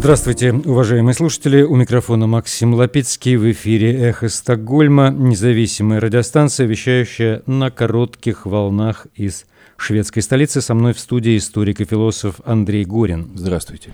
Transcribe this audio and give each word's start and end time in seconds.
Здравствуйте, 0.00 0.54
уважаемые 0.54 1.12
слушатели. 1.12 1.60
У 1.60 1.76
микрофона 1.76 2.26
Максим 2.26 2.72
Лапицкий. 2.72 3.36
В 3.36 3.52
эфире 3.52 3.92
«Эхо 3.92 4.30
Стокгольма», 4.30 5.10
независимая 5.10 6.00
радиостанция, 6.00 6.66
вещающая 6.66 7.42
на 7.44 7.70
коротких 7.70 8.46
волнах 8.46 9.08
из 9.14 9.44
шведской 9.76 10.22
столицы. 10.22 10.62
Со 10.62 10.72
мной 10.72 10.94
в 10.94 10.98
студии 10.98 11.36
историк 11.36 11.82
и 11.82 11.84
философ 11.84 12.36
Андрей 12.46 12.86
Горин. 12.86 13.32
Здравствуйте. 13.34 13.92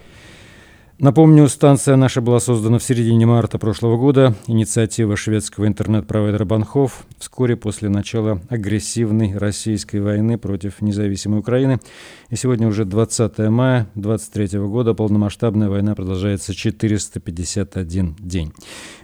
Напомню, 0.99 1.47
станция 1.49 1.97
наша 1.97 2.23
была 2.23 2.41
создана 2.41 2.79
в 2.79 2.83
середине 2.83 3.27
марта 3.27 3.59
прошлого 3.59 3.99
года. 3.99 4.35
Инициатива 4.47 5.15
шведского 5.15 5.67
интернет-провайдера 5.67 6.47
Банхов 6.47 7.05
вскоре 7.19 7.55
после 7.55 7.91
начала 7.91 8.41
агрессивной 8.49 9.37
российской 9.37 10.01
войны 10.01 10.39
против 10.39 10.81
независимой 10.81 11.41
Украины. 11.41 11.81
И 12.29 12.35
сегодня 12.35 12.67
уже 12.67 12.85
20 12.85 13.39
мая 13.51 13.87
2023 13.95 14.59
года. 14.59 14.95
Полномасштабная 14.95 15.69
война 15.69 15.95
продолжается 15.95 16.55
451 16.55 18.17
день. 18.19 18.53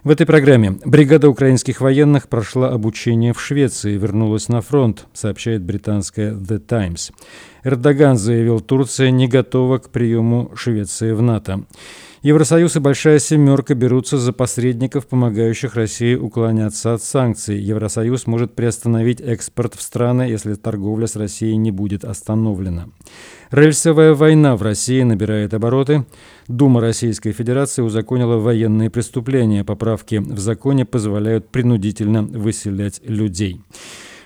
В 0.02 0.10
этой 0.10 0.26
программе 0.26 0.78
бригада 0.84 1.28
украинских 1.28 1.80
военных 1.80 2.28
прошла 2.28 2.70
обучение 2.70 3.32
в 3.32 3.40
Швеции 3.40 3.94
и 3.94 3.98
вернулась 3.98 4.48
на 4.48 4.60
фронт, 4.60 5.06
сообщает 5.12 5.62
британская 5.62 6.32
The 6.32 6.58
Times. 6.58 7.12
Эрдоган 7.62 8.16
заявил, 8.16 8.58
Турция 8.58 9.12
не 9.12 9.28
готова 9.28 9.78
к 9.78 9.90
приему 9.90 10.50
Швеции 10.56 11.12
в 11.12 11.22
НАТО. 11.22 11.64
Евросоюз 12.22 12.76
и 12.76 12.78
Большая 12.78 13.18
Семерка 13.18 13.74
берутся 13.74 14.16
за 14.16 14.32
посредников, 14.32 15.08
помогающих 15.08 15.74
России 15.74 16.14
уклоняться 16.14 16.94
от 16.94 17.02
санкций. 17.02 17.58
Евросоюз 17.58 18.28
может 18.28 18.54
приостановить 18.54 19.20
экспорт 19.20 19.74
в 19.74 19.82
страны, 19.82 20.22
если 20.22 20.54
торговля 20.54 21.08
с 21.08 21.16
Россией 21.16 21.56
не 21.56 21.72
будет 21.72 22.04
остановлена. 22.04 22.86
Рельсовая 23.50 24.14
война 24.14 24.56
в 24.56 24.62
России 24.62 25.02
набирает 25.02 25.52
обороты. 25.52 26.04
Дума 26.46 26.80
Российской 26.80 27.32
Федерации 27.32 27.82
узаконила 27.82 28.36
военные 28.36 28.88
преступления. 28.88 29.64
Поправки 29.64 30.14
в 30.16 30.38
законе 30.38 30.84
позволяют 30.84 31.48
принудительно 31.48 32.22
выселять 32.22 33.00
людей. 33.04 33.60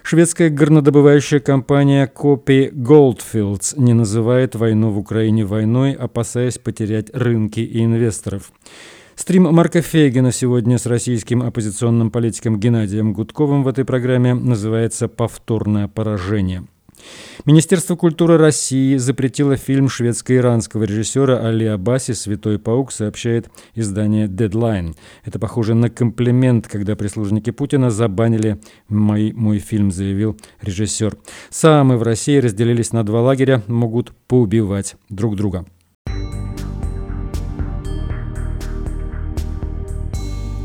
Шведская 0.09 0.51
горнодобывающая 0.51 1.41
компания 1.41 2.07
Copy 2.07 2.71
Goldfields 2.73 3.75
не 3.77 3.93
называет 3.93 4.55
войну 4.55 4.91
в 4.91 4.99
Украине 5.01 5.45
войной, 5.45 5.95
опасаясь 5.95 6.59
потерять 6.59 7.11
рынки 7.13 7.59
и 7.59 7.85
инвесторов. 7.85 8.53
Стрим 9.17 9.53
Марка 9.53 9.83
Фейгина 9.83 10.31
сегодня 10.31 10.79
с 10.79 10.87
российским 10.87 11.43
оппозиционным 11.43 12.13
политиком 12.13 12.61
Геннадием 12.61 13.15
Гудковым 13.15 13.65
в 13.65 13.69
этой 13.69 13.85
программе 13.85 14.33
называется 14.33 15.09
«Повторное 15.09 15.89
поражение». 15.89 16.63
Министерство 17.45 17.95
культуры 17.97 18.39
России 18.39 18.97
запретило 18.97 19.57
фильм 19.57 19.89
шведско-иранского 19.89 20.85
режиссера 20.85 21.47
Али 21.47 21.67
Абаси 21.67 22.13
«Святой 22.13 22.59
паук», 22.59 22.91
сообщает 22.91 23.49
издание 23.75 24.27
Deadline. 24.27 24.97
Это 25.25 25.39
похоже 25.39 25.75
на 25.75 25.91
комплимент, 25.91 26.67
когда 26.67 26.97
прислужники 26.97 27.51
Путина 27.51 27.91
забанили 27.91 28.59
мой, 28.89 29.33
мой 29.33 29.59
фильм, 29.59 29.93
заявил 29.93 30.37
режиссер. 30.63 31.17
Самые 31.51 31.99
в 31.99 32.03
России 32.03 32.39
разделились 32.39 32.93
на 32.93 33.05
два 33.05 33.21
лагеря, 33.21 33.63
могут 33.67 34.13
поубивать 34.27 34.97
друг 35.09 35.37
друга. 35.37 35.67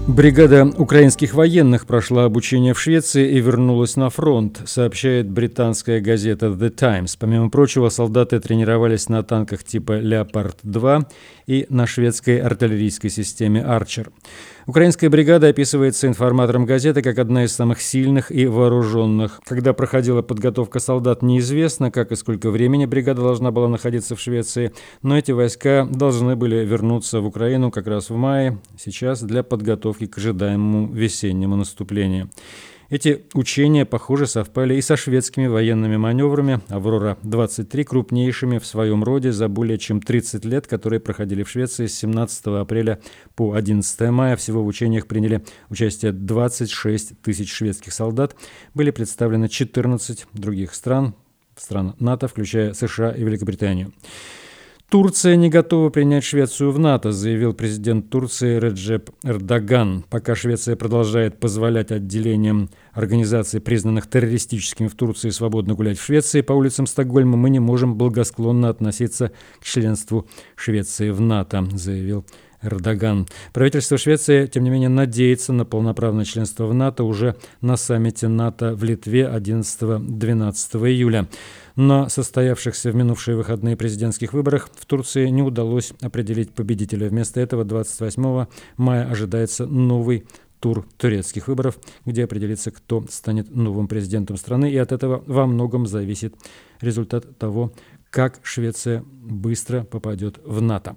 Бригада 0.08 0.66
украинских 0.66 1.36
военных 1.36 1.86
прошла 1.86 2.26
обучение 2.26 2.74
в 2.74 2.80
Швеции 2.80 3.34
и 3.34 3.40
вернулась 3.40 3.96
на 3.96 4.10
фронт, 4.10 4.60
сообщает 4.66 5.30
британская 5.30 6.02
газета 6.02 6.48
The 6.48 6.70
Times. 6.70 7.16
Помимо 7.20 7.50
прочего, 7.50 7.90
солдаты 7.90 8.40
тренировались 8.40 9.10
на 9.10 9.22
танках 9.24 9.64
типа 9.64 10.00
«Леопард-2» 10.00 11.06
и 11.46 11.68
на 11.70 11.86
шведской 11.86 12.40
артиллерийской 12.40 13.12
системе 13.12 13.62
«Арчер». 13.62 14.12
Украинская 14.68 15.10
бригада 15.10 15.48
описывается 15.48 16.08
информатором 16.08 16.66
газеты 16.66 17.02
как 17.02 17.18
одна 17.18 17.46
из 17.46 17.54
самых 17.54 17.82
сильных 17.82 18.32
и 18.32 18.46
вооруженных. 18.46 19.42
Когда 19.44 19.74
проходила 19.74 20.22
подготовка 20.22 20.80
солдат, 20.80 21.24
неизвестно, 21.24 21.90
как 21.90 22.12
и 22.12 22.16
сколько 22.16 22.52
времени 22.52 22.86
бригада 22.86 23.22
должна 23.22 23.52
была 23.52 23.68
находиться 23.68 24.16
в 24.16 24.20
Швеции, 24.20 24.72
но 25.02 25.18
эти 25.18 25.32
войска 25.32 25.88
должны 25.90 26.36
были 26.36 26.58
вернуться 26.64 27.22
в 27.22 27.26
Украину 27.26 27.72
как 27.72 27.88
раз 27.88 28.10
в 28.10 28.16
мае, 28.16 28.60
сейчас 28.78 29.24
для 29.24 29.42
подготовки 29.42 30.06
к 30.06 30.18
ожидаемому 30.18 30.94
весеннему 30.94 31.56
наступлению. 31.56 32.30
Эти 32.92 33.24
учения, 33.34 33.86
похоже, 33.86 34.28
совпали 34.28 34.76
и 34.76 34.82
со 34.82 34.98
шведскими 34.98 35.48
военными 35.48 35.96
маневрами 35.96 36.60
«Аврора-23», 36.68 37.86
крупнейшими 37.86 38.58
в 38.58 38.66
своем 38.66 39.06
роде 39.06 39.32
за 39.32 39.48
более 39.48 39.78
чем 39.78 40.02
30 40.02 40.44
лет, 40.44 40.68
которые 40.68 41.00
проходили 41.00 41.44
в 41.44 41.50
Швеции 41.50 41.86
с 41.86 41.98
17 41.98 42.48
апреля 42.48 43.00
по 43.34 43.54
11 43.54 44.02
мая. 44.10 44.36
Всего 44.36 44.62
в 44.62 44.68
учениях 44.68 45.08
приняли 45.08 45.42
участие 45.70 46.12
26 46.12 47.22
тысяч 47.22 47.54
шведских 47.54 47.94
солдат. 47.94 48.36
Были 48.74 48.92
представлены 48.92 49.48
14 49.48 50.28
других 50.34 50.74
стран, 50.74 51.16
стран 51.56 51.96
НАТО, 51.98 52.28
включая 52.28 52.74
США 52.74 53.12
и 53.12 53.24
Великобританию. 53.24 53.94
Турция 54.92 55.38
не 55.38 55.48
готова 55.48 55.90
принять 55.90 56.26
Швецию 56.26 56.74
в 56.74 56.78
НАТО, 56.78 57.14
заявил 57.14 57.54
президент 57.54 58.10
Турции 58.10 58.60
Реджеп 58.60 59.10
Эрдоган. 59.24 60.04
Пока 60.10 60.36
Швеция 60.36 60.76
продолжает 60.76 61.40
позволять 61.40 61.94
отделениям 61.94 62.70
организаций, 62.92 63.62
признанных 63.62 64.10
террористическими 64.10 64.90
в 64.90 64.96
Турции, 64.96 65.30
свободно 65.30 65.76
гулять 65.76 65.98
в 65.98 66.04
Швеции 66.04 66.42
по 66.42 66.52
улицам 66.52 66.88
Стокгольма, 66.88 67.38
мы 67.38 67.50
не 67.50 67.60
можем 67.60 67.96
благосклонно 67.96 68.68
относиться 68.68 69.32
к 69.62 69.64
членству 69.64 70.28
Швеции 70.58 71.10
в 71.12 71.22
НАТО, 71.22 71.70
заявил 71.72 72.26
Эрдоган. 72.62 73.28
Правительство 73.54 73.98
Швеции, 73.98 74.46
тем 74.46 74.64
не 74.64 74.70
менее, 74.70 74.90
надеется 74.90 75.54
на 75.54 75.66
полноправное 75.66 76.26
членство 76.26 76.66
в 76.66 76.74
НАТО 76.74 77.04
уже 77.04 77.36
на 77.62 77.78
саммите 77.78 78.28
НАТО 78.28 78.76
в 78.76 78.84
Литве 78.84 79.24
11-12 79.34 80.90
июля. 80.90 81.28
На 81.76 82.10
состоявшихся 82.10 82.92
в 82.92 82.96
минувшие 82.96 83.38
выходные 83.38 83.78
президентских 83.78 84.34
выборах 84.34 84.70
в 84.74 84.86
Турции 84.86 85.28
не 85.28 85.42
удалось 85.42 85.94
определить 86.02 86.54
победителя. 86.54 87.08
Вместо 87.08 87.40
этого 87.40 87.64
28 87.64 88.46
мая 88.78 89.10
ожидается 89.10 89.66
новый 89.66 90.26
тур 90.60 90.86
турецких 90.98 91.48
выборов, 91.48 91.80
где 92.06 92.24
определится, 92.24 92.72
кто 92.72 93.04
станет 93.10 93.54
новым 93.54 93.88
президентом 93.88 94.38
страны, 94.38 94.72
и 94.72 94.78
от 94.78 94.92
этого 94.92 95.24
во 95.26 95.48
многом 95.48 95.88
зависит 95.88 96.36
результат 96.82 97.38
того, 97.38 97.74
как 98.10 98.40
Швеция 98.44 99.04
быстро 99.08 99.84
попадет 99.84 100.40
в 100.44 100.62
НАТО. 100.62 100.96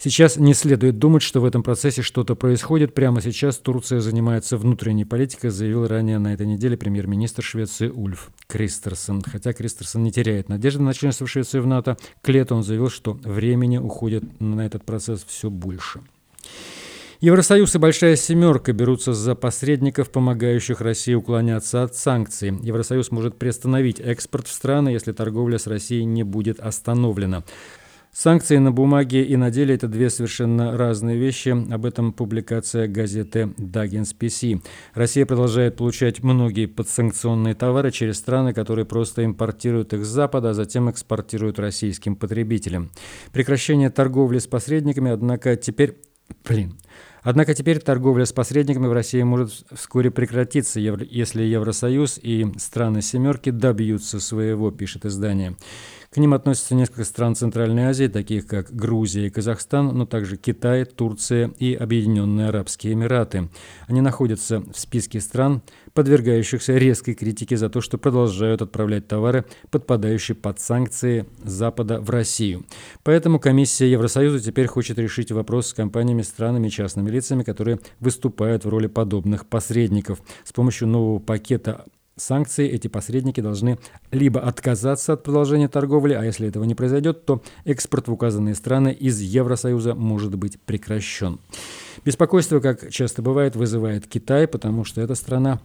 Сейчас 0.00 0.36
не 0.36 0.54
следует 0.54 1.00
думать, 1.00 1.22
что 1.22 1.40
в 1.40 1.44
этом 1.44 1.64
процессе 1.64 2.02
что-то 2.02 2.36
происходит. 2.36 2.94
Прямо 2.94 3.20
сейчас 3.20 3.58
Турция 3.58 3.98
занимается 3.98 4.56
внутренней 4.56 5.04
политикой, 5.04 5.50
заявил 5.50 5.88
ранее 5.88 6.18
на 6.20 6.32
этой 6.32 6.46
неделе 6.46 6.76
премьер-министр 6.76 7.42
Швеции 7.42 7.88
Ульф 7.88 8.30
Кристерсон. 8.46 9.22
Хотя 9.22 9.52
Кристерсон 9.52 10.04
не 10.04 10.12
теряет 10.12 10.48
надежды 10.48 10.82
на 10.82 10.94
членство 10.94 11.26
Швеции 11.26 11.58
в 11.58 11.66
НАТО, 11.66 11.96
к 12.22 12.28
лету 12.28 12.54
он 12.54 12.62
заявил, 12.62 12.90
что 12.90 13.14
времени 13.24 13.78
уходит 13.78 14.22
на 14.40 14.64
этот 14.64 14.84
процесс 14.84 15.24
все 15.26 15.50
больше. 15.50 16.00
Евросоюз 17.20 17.74
и 17.74 17.78
Большая 17.78 18.14
Семерка 18.14 18.72
берутся 18.72 19.12
за 19.12 19.34
посредников, 19.34 20.10
помогающих 20.10 20.80
России 20.80 21.14
уклоняться 21.14 21.82
от 21.82 21.96
санкций. 21.96 22.56
Евросоюз 22.62 23.10
может 23.10 23.36
приостановить 23.36 23.98
экспорт 23.98 24.46
в 24.46 24.52
страны, 24.52 24.90
если 24.90 25.10
торговля 25.10 25.58
с 25.58 25.66
Россией 25.66 26.04
не 26.04 26.22
будет 26.22 26.60
остановлена. 26.60 27.42
Санкции 28.20 28.56
на 28.56 28.72
бумаге 28.72 29.22
и 29.22 29.36
на 29.36 29.52
деле– 29.52 29.74
это 29.76 29.86
две 29.86 30.10
совершенно 30.10 30.76
разные 30.76 31.16
вещи. 31.16 31.50
Об 31.50 31.86
этом 31.86 32.12
публикация 32.12 32.88
газеты 32.88 33.54
«Даггинс 33.58 34.12
ПС». 34.12 34.42
Россия 34.94 35.24
продолжает 35.24 35.76
получать 35.76 36.24
многие 36.24 36.66
подсанкционные 36.66 37.54
товары 37.54 37.92
через 37.92 38.16
страны, 38.16 38.52
которые 38.52 38.86
просто 38.86 39.24
импортируют 39.24 39.92
их 39.92 40.04
с 40.04 40.08
Запада, 40.08 40.50
а 40.50 40.54
затем 40.54 40.90
экспортируют 40.90 41.60
российским 41.60 42.16
потребителям. 42.16 42.90
Прекращение 43.32 43.88
торговли 43.88 44.40
с 44.40 44.48
посредниками, 44.48 45.12
однако, 45.12 45.54
теперь... 45.54 45.98
Блин. 46.44 46.76
Однако 47.22 47.54
теперь 47.54 47.78
торговля 47.78 48.24
с 48.24 48.32
посредниками 48.32 48.86
в 48.86 48.92
России 48.92 49.22
может 49.22 49.64
вскоре 49.72 50.10
прекратиться, 50.10 50.80
если 50.80 51.42
Евросоюз 51.42 52.18
и 52.20 52.46
страны 52.56 53.00
«семерки» 53.00 53.50
добьются 53.50 54.18
своего, 54.18 54.72
пишет 54.72 55.06
издание. 55.06 55.56
Ним 56.18 56.34
относятся 56.34 56.74
несколько 56.74 57.04
стран 57.04 57.34
Центральной 57.34 57.84
Азии, 57.84 58.06
таких 58.06 58.46
как 58.46 58.74
Грузия 58.74 59.26
и 59.26 59.30
Казахстан, 59.30 59.96
но 59.96 60.06
также 60.06 60.36
Китай, 60.36 60.84
Турция 60.84 61.50
и 61.58 61.74
Объединенные 61.74 62.48
Арабские 62.48 62.94
Эмираты. 62.94 63.48
Они 63.86 64.00
находятся 64.00 64.60
в 64.60 64.78
списке 64.78 65.20
стран, 65.20 65.62
подвергающихся 65.94 66.76
резкой 66.76 67.14
критике 67.14 67.56
за 67.56 67.68
то, 67.68 67.80
что 67.80 67.98
продолжают 67.98 68.62
отправлять 68.62 69.08
товары, 69.08 69.44
подпадающие 69.70 70.34
под 70.34 70.60
санкции 70.60 71.26
Запада 71.42 72.00
в 72.00 72.10
Россию. 72.10 72.66
Поэтому 73.02 73.38
комиссия 73.40 73.90
Евросоюза 73.90 74.40
теперь 74.40 74.66
хочет 74.66 74.98
решить 74.98 75.32
вопрос 75.32 75.68
с 75.68 75.74
компаниями, 75.74 76.22
странами 76.22 76.68
и 76.68 76.70
частными 76.70 77.10
лицами, 77.10 77.42
которые 77.42 77.80
выступают 78.00 78.64
в 78.64 78.68
роли 78.68 78.86
подобных 78.86 79.46
посредников. 79.46 80.22
С 80.44 80.52
помощью 80.52 80.88
нового 80.88 81.18
пакета 81.18 81.84
санкции, 82.18 82.68
эти 82.68 82.88
посредники 82.88 83.40
должны 83.40 83.78
либо 84.10 84.40
отказаться 84.40 85.14
от 85.14 85.22
продолжения 85.22 85.68
торговли, 85.68 86.14
а 86.14 86.24
если 86.24 86.48
этого 86.48 86.64
не 86.64 86.74
произойдет, 86.74 87.24
то 87.24 87.42
экспорт 87.64 88.08
в 88.08 88.12
указанные 88.12 88.54
страны 88.54 88.92
из 88.92 89.20
Евросоюза 89.20 89.94
может 89.94 90.34
быть 90.34 90.60
прекращен. 90.60 91.38
Беспокойство, 92.04 92.60
как 92.60 92.90
часто 92.90 93.22
бывает, 93.22 93.56
вызывает 93.56 94.06
Китай, 94.06 94.46
потому 94.46 94.84
что 94.84 95.00
эта 95.00 95.14
страна 95.14 95.60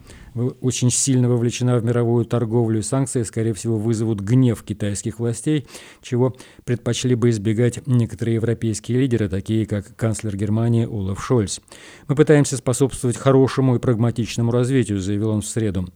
очень 0.61 0.89
сильно 0.89 1.29
вовлечена 1.29 1.77
в 1.77 1.85
мировую 1.85 2.25
торговлю, 2.25 2.79
и 2.79 2.81
санкции, 2.81 3.23
скорее 3.23 3.53
всего, 3.53 3.77
вызовут 3.77 4.19
гнев 4.19 4.63
китайских 4.63 5.19
властей, 5.19 5.67
чего 6.01 6.35
предпочли 6.65 7.15
бы 7.15 7.29
избегать 7.29 7.85
некоторые 7.85 8.35
европейские 8.35 8.99
лидеры, 8.99 9.29
такие 9.29 9.65
как 9.65 9.95
канцлер 9.95 10.35
Германии 10.35 10.85
Олаф 10.85 11.23
Шольц. 11.23 11.59
«Мы 12.07 12.15
пытаемся 12.15 12.57
способствовать 12.57 13.17
хорошему 13.17 13.75
и 13.75 13.79
прагматичному 13.79 14.51
развитию», 14.51 14.99
заявил 14.99 15.29
он 15.29 15.41
в 15.41 15.47
среду. 15.47 15.87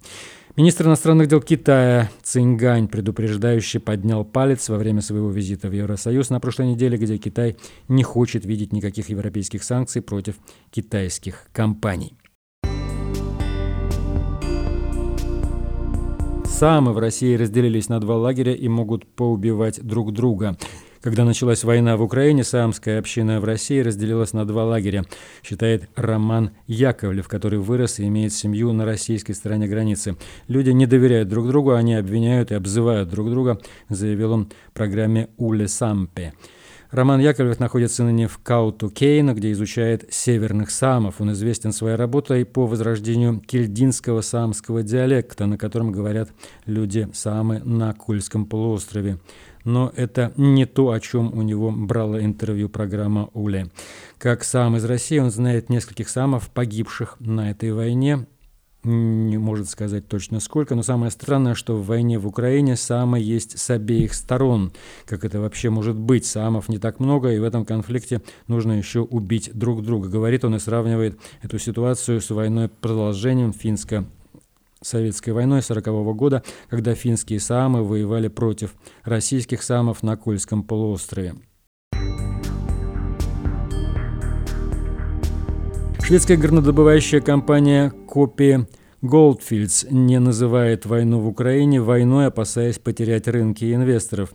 Министр 0.57 0.87
иностранных 0.87 1.27
дел 1.27 1.39
Китая 1.39 2.09
Цингань 2.23 2.87
предупреждающе 2.87 3.79
поднял 3.79 4.25
палец 4.25 4.69
во 4.69 4.77
время 4.77 5.01
своего 5.01 5.29
визита 5.29 5.69
в 5.69 5.71
Евросоюз 5.71 6.31
на 6.31 6.39
прошлой 6.39 6.69
неделе, 6.69 6.97
где 6.97 7.19
Китай 7.19 7.57
не 7.87 8.01
хочет 8.01 8.43
видеть 8.43 8.73
никаких 8.73 9.09
европейских 9.09 9.63
санкций 9.63 10.01
против 10.01 10.37
китайских 10.71 11.45
компаний. 11.53 12.17
Самы 16.43 16.91
в 16.93 16.97
России 16.97 17.35
разделились 17.35 17.87
на 17.87 17.99
два 17.99 18.17
лагеря 18.17 18.55
и 18.55 18.67
могут 18.67 19.05
поубивать 19.05 19.79
друг 19.83 20.11
друга. 20.11 20.57
Когда 21.07 21.23
началась 21.23 21.63
война 21.63 21.95
в 21.95 22.01
Украине, 22.01 22.43
саамская 22.43 22.99
община 22.99 23.39
в 23.39 23.45
России 23.45 23.79
разделилась 23.79 24.33
на 24.33 24.43
два 24.43 24.65
лагеря, 24.65 25.05
считает 25.41 25.87
Роман 25.95 26.51
Яковлев, 26.65 27.29
который 27.29 27.59
вырос 27.59 27.99
и 27.99 28.07
имеет 28.09 28.33
семью 28.33 28.73
на 28.73 28.83
российской 28.83 29.31
стороне 29.31 29.69
границы. 29.69 30.17
Люди 30.49 30.71
не 30.71 30.85
доверяют 30.85 31.29
друг 31.29 31.47
другу, 31.47 31.75
они 31.75 31.95
обвиняют 31.95 32.51
и 32.51 32.55
обзывают 32.55 33.07
друг 33.07 33.29
друга, 33.29 33.57
заявил 33.87 34.33
он 34.33 34.49
в 34.69 34.73
программе 34.73 35.29
«Уле 35.37 35.69
Сампе». 35.69 36.33
Роман 36.91 37.21
Яковлев 37.21 37.59
находится 37.59 38.03
ныне 38.03 38.27
в 38.27 38.37
Кауту 38.39 38.89
Кейна, 38.89 39.33
где 39.33 39.51
изучает 39.51 40.13
северных 40.13 40.71
самов. 40.71 41.19
Он 41.19 41.33
известен 41.33 41.73
своей 41.73 41.95
работой 41.95 42.45
по 42.45 42.65
возрождению 42.65 43.39
кельдинского 43.39 44.21
самского 44.21 44.83
диалекта, 44.83 45.45
на 45.47 45.57
котором 45.57 45.91
говорят 45.91 46.29
люди-самы 46.65 47.59
на 47.59 47.93
Кульском 47.93 48.45
полуострове 48.45 49.19
но 49.67 49.91
это 49.97 50.31
не 50.37 50.65
то, 50.65 50.91
о 50.91 50.99
чем 51.01 51.37
у 51.37 51.41
него 51.41 51.71
брала 51.71 52.23
интервью 52.23 52.69
программа 52.69 53.29
«Уле». 53.33 53.67
Как 54.17 54.45
сам 54.45 54.77
из 54.77 54.85
России, 54.85 55.19
он 55.19 55.29
знает 55.29 55.69
нескольких 55.69 56.07
самов, 56.07 56.49
погибших 56.49 57.17
на 57.19 57.51
этой 57.51 57.73
войне, 57.73 58.27
не 58.85 59.37
может 59.37 59.69
сказать 59.69 60.07
точно 60.07 60.39
сколько, 60.39 60.73
но 60.73 60.83
самое 60.83 61.11
странное, 61.11 61.53
что 61.53 61.75
в 61.75 61.85
войне 61.85 62.17
в 62.17 62.25
Украине 62.25 62.77
самы 62.77 63.19
есть 63.19 63.59
с 63.59 63.69
обеих 63.69 64.13
сторон. 64.13 64.71
Как 65.05 65.25
это 65.25 65.41
вообще 65.41 65.69
может 65.69 65.97
быть? 65.97 66.25
Самов 66.25 66.69
не 66.69 66.77
так 66.77 67.01
много, 67.01 67.33
и 67.33 67.39
в 67.39 67.43
этом 67.43 67.65
конфликте 67.65 68.21
нужно 68.47 68.71
еще 68.71 69.01
убить 69.01 69.51
друг 69.53 69.83
друга. 69.83 70.07
Говорит 70.07 70.45
он 70.45 70.55
и 70.55 70.59
сравнивает 70.59 71.19
эту 71.41 71.59
ситуацию 71.59 72.21
с 72.21 72.29
войной 72.29 72.69
продолжением 72.69 73.51
финско 73.51 74.05
Советской 74.87 75.31
войной 75.31 75.59
1940 75.59 76.15
года, 76.15 76.43
когда 76.69 76.95
финские 76.95 77.39
самы 77.39 77.83
воевали 77.83 78.27
против 78.27 78.75
российских 79.03 79.61
самов 79.63 80.03
на 80.03 80.15
Кольском 80.17 80.63
полуострове. 80.63 81.35
Шведская 86.01 86.37
горнодобывающая 86.37 87.19
компания 87.19 87.91
Копи 88.07 88.59
Goldfields 89.03 89.87
не 89.91 90.19
называет 90.19 90.85
войну 90.85 91.19
в 91.19 91.27
Украине 91.27 91.81
войной, 91.81 92.27
опасаясь 92.27 92.79
потерять 92.79 93.27
рынки 93.27 93.65
и 93.65 93.73
инвесторов. 93.73 94.33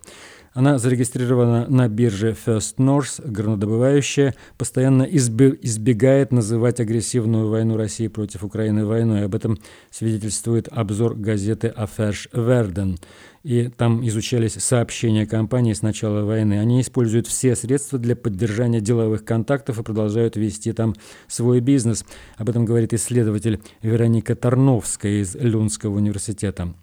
Она 0.55 0.79
зарегистрирована 0.79 1.67
на 1.67 1.89
бирже 1.89 2.37
First 2.47 2.77
North, 2.77 3.27
горнодобывающая, 3.27 4.35
постоянно 4.59 5.05
избегает 5.05 6.31
называть 6.31 6.79
агрессивную 6.79 7.49
войну 7.49 7.79
России 7.79 8.09
против 8.09 8.45
Украины 8.45 8.85
войной. 8.85 9.25
Об 9.25 9.35
этом 9.35 9.59
свидетельствует 9.91 10.69
обзор 10.71 11.15
газеты 11.15 11.69
Аферш 11.69 12.29
Верден. 12.35 12.99
И 13.45 13.69
там 13.69 14.07
изучались 14.07 14.53
сообщения 14.53 15.27
компании 15.27 15.73
с 15.73 15.81
начала 15.81 16.23
войны. 16.25 16.61
Они 16.61 16.83
используют 16.83 17.27
все 17.27 17.57
средства 17.57 17.99
для 17.99 18.15
поддержания 18.15 18.83
деловых 18.83 19.25
контактов 19.25 19.79
и 19.79 19.83
продолжают 19.83 20.37
вести 20.37 20.73
там 20.73 20.95
свой 21.29 21.61
бизнес. 21.61 22.05
Об 22.37 22.51
этом 22.51 22.67
говорит 22.67 22.93
исследователь 22.93 23.61
Вероника 23.81 24.37
Тарновская 24.37 25.23
из 25.23 25.35
Люнского 25.35 25.97
университета. 25.97 26.75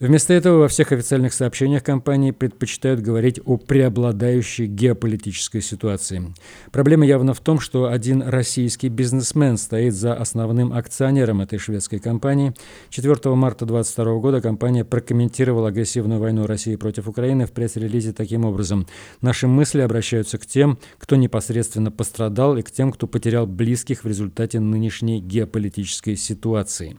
Вместо 0.00 0.32
этого 0.32 0.60
во 0.60 0.68
всех 0.68 0.92
официальных 0.92 1.34
сообщениях 1.34 1.84
компании 1.84 2.30
предпочитают 2.30 3.02
говорить 3.02 3.38
о 3.44 3.58
преобладающей 3.58 4.64
геополитической 4.64 5.60
ситуации. 5.60 6.32
Проблема 6.72 7.04
явно 7.04 7.34
в 7.34 7.40
том, 7.40 7.60
что 7.60 7.84
один 7.84 8.22
российский 8.22 8.88
бизнесмен 8.88 9.58
стоит 9.58 9.92
за 9.92 10.14
основным 10.14 10.72
акционером 10.72 11.42
этой 11.42 11.58
шведской 11.58 11.98
компании. 11.98 12.54
4 12.88 13.12
марта 13.34 13.66
2022 13.66 14.20
года 14.20 14.40
компания 14.40 14.86
прокомментировала 14.86 15.68
агрессивную 15.68 16.18
войну 16.18 16.46
России 16.46 16.76
против 16.76 17.06
Украины 17.06 17.44
в 17.44 17.52
пресс-релизе 17.52 18.14
таким 18.14 18.46
образом. 18.46 18.86
Наши 19.20 19.48
мысли 19.48 19.82
обращаются 19.82 20.38
к 20.38 20.46
тем, 20.46 20.78
кто 20.96 21.16
непосредственно 21.16 21.90
пострадал 21.90 22.56
и 22.56 22.62
к 22.62 22.70
тем, 22.70 22.90
кто 22.90 23.06
потерял 23.06 23.46
близких 23.46 24.04
в 24.04 24.08
результате 24.08 24.60
нынешней 24.60 25.20
геополитической 25.20 26.16
ситуации. 26.16 26.96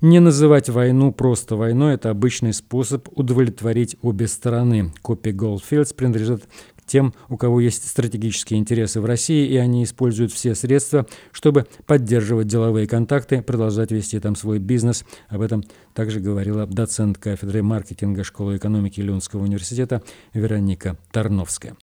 Не 0.00 0.18
называть 0.18 0.70
войну 0.70 1.12
просто 1.12 1.54
войной– 1.54 1.92
это 1.96 2.08
обычно 2.08 2.37
отличный 2.38 2.52
способ 2.52 3.08
удовлетворить 3.18 3.96
обе 4.00 4.28
стороны. 4.28 4.92
Копи 5.02 5.30
Goldfields 5.30 5.94
принадлежит 5.94 6.44
к 6.76 6.86
тем, 6.86 7.12
у 7.28 7.36
кого 7.36 7.60
есть 7.60 7.88
стратегические 7.88 8.60
интересы 8.60 9.00
в 9.00 9.06
России, 9.06 9.46
и 9.48 9.56
они 9.56 9.82
используют 9.82 10.32
все 10.32 10.54
средства, 10.54 11.06
чтобы 11.32 11.66
поддерживать 11.86 12.46
деловые 12.46 12.86
контакты, 12.86 13.42
продолжать 13.42 13.90
вести 13.90 14.20
там 14.20 14.36
свой 14.36 14.60
бизнес. 14.60 15.04
Об 15.28 15.40
этом 15.40 15.64
также 15.94 16.20
говорила 16.20 16.66
доцент 16.66 17.18
кафедры 17.18 17.62
маркетинга 17.62 18.22
Школы 18.22 18.56
экономики 18.56 19.00
Люнского 19.00 19.42
университета 19.42 20.02
Вероника 20.32 20.96
Тарновская. 21.10 21.76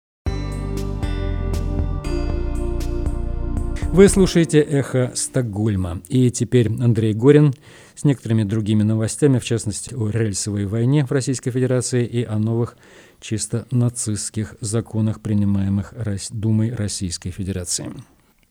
Вы 3.94 4.08
слушаете 4.08 4.58
«Эхо 4.58 5.12
Стокгольма». 5.14 6.00
И 6.08 6.30
теперь 6.32 6.66
Андрей 6.66 7.12
Горин 7.12 7.54
с 7.94 8.04
некоторыми 8.04 8.42
другими 8.42 8.82
новостями, 8.82 9.38
в 9.38 9.44
частности, 9.44 9.94
о 9.94 10.08
рельсовой 10.08 10.66
войне 10.66 11.04
в 11.04 11.12
Российской 11.12 11.50
Федерации 11.50 12.04
и 12.04 12.24
о 12.24 12.38
новых 12.38 12.76
чисто 13.20 13.66
нацистских 13.70 14.56
законах, 14.60 15.20
принимаемых 15.20 15.94
Думой 16.30 16.74
Российской 16.74 17.30
Федерации. 17.30 17.92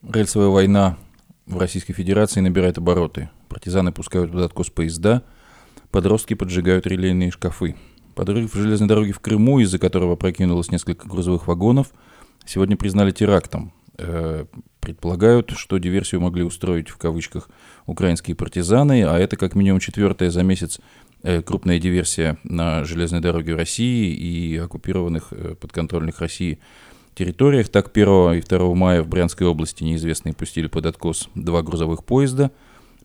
Рельсовая 0.02 0.50
война 0.50 0.98
в 1.46 1.58
Российской 1.58 1.94
Федерации 1.94 2.40
набирает 2.40 2.78
обороты. 2.78 3.30
Партизаны 3.50 3.92
пускают 3.92 4.32
под 4.32 4.42
откос 4.42 4.70
поезда, 4.70 5.24
подростки 5.92 6.34
поджигают 6.34 6.88
релейные 6.88 7.32
шкафы. 7.32 7.76
Подрыв 8.16 8.54
железной 8.54 8.88
дороги 8.88 9.12
в 9.12 9.20
Крыму, 9.20 9.60
из-за 9.60 9.80
которого 9.80 10.16
прокинулось 10.16 10.72
несколько 10.72 11.08
грузовых 11.08 11.48
вагонов, 11.48 11.92
сегодня 12.46 12.78
признали 12.78 13.12
терактом. 13.12 13.74
Предполагают, 14.84 15.52
что 15.56 15.78
диверсию 15.78 16.20
могли 16.20 16.44
устроить 16.44 16.90
в 16.90 16.98
кавычках 16.98 17.50
украинские 17.86 18.36
партизаны, 18.36 19.06
а 19.06 19.18
это 19.18 19.38
как 19.38 19.56
минимум 19.56 19.80
четвертая 19.80 20.30
за 20.30 20.44
месяц 20.44 20.82
э, 21.22 21.42
крупная 21.42 21.80
диверсия 21.80 22.38
на 22.44 22.84
железной 22.84 23.22
дороге 23.22 23.56
России 23.56 24.14
и 24.14 24.58
оккупированных 24.58 25.30
э, 25.32 25.56
подконтрольных 25.56 26.20
России 26.20 26.60
территориях. 27.16 27.70
Так, 27.70 27.92
1 27.96 28.34
и 28.34 28.42
2 28.42 28.76
мая 28.76 29.02
в 29.02 29.08
Брянской 29.08 29.48
области 29.48 29.86
неизвестные 29.86 30.34
пустили 30.34 30.68
под 30.68 30.86
откос 30.86 31.30
два 31.34 31.62
грузовых 31.62 32.04
поезда. 32.04 32.52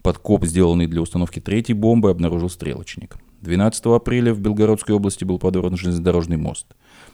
Подкоп, 0.02 0.46
сделанный 0.46 0.88
для 0.88 1.00
установки 1.00 1.38
третьей 1.38 1.76
бомбы, 1.76 2.10
обнаружил 2.10 2.50
стрелочник. 2.50 3.18
12 3.42 3.86
апреля 3.86 4.34
в 4.34 4.40
Белгородской 4.40 4.96
области 4.96 5.22
был 5.22 5.38
подорван 5.38 5.76
железнодорожный 5.76 6.38
мост. 6.38 6.66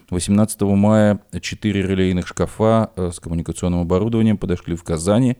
18 0.09 0.61
мая 0.61 1.19
четыре 1.41 1.81
релейных 1.81 2.27
шкафа 2.27 2.91
э, 2.95 3.11
с 3.11 3.19
коммуникационным 3.19 3.81
оборудованием 3.81 4.37
подошли 4.37 4.75
в 4.75 4.83
Казани, 4.83 5.37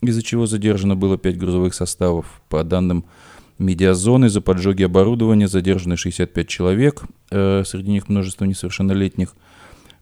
из-за 0.00 0.22
чего 0.22 0.46
задержано 0.46 0.96
было 0.96 1.18
5 1.18 1.38
грузовых 1.38 1.74
составов. 1.74 2.40
По 2.48 2.64
данным 2.64 3.04
медиазоны, 3.58 4.28
за 4.28 4.40
поджоги 4.40 4.82
оборудования 4.82 5.48
задержаны 5.48 5.96
65 5.96 6.48
человек, 6.48 7.02
э, 7.30 7.64
среди 7.66 7.90
них 7.90 8.08
множество 8.08 8.44
несовершеннолетних. 8.44 9.34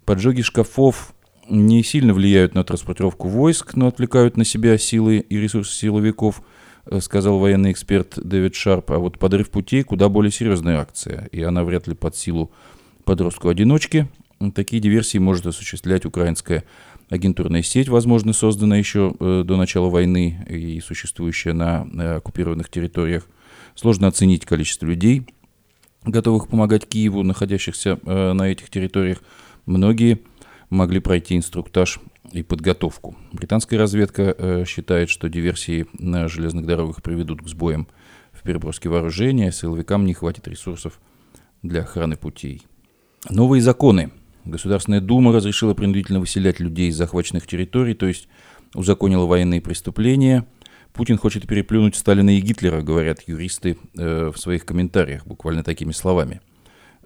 Поджоги 0.04 0.42
шкафов 0.42 1.12
не 1.48 1.82
сильно 1.82 2.12
влияют 2.12 2.54
на 2.54 2.64
транспортировку 2.64 3.28
войск, 3.28 3.75
но 3.75 3.88
отвлекают 3.88 4.36
на 4.36 4.44
себя 4.44 4.78
силы 4.78 5.18
и 5.18 5.36
ресурсы 5.38 5.75
силовиков, 5.75 6.42
э, 6.84 7.00
сказал 7.00 7.38
военный 7.38 7.72
эксперт 7.72 8.12
Дэвид 8.16 8.54
Шарп. 8.54 8.92
А 8.92 8.98
вот 8.98 9.18
подрыв 9.18 9.50
путей 9.50 9.82
куда 9.82 10.08
более 10.08 10.30
серьезная 10.30 10.78
акция, 10.78 11.28
и 11.32 11.42
она 11.42 11.64
вряд 11.64 11.88
ли 11.88 11.94
под 11.94 12.14
силу 12.14 12.52
подростку-одиночки. 13.06 14.08
Такие 14.54 14.82
диверсии 14.82 15.16
может 15.16 15.46
осуществлять 15.46 16.04
украинская 16.04 16.64
агентурная 17.08 17.62
сеть, 17.62 17.88
возможно, 17.88 18.34
созданная 18.34 18.78
еще 18.78 19.14
э, 19.18 19.44
до 19.46 19.56
начала 19.56 19.88
войны 19.88 20.44
и 20.48 20.80
существующая 20.80 21.54
на 21.54 21.86
э, 21.86 22.16
оккупированных 22.16 22.68
территориях. 22.68 23.26
Сложно 23.75 24.08
оценить 24.08 24.44
количество 24.44 24.86
людей, 24.86 25.26
готовых 26.04 26.48
помогать 26.48 26.86
Киеву, 26.86 27.22
находящихся 27.22 27.98
э, 28.04 28.32
на 28.32 28.50
этих 28.50 28.68
территориях. 28.68 29.22
Многие 29.64 30.20
могли 30.68 30.98
пройти 30.98 31.36
инструктаж 31.36 32.00
и 32.32 32.42
подготовку. 32.42 33.16
Британская 33.32 33.78
разведка 33.78 34.64
считает, 34.66 35.10
что 35.10 35.28
диверсии 35.28 35.86
на 35.92 36.26
железных 36.26 36.66
дорогах 36.66 37.02
приведут 37.02 37.40
к 37.40 37.48
сбоям 37.48 37.86
в 38.32 38.42
переброске 38.42 38.88
вооружения, 38.88 39.52
силовикам 39.52 40.04
не 40.04 40.12
хватит 40.12 40.48
ресурсов 40.48 41.00
для 41.62 41.82
охраны 41.82 42.16
путей. 42.16 42.66
Новые 43.28 43.62
законы. 43.62 44.11
Государственная 44.44 45.00
Дума 45.00 45.32
разрешила 45.32 45.75
принудительно 45.75 46.20
выселять 46.20 46.61
людей 46.61 46.88
из 46.88 46.96
захваченных 46.96 47.46
территорий, 47.46 47.94
то 47.94 48.06
есть 48.06 48.28
узаконила 48.75 49.26
военные 49.26 49.61
преступления. 49.61 50.46
Путин 50.92 51.18
хочет 51.18 51.46
переплюнуть 51.46 51.96
Сталина 51.96 52.30
и 52.30 52.40
Гитлера, 52.40 52.80
говорят 52.80 53.23
юристы 53.26 53.76
э, 53.99 54.30
в 54.35 54.38
своих 54.38 54.64
комментариях, 54.64 55.26
буквально 55.26 55.62
такими 55.62 55.92
словами. 55.92 56.40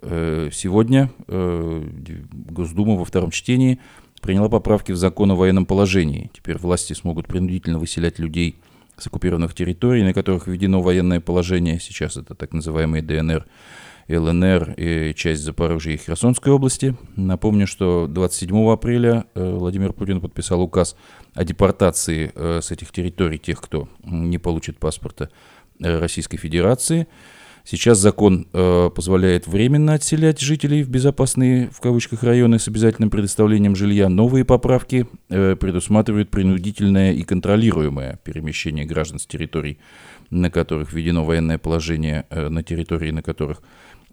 Э, 0.01 0.49
сегодня 0.53 1.11
э, 1.27 1.83
Госдума 2.31 2.95
во 2.95 3.05
втором 3.05 3.31
чтении 3.31 3.79
приняла 4.21 4.49
поправки 4.49 4.91
в 4.91 4.97
закон 4.97 5.31
о 5.31 5.35
военном 5.35 5.65
положении. 5.65 6.29
Теперь 6.33 6.57
власти 6.57 6.93
смогут 6.93 7.27
принудительно 7.27 7.79
выселять 7.79 8.19
людей 8.19 8.55
с 8.97 9.07
оккупированных 9.07 9.53
территорий, 9.55 10.03
на 10.03 10.13
которых 10.13 10.47
введено 10.47 10.81
военное 10.81 11.19
положение. 11.19 11.79
Сейчас 11.79 12.17
это 12.17 12.35
так 12.35 12.53
называемые 12.53 13.01
ДНР 13.01 13.45
ЛНР 14.17 14.73
и 14.77 15.13
часть 15.15 15.43
Запорожья 15.43 15.93
и 15.93 15.97
Херсонской 15.97 16.51
области. 16.51 16.95
Напомню, 17.15 17.67
что 17.67 18.07
27 18.07 18.71
апреля 18.71 19.25
э, 19.33 19.55
Владимир 19.55 19.93
Путин 19.93 20.21
подписал 20.21 20.61
указ 20.61 20.95
о 21.33 21.43
депортации 21.43 22.31
э, 22.33 22.59
с 22.61 22.71
этих 22.71 22.91
территорий 22.91 23.39
тех, 23.39 23.61
кто 23.61 23.87
не 24.03 24.37
получит 24.37 24.79
паспорта 24.79 25.29
э, 25.79 25.99
Российской 25.99 26.37
Федерации. 26.37 27.07
Сейчас 27.63 27.99
закон 27.99 28.45
позволяет 28.45 29.45
временно 29.45 29.93
отселять 29.93 30.39
жителей 30.39 30.81
в 30.81 30.89
безопасные, 30.89 31.69
в 31.69 31.79
кавычках, 31.79 32.23
районы 32.23 32.57
с 32.57 32.67
обязательным 32.67 33.11
предоставлением 33.11 33.75
жилья. 33.75 34.09
Новые 34.09 34.45
поправки 34.45 35.05
предусматривают 35.27 36.31
принудительное 36.31 37.13
и 37.13 37.21
контролируемое 37.21 38.19
перемещение 38.23 38.85
граждан 38.85 39.19
с 39.19 39.27
территорий, 39.27 39.77
на 40.31 40.49
которых 40.49 40.91
введено 40.91 41.23
военное 41.23 41.59
положение, 41.59 42.25
на 42.31 42.63
территории, 42.63 43.11
на 43.11 43.21
которых 43.21 43.61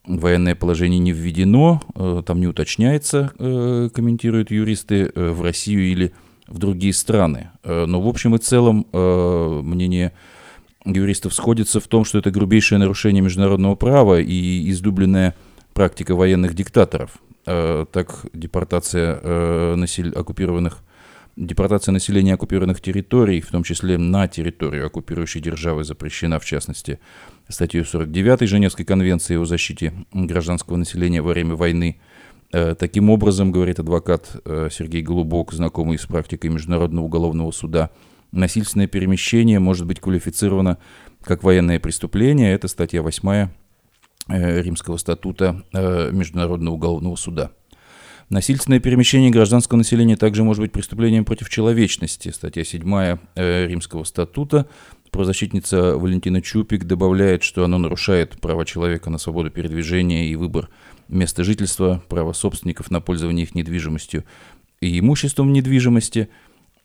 военное 0.08 0.54
положение 0.54 0.98
не 0.98 1.12
введено, 1.12 1.82
э, 1.94 2.22
там 2.24 2.40
не 2.40 2.46
уточняется, 2.46 3.32
э, 3.38 3.90
комментируют 3.94 4.50
юристы, 4.50 5.12
э, 5.14 5.30
в 5.30 5.42
Россию 5.42 5.90
или 5.90 6.12
в 6.46 6.58
другие 6.58 6.94
страны. 6.94 7.50
Но 7.62 8.00
в 8.00 8.08
общем 8.08 8.34
и 8.34 8.38
целом 8.38 8.86
мнение 8.90 10.12
юристов 10.86 11.34
сходится 11.34 11.78
в 11.78 11.86
том, 11.88 12.06
что 12.06 12.16
это 12.16 12.30
грубейшее 12.30 12.78
нарушение 12.78 13.22
международного 13.22 13.74
права 13.74 14.18
и 14.18 14.70
излюбленная 14.70 15.34
практика 15.74 16.14
военных 16.14 16.54
диктаторов. 16.54 17.18
Так 17.44 18.24
депортация 18.32 19.76
насел... 19.76 20.06
оккупированных 20.16 20.82
Депортация 21.38 21.92
населения 21.92 22.34
оккупированных 22.34 22.80
территорий, 22.80 23.40
в 23.40 23.46
том 23.52 23.62
числе 23.62 23.96
на 23.96 24.26
территорию 24.26 24.86
оккупирующей 24.86 25.40
державы, 25.40 25.84
запрещена, 25.84 26.40
в 26.40 26.44
частности, 26.44 26.98
статьей 27.48 27.84
49 27.84 28.48
Женевской 28.48 28.84
конвенции 28.84 29.36
о 29.36 29.44
защите 29.44 29.92
гражданского 30.12 30.76
населения 30.76 31.22
во 31.22 31.32
время 31.32 31.54
войны. 31.54 32.00
Э, 32.52 32.74
таким 32.78 33.10
образом, 33.10 33.52
говорит 33.52 33.78
адвокат 33.78 34.36
э, 34.44 34.68
Сергей 34.70 35.02
Голубок, 35.02 35.52
знакомый 35.52 35.98
с 35.98 36.06
практикой 36.06 36.50
Международного 36.50 37.04
уголовного 37.04 37.50
суда, 37.50 37.90
насильственное 38.32 38.86
перемещение 38.86 39.58
может 39.58 39.86
быть 39.86 40.00
квалифицировано 40.00 40.78
как 41.22 41.42
военное 41.42 41.80
преступление. 41.80 42.52
Это 42.52 42.68
статья 42.68 43.02
8 43.02 43.48
э, 44.28 44.62
Римского 44.62 44.96
статута 44.96 45.64
Международного 45.72 46.74
уголовного 46.74 47.16
суда. 47.16 47.50
Насильственное 48.30 48.78
перемещение 48.78 49.30
гражданского 49.30 49.78
населения 49.78 50.16
также 50.16 50.44
может 50.44 50.60
быть 50.60 50.72
преступлением 50.72 51.24
против 51.24 51.48
человечности. 51.48 52.28
Статья 52.28 52.62
7 52.62 53.18
э, 53.34 53.66
Римского 53.66 54.04
статута. 54.04 54.66
Правозащитница 55.10 55.96
Валентина 55.96 56.42
Чупик 56.42 56.84
добавляет, 56.84 57.42
что 57.42 57.64
оно 57.64 57.78
нарушает 57.78 58.40
право 58.40 58.64
человека 58.64 59.10
на 59.10 59.18
свободу 59.18 59.50
передвижения 59.50 60.28
и 60.28 60.36
выбор 60.36 60.68
места 61.08 61.44
жительства, 61.44 62.02
право 62.08 62.32
собственников 62.32 62.90
на 62.90 63.00
пользование 63.00 63.44
их 63.44 63.54
недвижимостью 63.54 64.24
и 64.80 64.98
имуществом 64.98 65.52
недвижимости. 65.52 66.28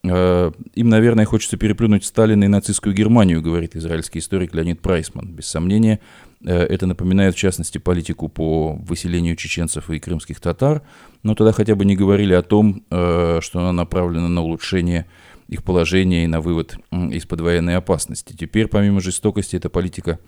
Э, 0.03 0.51
им, 0.73 0.89
наверное, 0.89 1.25
хочется 1.25 1.57
переплюнуть 1.57 2.05
Сталина 2.05 2.43
и 2.43 2.47
нацистскую 2.47 2.95
Германию, 2.95 3.41
говорит 3.41 3.75
израильский 3.75 4.19
историк 4.19 4.53
Леонид 4.53 4.81
Прайсман. 4.81 5.27
Без 5.27 5.47
сомнения, 5.47 5.99
Э, 6.45 6.63
это 6.63 6.85
напоминает, 6.85 7.35
в 7.35 7.37
частности, 7.37 7.77
политику 7.77 8.27
по 8.29 8.73
выселению 8.73 9.35
чеченцев 9.35 9.89
и 9.89 9.99
крымских 9.99 10.39
татар, 10.39 10.81
но 11.23 11.35
тогда 11.35 11.51
хотя 11.51 11.75
бы 11.75 11.85
не 11.85 11.95
говорили 11.95 12.33
о 12.33 12.41
том, 12.41 12.83
э, 12.89 13.39
что 13.41 13.59
она 13.59 13.71
направлена 13.71 14.27
на 14.27 14.41
улучшение 14.41 15.05
их 15.53 15.63
положения 15.63 16.23
и 16.23 16.27
на 16.27 16.41
вывод 16.41 16.77
из-под 16.91 17.41
военной 17.41 17.75
опасности. 17.75 18.35
Теперь, 18.37 18.67
помимо 18.67 19.01
жестокости, 19.01 19.55
эта 19.55 19.69
политика 19.69 20.19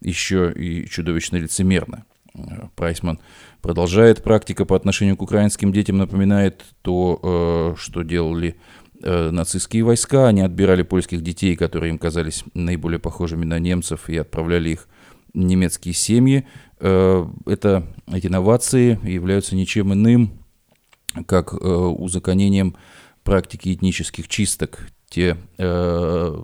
еще 0.00 0.52
и 0.52 0.86
чудовищно 0.86 1.36
лицемерна. 1.36 2.04
Э, 2.34 2.68
Прайсман 2.76 3.18
продолжает. 3.62 4.22
Практика 4.22 4.64
по 4.64 4.76
отношению 4.76 5.16
к 5.16 5.22
украинским 5.22 5.72
детям 5.72 5.98
напоминает 5.98 6.64
то, 6.82 7.74
что 7.78 8.02
делали 8.02 8.56
нацистские 9.00 9.84
войска. 9.84 10.28
Они 10.28 10.40
отбирали 10.40 10.82
польских 10.82 11.22
детей, 11.22 11.56
которые 11.56 11.90
им 11.90 11.98
казались 11.98 12.44
наиболее 12.54 12.98
похожими 12.98 13.44
на 13.44 13.58
немцев, 13.58 14.08
и 14.08 14.16
отправляли 14.16 14.70
их 14.70 14.88
немецкие 15.34 15.94
семьи. 15.94 16.46
Э, 16.80 17.26
это, 17.46 17.86
эти 18.10 18.28
новации 18.28 18.98
являются 19.02 19.56
ничем 19.56 19.92
иным, 19.92 20.38
как 21.26 21.52
э, 21.52 21.56
узаконением 21.56 22.76
практики 23.24 23.72
этнических 23.74 24.28
чисток. 24.28 24.86
Те 25.08 25.36
э, 25.58 26.42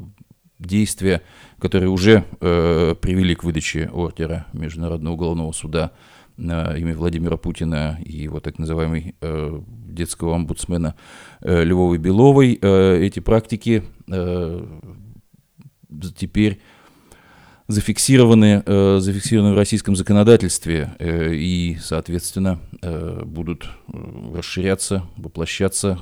действия, 0.59 1.23
которые 1.59 1.89
уже 1.89 2.25
привели 2.41 3.35
к 3.35 3.45
выдаче 3.45 3.89
ордера 3.93 4.47
Международного 4.53 5.15
уголовного 5.15 5.53
суда 5.53 5.93
на 6.41 6.77
имя 6.77 6.97
Владимира 6.97 7.37
Путина 7.37 7.99
и 8.05 8.17
его 8.17 8.41
так 8.41 8.59
называемой 8.59 9.15
э, 9.21 9.61
детского 9.69 10.35
омбудсмена 10.35 10.95
э, 11.41 11.65
Львовой 11.65 11.99
Беловой. 11.99 12.59
Э, 12.61 12.99
эти 13.01 13.21
практики 13.21 13.85
э, 14.09 14.67
теперь 16.17 16.61
зафиксированы, 17.71 18.63
э, 18.67 18.99
зафиксированы 19.01 19.55
в 19.55 19.57
российском 19.57 19.95
законодательстве 19.95 20.95
э, 20.99 21.35
и, 21.35 21.79
соответственно, 21.81 22.61
э, 22.83 23.23
будут 23.25 23.69
расширяться, 24.35 25.05
воплощаться, 25.17 25.99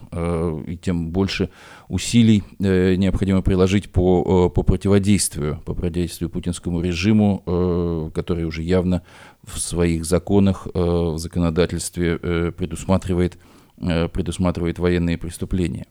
и 0.67 0.77
тем 0.77 1.11
больше 1.11 1.49
усилий 1.89 2.45
необходимо 2.59 3.43
приложить 3.43 3.91
по, 3.91 4.51
по 4.51 4.63
противодействию, 4.63 5.63
по 5.65 5.75
противодействию 5.75 6.29
путинскому 6.31 6.81
режиму, 6.81 8.13
который 8.15 8.45
уже 8.45 8.63
явно 8.63 9.03
в 9.43 9.59
своих 9.59 10.05
законах, 10.05 10.67
в 10.75 11.19
законодательстве 11.19 12.53
предусматривает, 12.53 13.39
предусматривает 13.79 14.79
военные 14.79 15.17
преступления. 15.17 15.87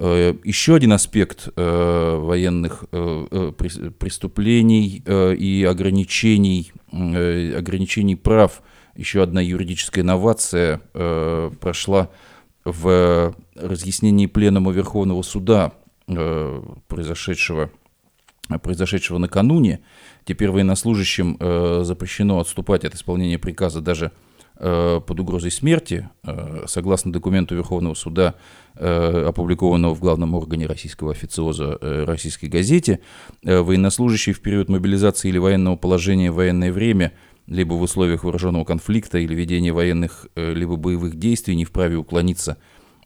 Э, 0.00 0.32
еще 0.44 0.76
один 0.76 0.92
аспект 0.92 1.48
э, 1.56 2.16
военных 2.20 2.84
э, 2.92 3.52
преступлений 3.98 5.02
и 5.04 5.64
ограничений, 5.64 6.72
ограничений 6.92 8.14
прав, 8.14 8.62
еще 8.94 9.22
одна 9.22 9.40
юридическая 9.40 10.04
инновация 10.04 10.80
прошла 11.60 12.10
в 12.64 13.34
разъяснении 13.54 14.26
Пленума 14.26 14.72
Верховного 14.72 15.22
Суда, 15.22 15.72
произошедшего, 16.06 17.70
произошедшего 18.62 19.18
накануне. 19.18 19.80
Теперь 20.24 20.50
военнослужащим 20.50 21.36
запрещено 21.84 22.40
отступать 22.40 22.84
от 22.84 22.94
исполнения 22.94 23.38
приказа 23.38 23.80
даже 23.80 24.10
под 24.58 25.20
угрозой 25.20 25.52
смерти, 25.52 26.08
э, 26.24 26.64
согласно 26.66 27.12
документу 27.12 27.54
Верховного 27.54 27.94
суда, 27.94 28.34
э, 28.74 29.24
опубликованного 29.28 29.94
в 29.94 30.00
главном 30.00 30.34
органе 30.34 30.66
российского 30.66 31.12
официоза 31.12 31.78
российской 31.80 32.46
газете, 32.46 33.00
военнослужащий 33.42 34.32
в 34.32 34.40
период 34.40 34.68
мобилизации 34.68 35.28
или 35.28 35.38
военного 35.38 35.76
положения 35.76 36.32
в 36.32 36.36
военное 36.36 36.72
время 36.72 37.12
либо 37.46 37.74
в 37.74 37.82
условиях 37.82 38.24
вооруженного 38.24 38.64
конфликта 38.64 39.18
или 39.18 39.34
ведения 39.34 39.72
военных 39.72 40.26
либо 40.36 40.76
боевых 40.76 41.16
действий 41.16 41.56
не 41.56 41.64
вправе 41.64 41.96
уклониться 41.96 42.58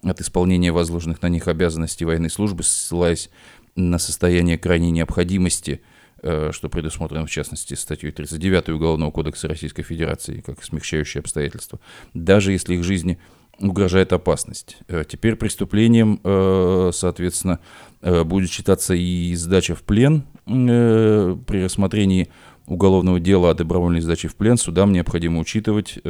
от 0.03 0.21
исполнения 0.21 0.73
возложенных 0.73 1.23
на 1.23 1.29
них 1.29 1.49
обязанностей 1.49 2.05
военной 2.05 2.31
службы, 2.31 2.65
ссылаясь 2.65 3.31
на 3.77 3.99
состояние 3.99 4.59
крайней 4.59 4.91
необходимости– 4.91 5.81
Э, 5.91 5.92
что 6.23 6.69
предусмотрено 6.69 7.27
в 7.27 7.31
частности 7.31 7.75
статьей 7.75 8.13
39 8.13 8.69
Уголовного 8.71 9.11
кодекса 9.11 9.49
Российской 9.49 9.83
Федерации 9.83 10.41
как 10.41 10.63
смягчающее 10.63 11.21
обстоятельство, 11.21 11.81
даже 12.15 12.53
если 12.53 12.75
их 12.75 12.85
жизни 12.85 13.19
угрожает 13.59 14.13
опасность. 14.13 14.79
Э, 14.89 15.05
теперь 15.07 15.37
преступлением, 15.37 16.21
э, 16.23 16.91
соответственно, 16.93 17.59
будет 18.01 18.51
считаться 18.51 18.95
и 18.95 19.33
сдача 19.37 19.77
в 19.77 19.83
плен 19.85 20.25
при 20.45 21.63
рассмотрении 21.63 22.29
уголовного 22.67 23.21
дела 23.21 23.51
о 23.51 23.55
добровольной 23.55 24.01
сдаче 24.01 24.27
в 24.27 24.35
плен 24.35 24.57
судам 24.57 24.91
необходимо 24.93 25.39
учитывать, 25.39 26.01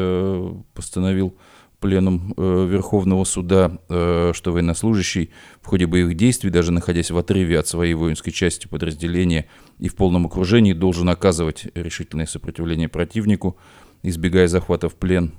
постановил 0.72 1.36
пленум 1.82 2.32
э, 2.36 2.66
Верховного 2.70 3.24
суда, 3.24 3.78
э, 3.88 4.32
что 4.34 4.52
военнослужащий 4.52 5.30
в 5.60 5.66
ходе 5.66 5.86
боевых 5.86 6.16
действий, 6.16 6.48
даже 6.48 6.72
находясь 6.72 7.10
в 7.10 7.18
отрыве 7.18 7.58
от 7.58 7.66
своей 7.66 7.94
воинской 7.94 8.32
части 8.32 8.68
подразделения 8.68 9.46
и 9.80 9.88
в 9.88 9.96
полном 9.96 10.24
окружении, 10.24 10.72
должен 10.72 11.08
оказывать 11.08 11.66
решительное 11.74 12.26
сопротивление 12.26 12.88
противнику, 12.88 13.58
избегая 14.02 14.46
захвата 14.46 14.88
в 14.88 14.94
плен 14.94 15.32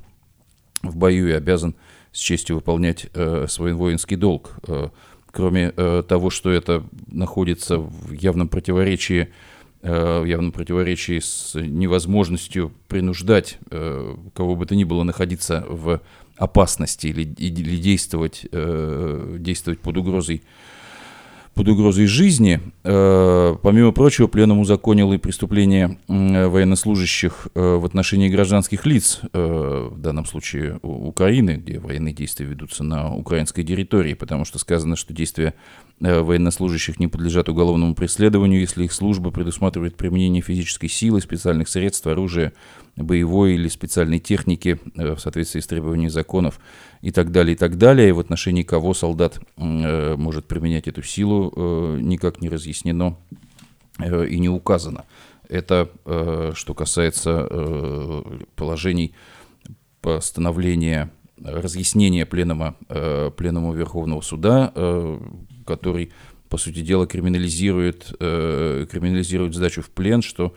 в 0.83 0.97
бою 0.97 1.29
и 1.29 1.31
обязан 1.31 1.75
с 2.11 2.19
честью 2.19 2.57
выполнять 2.57 3.07
э, 3.13 3.47
свой 3.47 3.73
воинский 3.73 4.17
долг. 4.17 4.57
Э, 4.67 4.89
кроме 5.31 5.73
э, 5.75 6.03
того, 6.07 6.29
что 6.29 6.51
это 6.51 6.83
находится 7.07 7.77
в 7.77 8.11
явном 8.11 8.49
противоречии 8.49 9.29
Э, 9.85 10.21
в 10.21 10.23
явном 10.23 10.53
противоречии 10.53 11.19
с 11.19 11.55
невозможностью 11.55 12.71
принуждать 12.87 13.57
э, 13.69 14.15
кого 14.33 14.55
бы 14.55 14.65
то 14.65 14.75
ни 14.75 14.85
было 14.85 15.03
находиться 15.03 15.65
в 15.67 15.99
опасности 16.37 17.07
или, 17.07 17.23
или 17.23 17.77
действовать, 17.77 18.45
э, 18.51 19.37
действовать 19.39 19.79
под 19.79 19.97
угрозой 19.97 20.43
под 21.53 21.67
угрозой 21.67 22.07
жизни. 22.07 22.59
Э, 22.83 23.55
помимо 23.61 23.91
прочего, 23.91 24.27
пленум 24.27 24.59
узаконил 24.59 25.13
и 25.13 25.17
преступления 25.17 25.97
военнослужащих 26.07 27.47
э, 27.53 27.75
в 27.75 27.85
отношении 27.85 28.29
гражданских 28.29 28.85
лиц, 28.85 29.21
э, 29.33 29.89
в 29.91 29.99
данном 29.99 30.25
случае 30.25 30.79
Украины, 30.81 31.61
где 31.63 31.79
военные 31.79 32.13
действия 32.13 32.45
ведутся 32.45 32.83
на 32.83 33.13
украинской 33.13 33.63
территории, 33.63 34.15
потому 34.15 34.45
что 34.45 34.57
сказано, 34.57 34.95
что 34.95 35.13
действия 35.13 35.53
военнослужащих 35.99 36.99
не 36.99 37.07
подлежат 37.07 37.49
уголовному 37.49 37.95
преследованию, 37.95 38.59
если 38.59 38.83
их 38.83 38.93
служба 38.93 39.31
предусматривает 39.31 39.95
применение 39.95 40.41
физической 40.41 40.87
силы, 40.87 41.21
специальных 41.21 41.69
средств, 41.69 42.05
оружия, 42.07 42.53
боевой 42.95 43.55
или 43.55 43.67
специальной 43.67 44.19
техники 44.19 44.79
в 44.95 45.17
соответствии 45.17 45.61
с 45.61 45.67
требованиями 45.67 46.09
законов 46.09 46.59
и 47.01 47.11
так 47.11 47.31
далее, 47.31 47.55
и 47.55 47.57
так 47.57 47.77
далее. 47.77 48.09
И 48.09 48.11
в 48.11 48.19
отношении 48.19 48.63
кого 48.63 48.93
солдат 48.93 49.39
э, 49.57 50.15
может 50.17 50.45
применять 50.45 50.87
эту 50.87 51.03
силу, 51.03 51.53
э, 51.55 51.99
никак 52.01 52.41
не 52.41 52.49
разъяснено 52.49 53.17
э, 53.99 54.27
и 54.27 54.39
не 54.39 54.49
указано. 54.49 55.05
Это 55.47 55.89
э, 56.05 56.51
что 56.55 56.73
касается 56.73 57.47
э, 57.49 58.23
положений 58.55 59.13
постановления 60.01 61.11
разъяснения 61.43 62.25
пленума, 62.25 62.75
э, 62.89 63.31
пленума 63.35 63.73
Верховного 63.73 64.21
Суда, 64.21 64.71
э, 64.75 65.19
который, 65.65 66.11
по 66.49 66.57
сути 66.57 66.81
дела, 66.81 67.07
криминализирует, 67.07 68.13
э, 68.19 68.85
криминализирует 68.89 69.55
сдачу 69.55 69.81
в 69.81 69.89
плен, 69.89 70.21
что 70.21 70.53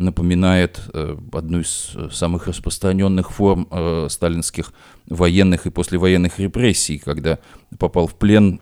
напоминает 0.00 0.80
э, 0.94 1.16
одну 1.32 1.60
из 1.60 1.90
э, 1.94 2.08
самых 2.10 2.48
распространенных 2.48 3.30
форм 3.30 3.68
э, 3.70 4.06
сталинских 4.08 4.72
военных 5.06 5.66
и 5.66 5.70
послевоенных 5.70 6.38
репрессий, 6.38 6.98
когда 6.98 7.38
попал 7.78 8.06
в 8.06 8.14
плен, 8.14 8.60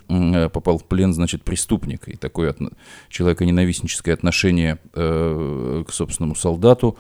попал 0.52 0.78
в 0.78 0.85
плен, 0.85 1.12
значит, 1.12 1.45
преступник. 1.45 2.09
И 2.09 2.17
такое 2.17 2.52
отно- 2.52 2.73
человеконенавистническое 3.09 4.14
отношение 4.14 4.78
к 4.93 5.87
собственному 5.90 6.35
солдату 6.35 6.97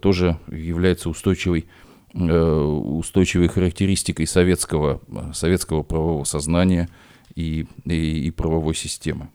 тоже 0.00 0.38
является 0.50 1.08
устойчивой 1.08 1.66
устойчивой 2.12 3.48
характеристикой 3.48 4.26
советского, 4.26 5.00
советского 5.32 5.82
правового 5.82 6.24
сознания 6.24 6.90
и, 7.34 7.66
и, 7.84 8.26
и 8.26 8.30
правовой 8.30 8.74
системы 8.74 9.28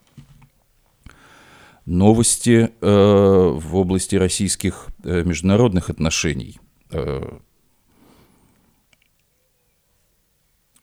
новости 1.88 2.70
э, 2.82 3.51
в 3.56 3.75
области 3.75 4.16
российских 4.16 4.88
э, 5.04 5.24
международных 5.24 5.89
отношений. 5.89 6.60
Э, 6.92 7.38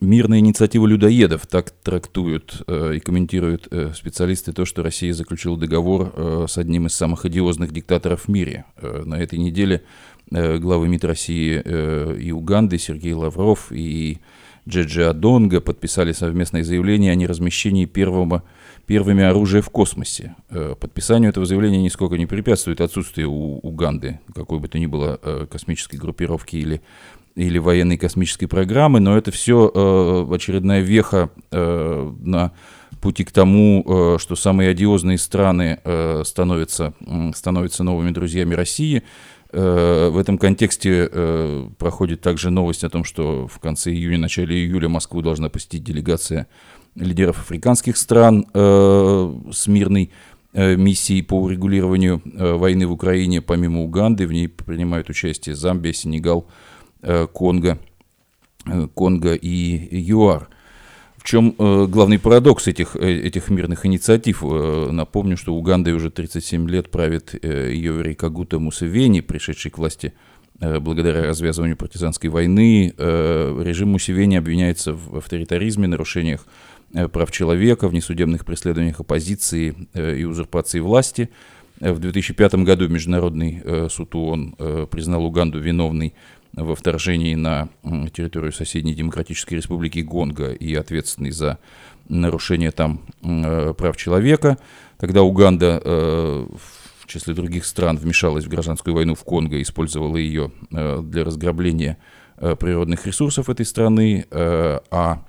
Мирная 0.01 0.41
инициатива 0.41 0.87
людоедов, 0.87 1.47
так 1.47 1.71
трактуют 1.71 2.63
э, 2.67 2.97
и 2.97 3.01
комментируют 3.01 3.69
э, 3.71 3.93
специалисты 3.95 4.53
то, 4.53 4.67
что 4.67 4.83
Россия 4.83 5.15
заключила 5.15 5.57
договор 5.57 6.13
э, 6.15 6.47
с 6.49 6.59
одним 6.59 6.89
из 6.89 6.95
самых 6.95 7.25
одиозных 7.25 7.73
диктаторов 7.73 8.25
в 8.25 8.29
мире. 8.29 8.67
Э, 8.77 9.03
на 9.05 9.15
этой 9.15 9.39
неделе 9.39 9.83
э, 10.31 10.59
главы 10.59 10.89
МИД 10.89 11.05
России 11.05 11.63
э, 11.65 12.19
и 12.21 12.33
Уганды 12.33 12.77
Сергей 12.79 13.15
Лавров 13.15 13.69
и 13.71 14.19
Джеджи 14.69 15.05
Адонга 15.05 15.61
подписали 15.61 16.13
совместное 16.13 16.65
заявление 16.65 17.13
о 17.13 17.15
неразмещении 17.15 17.85
первого 17.85 18.43
первыми 18.87 19.25
оружия 19.25 19.63
в 19.63 19.71
космосе. 19.71 20.35
Э, 20.51 20.75
подписанию 20.79 21.31
этого 21.31 21.47
заявления 21.47 21.83
нисколько 21.83 22.17
не 22.17 22.27
препятствует 22.27 22.81
отсутствие 22.81 23.27
у 23.27 23.59
Уганды 23.59 24.21
какой 24.35 24.59
бы 24.59 24.69
то 24.69 24.79
ни 24.79 24.87
было 24.87 25.19
э, 25.23 25.47
космической 25.51 25.97
группировки 25.97 26.57
или, 26.57 26.81
или 27.35 27.59
военной 27.59 27.99
космической 27.99 28.47
программы, 28.47 29.01
но 29.01 29.17
это 29.17 29.31
все 29.31 29.71
э, 29.75 30.35
очередная 30.35 30.81
веха 30.81 31.31
на 31.51 32.53
пути 33.01 33.25
к 33.25 33.33
тому, 33.33 34.17
что 34.19 34.35
самые 34.35 34.71
одиозные 34.71 35.19
страны 35.19 35.79
становятся, 36.25 36.95
становятся 37.35 37.85
новыми 37.85 38.11
друзьями 38.13 38.55
России. 38.55 39.03
В 39.55 40.19
этом 40.19 40.37
контексте 40.37 41.09
проходит 41.79 42.21
также 42.21 42.51
новость 42.51 42.83
о 42.83 42.91
том, 42.91 43.05
что 43.05 43.47
в 43.47 43.61
конце 43.61 43.93
июня, 43.93 44.19
начале 44.19 44.57
июля 44.57 44.89
Москву 44.89 45.23
должна 45.23 45.49
посетить 45.49 45.85
делегация 45.85 46.49
лидеров 46.95 47.41
африканских 47.41 47.97
стран 47.97 48.47
э, 48.53 49.35
с 49.53 49.67
мирной 49.67 50.11
э, 50.53 50.77
миссией 50.77 51.23
по 51.23 51.41
урегулированию 51.43 52.23
э, 52.25 52.53
войны 52.55 52.87
в 52.87 52.93
Украине, 52.93 53.41
помимо 53.41 53.83
Уганды, 53.83 54.27
в 54.27 54.33
ней 54.33 54.49
принимают 54.49 55.11
участие 55.11 55.55
Замбия, 55.57 55.93
Сенегал, 55.93 56.47
э, 57.03 57.27
Конго, 57.33 57.79
э, 58.67 58.89
Конго 58.95 59.35
и 59.35 59.99
ЮАР. 60.01 60.49
В 61.25 61.27
чем 61.27 61.55
э, 61.59 61.87
главный 61.87 62.19
парадокс 62.19 62.69
этих, 62.69 62.97
э, 62.97 63.27
этих 63.27 63.49
мирных 63.49 63.87
инициатив? 63.87 64.43
Э, 64.45 64.91
напомню, 64.93 65.39
что 65.39 65.55
Угандой 65.55 65.95
уже 65.95 66.11
37 66.11 66.69
лет 66.69 66.91
правит 66.91 67.35
э, 67.41 67.73
Йовери 67.73 68.13
Кагута 68.13 68.59
Мусевени, 68.59 69.23
пришедший 69.23 69.71
к 69.71 69.79
власти 69.79 70.13
э, 70.61 70.79
благодаря 70.81 71.23
развязыванию 71.23 71.79
партизанской 71.79 72.29
войны. 72.29 72.93
Э, 72.99 73.59
режим 73.65 73.93
Мусевени 73.93 74.37
обвиняется 74.37 74.93
в 74.93 75.17
авторитаризме, 75.17 75.89
нарушениях 75.89 76.47
Э, 76.93 77.09
прав 77.09 77.31
человека, 77.31 77.89
в 77.89 77.95
несудебных 77.95 78.45
преследованиях 78.45 79.01
оппозиции 79.01 79.75
и 79.95 80.25
узурпации 80.25 80.79
власти. 80.79 81.29
В 81.81 81.99
2005 81.99 82.55
году 82.57 82.87
Международный 82.89 83.89
суд 83.91 84.15
ООН 84.15 84.87
признал 84.91 85.25
Уганду 85.25 85.59
виновной 85.59 86.15
во 86.57 86.75
вторжении 86.75 87.35
на 87.35 87.69
территорию 88.13 88.53
соседней 88.53 88.95
Демократической 88.95 89.55
Республики 89.55 90.01
Гонго 90.01 90.53
и 90.53 90.75
ответственный 90.75 91.31
за 91.31 91.59
нарушение 92.09 92.71
там 92.71 93.01
прав 93.21 93.97
человека. 93.97 94.59
Тогда 94.99 95.23
Уганда 95.23 95.81
в 95.85 97.07
числе 97.07 97.35
других 97.35 97.65
стран 97.65 97.97
вмешалась 97.97 98.45
в 98.45 98.49
гражданскую 98.49 98.95
войну 98.95 99.15
в 99.15 99.25
Конго, 99.25 99.61
использовала 99.61 100.17
ее 100.17 100.53
для 100.71 101.25
разграбления 101.25 101.99
природных 102.37 103.07
ресурсов 103.07 103.49
этой 103.49 103.67
страны, 103.67 104.27
а 104.31 105.23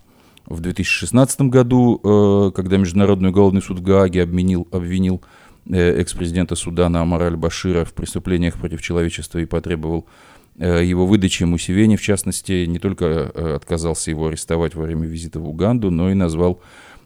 в 0.48 0.60
2016 0.60 1.42
году, 1.42 2.00
э, 2.04 2.52
когда 2.56 2.78
Международный 2.78 3.30
уголовный 3.30 3.62
суд 3.62 3.80
в 3.80 3.82
Гааге 3.82 4.24
обменил, 4.24 4.68
обвинил 4.72 5.22
э, 5.68 6.02
экс-президента 6.02 6.56
Судана 6.56 7.02
Амара 7.02 7.26
Аль-Башира 7.26 7.84
в 7.84 7.94
преступлениях 7.94 8.56
против 8.56 8.82
человечества 8.82 9.40
и 9.40 9.46
потребовал 9.46 10.06
э, 10.06 10.12
его 10.58 11.06
выдачи 11.06 11.44
Мусевени, 11.44 11.98
в 11.98 12.02
частности, 12.02 12.66
не 12.66 12.80
только 12.80 13.56
отказался 13.56 14.10
его 14.12 14.28
арестовать 14.28 14.74
во 14.74 14.84
время 14.84 15.06
визита 15.06 15.40
в 15.40 15.50
Уганду, 15.50 15.92
но 15.92 16.10
и 16.12 16.14
назвал 16.14 16.62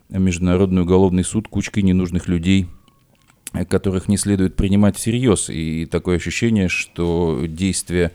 Международный 0.10 0.84
уголовный 0.84 1.24
суд 1.24 1.48
кучкой 1.48 1.82
ненужных 1.82 2.28
людей, 2.28 2.68
которых 3.68 4.08
не 4.08 4.18
следует 4.18 4.56
принимать 4.56 4.98
всерьез. 4.98 5.50
И 5.50 5.88
такое 5.88 6.18
ощущение, 6.18 6.70
что 6.70 7.44
действия 7.48 8.12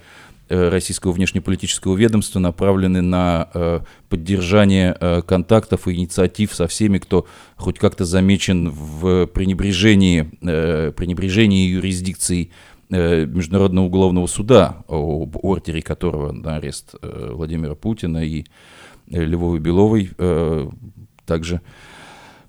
Э, 0.50 0.68
российского 0.68 1.12
внешнеполитического 1.12 1.96
ведомства 1.96 2.38
направлены 2.38 3.00
на 3.00 3.48
э, 3.54 3.80
поддержание 4.10 4.94
э, 5.00 5.22
контактов 5.22 5.88
и 5.88 5.94
инициатив 5.94 6.54
со 6.54 6.68
всеми, 6.68 6.98
кто 6.98 7.26
хоть 7.56 7.78
как-то 7.78 8.04
замечен 8.04 8.68
в 8.68 9.26
пренебрежении, 9.28 10.22
пренебрежении 10.42 11.70
юрисдикцией 11.70 12.52
Международного 12.90 13.86
уголовного 13.86 14.26
суда, 14.26 14.84
об 14.88 15.36
ордере 15.44 15.82
которого 15.82 16.32
на 16.32 16.56
арест 16.56 16.94
Владимира 17.02 17.74
Путина 17.74 18.24
и 18.24 18.44
Львовой 19.08 19.58
Беловой 19.60 20.10
также 21.26 21.60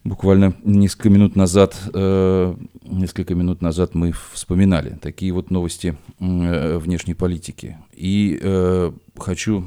буквально 0.05 0.53
несколько 0.63 1.09
минут 1.09 1.35
назад, 1.35 1.75
э, 1.93 2.55
несколько 2.83 3.35
минут 3.35 3.61
назад 3.61 3.95
мы 3.95 4.13
вспоминали 4.33 4.97
такие 5.01 5.33
вот 5.33 5.49
новости 5.51 5.97
э, 6.19 6.77
внешней 6.77 7.15
политики. 7.15 7.77
И 7.91 8.39
э, 8.41 8.91
хочу 9.17 9.65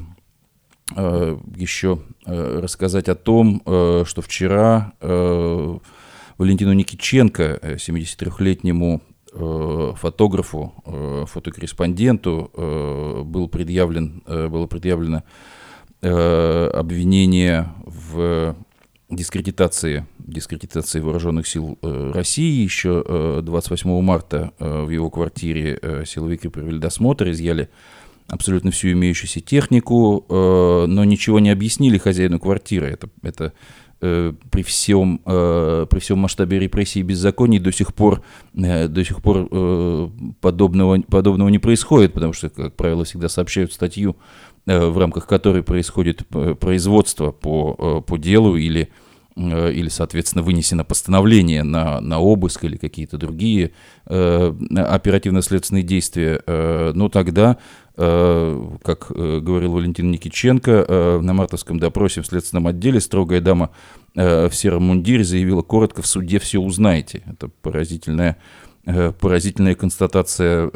э, 0.95 1.37
еще 1.55 1.99
э, 2.25 2.59
рассказать 2.63 3.09
о 3.09 3.15
том, 3.15 3.61
э, 3.65 4.03
что 4.07 4.21
вчера 4.21 4.93
э, 5.01 5.77
Валентину 6.37 6.71
Никиченко, 6.71 7.59
73-летнему 7.75 9.01
э, 9.03 9.08
фотографу, 9.31 10.73
э, 10.85 11.25
фотокорреспонденту 11.27 12.51
э, 12.53 13.21
был 13.23 13.47
предъявлен, 13.47 14.23
было 14.25 14.67
предъявлено 14.67 15.23
обвинение 16.01 17.67
в 17.85 18.55
дискредитации, 19.09 20.05
дискредитации 20.17 21.01
вооруженных 21.01 21.45
сил 21.45 21.77
России. 21.81 22.63
Еще 22.63 23.41
28 23.43 24.01
марта 24.01 24.53
в 24.59 24.89
его 24.89 25.09
квартире 25.09 25.77
силовики 26.05 26.47
провели 26.47 26.79
досмотр, 26.79 27.29
изъяли 27.31 27.67
абсолютно 28.29 28.71
всю 28.71 28.93
имеющуюся 28.93 29.41
технику, 29.41 30.25
но 30.29 31.03
ничего 31.03 31.41
не 31.41 31.49
объяснили 31.49 31.97
хозяину 31.97 32.39
квартиры. 32.39 32.87
Это, 32.87 33.09
это 33.23 33.51
Э, 34.01 34.31
при 34.49 34.61
всем, 34.61 35.19
э, 35.25 35.85
при 35.89 35.99
всем 35.99 36.19
масштабе 36.19 36.57
репрессий 36.57 37.01
и 37.01 37.03
беззаконий 37.03 37.59
до 37.59 37.73
сих 37.73 37.93
пор, 37.93 38.21
э, 38.55 38.87
до 38.87 39.03
сих 39.03 39.21
пор 39.21 39.49
подобного, 40.39 41.01
подобного 41.01 41.49
не 41.49 41.59
происходит, 41.59 42.13
потому 42.13 42.31
что, 42.31 42.49
как 42.49 42.77
правило, 42.77 43.03
всегда 43.03 43.27
сообщают 43.27 43.73
статью, 43.73 44.15
в 44.65 44.97
рамках 44.97 45.27
которой 45.27 45.63
происходит 45.63 46.25
производство 46.59 47.31
по, 47.31 48.01
по 48.01 48.17
делу 48.17 48.55
или, 48.55 48.89
или, 49.39 49.87
соответственно, 49.87 50.43
вынесено 50.43 50.83
постановление 50.83 51.63
на, 51.63 52.01
на 52.01 52.19
обыск 52.19 52.65
или 52.65 52.75
какие-то 52.77 53.17
другие 53.17 53.71
оперативно-следственные 54.05 55.83
действия, 55.83 56.41
ну 56.45 57.07
тогда 57.09 57.57
Э, 58.01 58.77
как 58.81 59.11
э, 59.13 59.39
говорил 59.41 59.73
Валентин 59.73 60.09
Никиченко, 60.09 60.85
э, 60.87 61.19
на 61.21 61.33
мартовском 61.33 61.79
допросе 61.79 62.21
в 62.21 62.27
следственном 62.27 62.67
отделе 62.67 63.01
строгая 63.01 63.41
дама 63.41 63.71
в 64.15 64.51
сером 64.51 64.83
мундире 64.83 65.23
заявила 65.23 65.61
коротко, 65.61 66.01
в 66.01 66.07
суде 66.07 66.39
все 66.39 66.59
узнаете. 66.59 67.21
Это 67.27 67.47
поразительная, 67.61 68.37
поразительная 68.83 69.75
констатация 69.75 70.67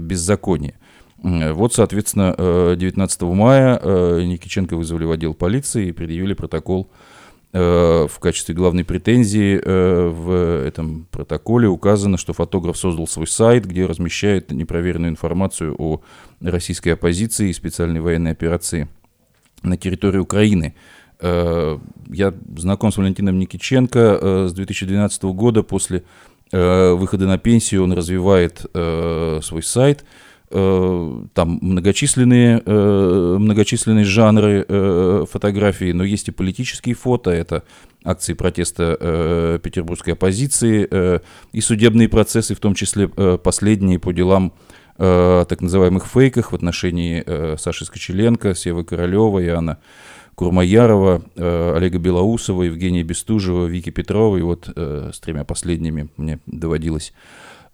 беззакония. 0.00 0.74
Вот, 1.22 1.72
соответственно, 1.72 2.74
19 2.76 3.22
мая 3.22 3.80
Никиченко 4.24 4.76
вызвали 4.76 5.04
в 5.04 5.12
отдел 5.12 5.34
полиции 5.34 5.86
и 5.86 5.92
предъявили 5.92 6.34
протокол 6.34 6.90
Э, 6.90 7.11
в 7.52 8.18
качестве 8.18 8.54
главной 8.54 8.82
претензии 8.82 9.60
э, 9.62 10.08
в 10.08 10.66
этом 10.66 11.06
протоколе 11.10 11.68
указано, 11.68 12.16
что 12.16 12.32
фотограф 12.32 12.78
создал 12.78 13.06
свой 13.06 13.26
сайт, 13.26 13.66
где 13.66 13.84
размещает 13.84 14.50
непроверенную 14.50 15.10
информацию 15.10 15.74
о 15.78 16.00
российской 16.40 16.90
оппозиции 16.90 17.50
и 17.50 17.52
специальной 17.52 18.00
военной 18.00 18.30
операции 18.30 18.88
на 19.62 19.76
территории 19.76 20.18
Украины. 20.18 20.74
Э, 21.20 21.78
я 22.08 22.32
знаком 22.56 22.90
с 22.90 22.96
Валентином 22.96 23.38
Никиченко 23.38 24.48
с 24.48 24.52
2012 24.54 25.22
года. 25.24 25.62
После 25.62 26.04
выхода 26.50 27.26
на 27.26 27.38
пенсию 27.38 27.82
он 27.82 27.94
развивает 27.94 28.66
свой 28.74 29.62
сайт– 29.62 30.04
Э, 30.31 30.31
там 30.52 31.58
многочисленные, 31.62 32.62
э, 32.64 33.36
многочисленные 33.38 34.04
жанры 34.04 34.66
э, 34.68 35.24
фотографий, 35.30 35.92
но 35.94 36.04
есть 36.04 36.28
и 36.28 36.30
политические 36.30 36.94
фото, 36.94 37.30
это 37.30 37.62
акции 38.04 38.34
протеста 38.34 39.60
петербургской 39.62 40.12
оппозиции 40.14 41.20
и 41.52 41.60
судебные 41.60 42.08
процессы, 42.08 42.54
в 42.54 42.60
том 42.60 42.74
числе 42.74 43.08
последние 43.08 43.98
по 43.98 44.12
делам 44.12 44.52
так 44.96 45.60
называемых 45.60 46.06
фейках 46.06 46.52
в 46.52 46.54
отношении 46.54 47.56
Саши 47.56 47.84
Скочеленко, 47.84 48.54
Севы 48.54 48.84
Королева, 48.84 49.42
Иоанна 49.42 49.78
Курмаярова, 50.34 51.22
Олега 51.36 51.98
Белоусова, 51.98 52.64
Евгения 52.64 53.04
Бестужева, 53.04 53.66
Вики 53.66 53.90
Петрова. 53.90 54.36
И 54.36 54.42
вот 54.42 54.68
с 54.76 55.20
тремя 55.20 55.44
последними 55.44 56.08
мне 56.16 56.40
доводилось 56.46 57.12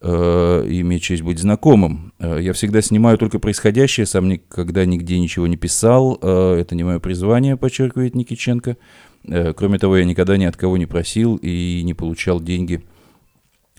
э, 0.00 0.66
иметь 0.68 1.02
честь 1.02 1.22
быть 1.22 1.38
знакомым. 1.38 2.12
Э, 2.18 2.38
я 2.40 2.52
всегда 2.52 2.80
снимаю 2.80 3.18
только 3.18 3.38
происходящее, 3.38 4.06
сам 4.06 4.28
никогда 4.28 4.84
нигде 4.84 5.18
ничего 5.18 5.46
не 5.46 5.56
писал. 5.56 6.18
Э, 6.22 6.56
это 6.60 6.74
не 6.74 6.84
мое 6.84 6.98
призвание, 6.98 7.56
подчеркивает 7.56 8.14
Никиченко. 8.14 8.76
Кроме 9.56 9.78
того, 9.78 9.98
я 9.98 10.04
никогда 10.04 10.36
ни 10.36 10.44
от 10.44 10.56
кого 10.56 10.78
не 10.78 10.86
просил 10.86 11.36
и 11.36 11.82
не 11.82 11.92
получал 11.92 12.40
деньги 12.40 12.84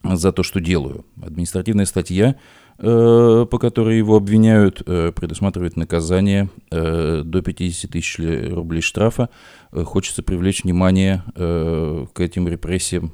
за 0.03 0.31
то, 0.31 0.43
что 0.43 0.59
делаю. 0.59 1.05
Административная 1.19 1.85
статья, 1.85 2.35
по 2.77 3.47
которой 3.59 3.97
его 3.97 4.17
обвиняют, 4.17 4.83
предусматривает 4.85 5.77
наказание 5.77 6.49
до 6.69 7.41
50 7.41 7.89
тысяч 7.89 8.19
рублей 8.19 8.81
штрафа. 8.81 9.29
Хочется 9.71 10.21
привлечь 10.21 10.65
внимание 10.65 11.23
к 11.33 12.19
этим 12.19 12.47
репрессиям 12.47 13.13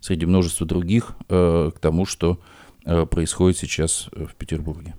среди 0.00 0.26
множества 0.26 0.66
других 0.66 1.12
э, 1.28 1.70
к 1.74 1.78
тому, 1.78 2.06
что 2.06 2.40
э, 2.84 3.06
происходит 3.06 3.58
сейчас 3.58 4.08
э, 4.12 4.26
в 4.26 4.34
Петербурге. 4.34 4.94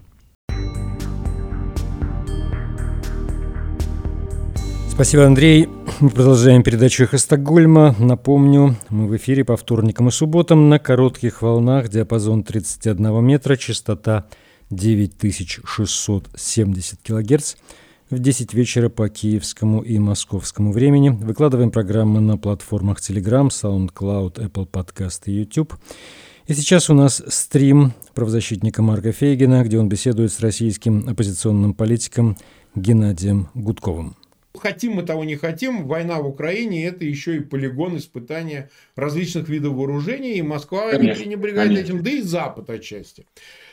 Спасибо, 4.90 5.26
Андрей. 5.26 5.70
Мы 6.02 6.10
продолжаем 6.10 6.62
передачу 6.62 7.04
«Эхо 7.04 7.18
Стокгольма». 7.18 7.96
Напомню, 8.00 8.76
мы 8.90 9.08
в 9.08 9.16
эфире 9.16 9.46
по 9.46 9.56
вторникам 9.56 10.10
и 10.10 10.12
субботам 10.12 10.68
на 10.68 10.78
коротких 10.78 11.42
волнах, 11.42 11.88
диапазон 11.88 12.44
31 12.44 13.24
метра, 13.24 13.56
частота 13.56 14.28
9670 14.70 17.02
килогерц 17.02 17.56
в 18.10 18.20
10 18.20 18.54
вечера 18.54 18.90
по 18.90 19.08
киевскому 19.08 19.82
и 19.82 20.00
московскому 20.00 20.72
времени. 20.72 21.10
Выкладываем 21.10 21.72
программы 21.72 22.20
на 22.20 22.38
платформах 22.38 23.00
Telegram, 23.00 23.50
SoundCloud, 23.50 24.36
Apple 24.36 24.68
Podcast 24.68 25.24
и 25.26 25.32
YouTube. 25.32 25.76
И 26.48 26.54
сейчас 26.54 26.90
у 26.90 26.96
нас 26.96 27.24
стрим 27.28 27.94
правозащитника 28.16 28.82
Марка 28.82 29.12
Фейгина, 29.12 29.64
где 29.64 29.78
он 29.78 29.88
беседует 29.88 30.32
с 30.32 30.40
российским 30.40 31.08
оппозиционным 31.08 31.76
политиком 31.76 32.38
Геннадием 32.74 33.50
Гудковым. 33.54 34.16
Хотим 34.58 34.94
мы 34.94 35.04
того 35.04 35.24
не 35.24 35.36
хотим, 35.36 35.88
война 35.88 36.20
в 36.20 36.28
Украине 36.28 36.88
это 36.88 37.06
еще 37.06 37.38
и 37.38 37.40
полигон 37.40 37.98
испытания 37.98 38.72
различных 38.96 39.48
видов 39.48 39.74
вооружений, 39.74 40.34
и 40.34 40.42
Москва 40.42 40.90
конечно, 40.92 41.20
не 41.20 41.38
пренебрегает 41.38 41.70
конечно. 41.70 41.86
этим, 41.86 42.04
да 42.04 42.10
и 42.10 42.22
Запад 42.22 42.70
отчасти. 42.70 43.28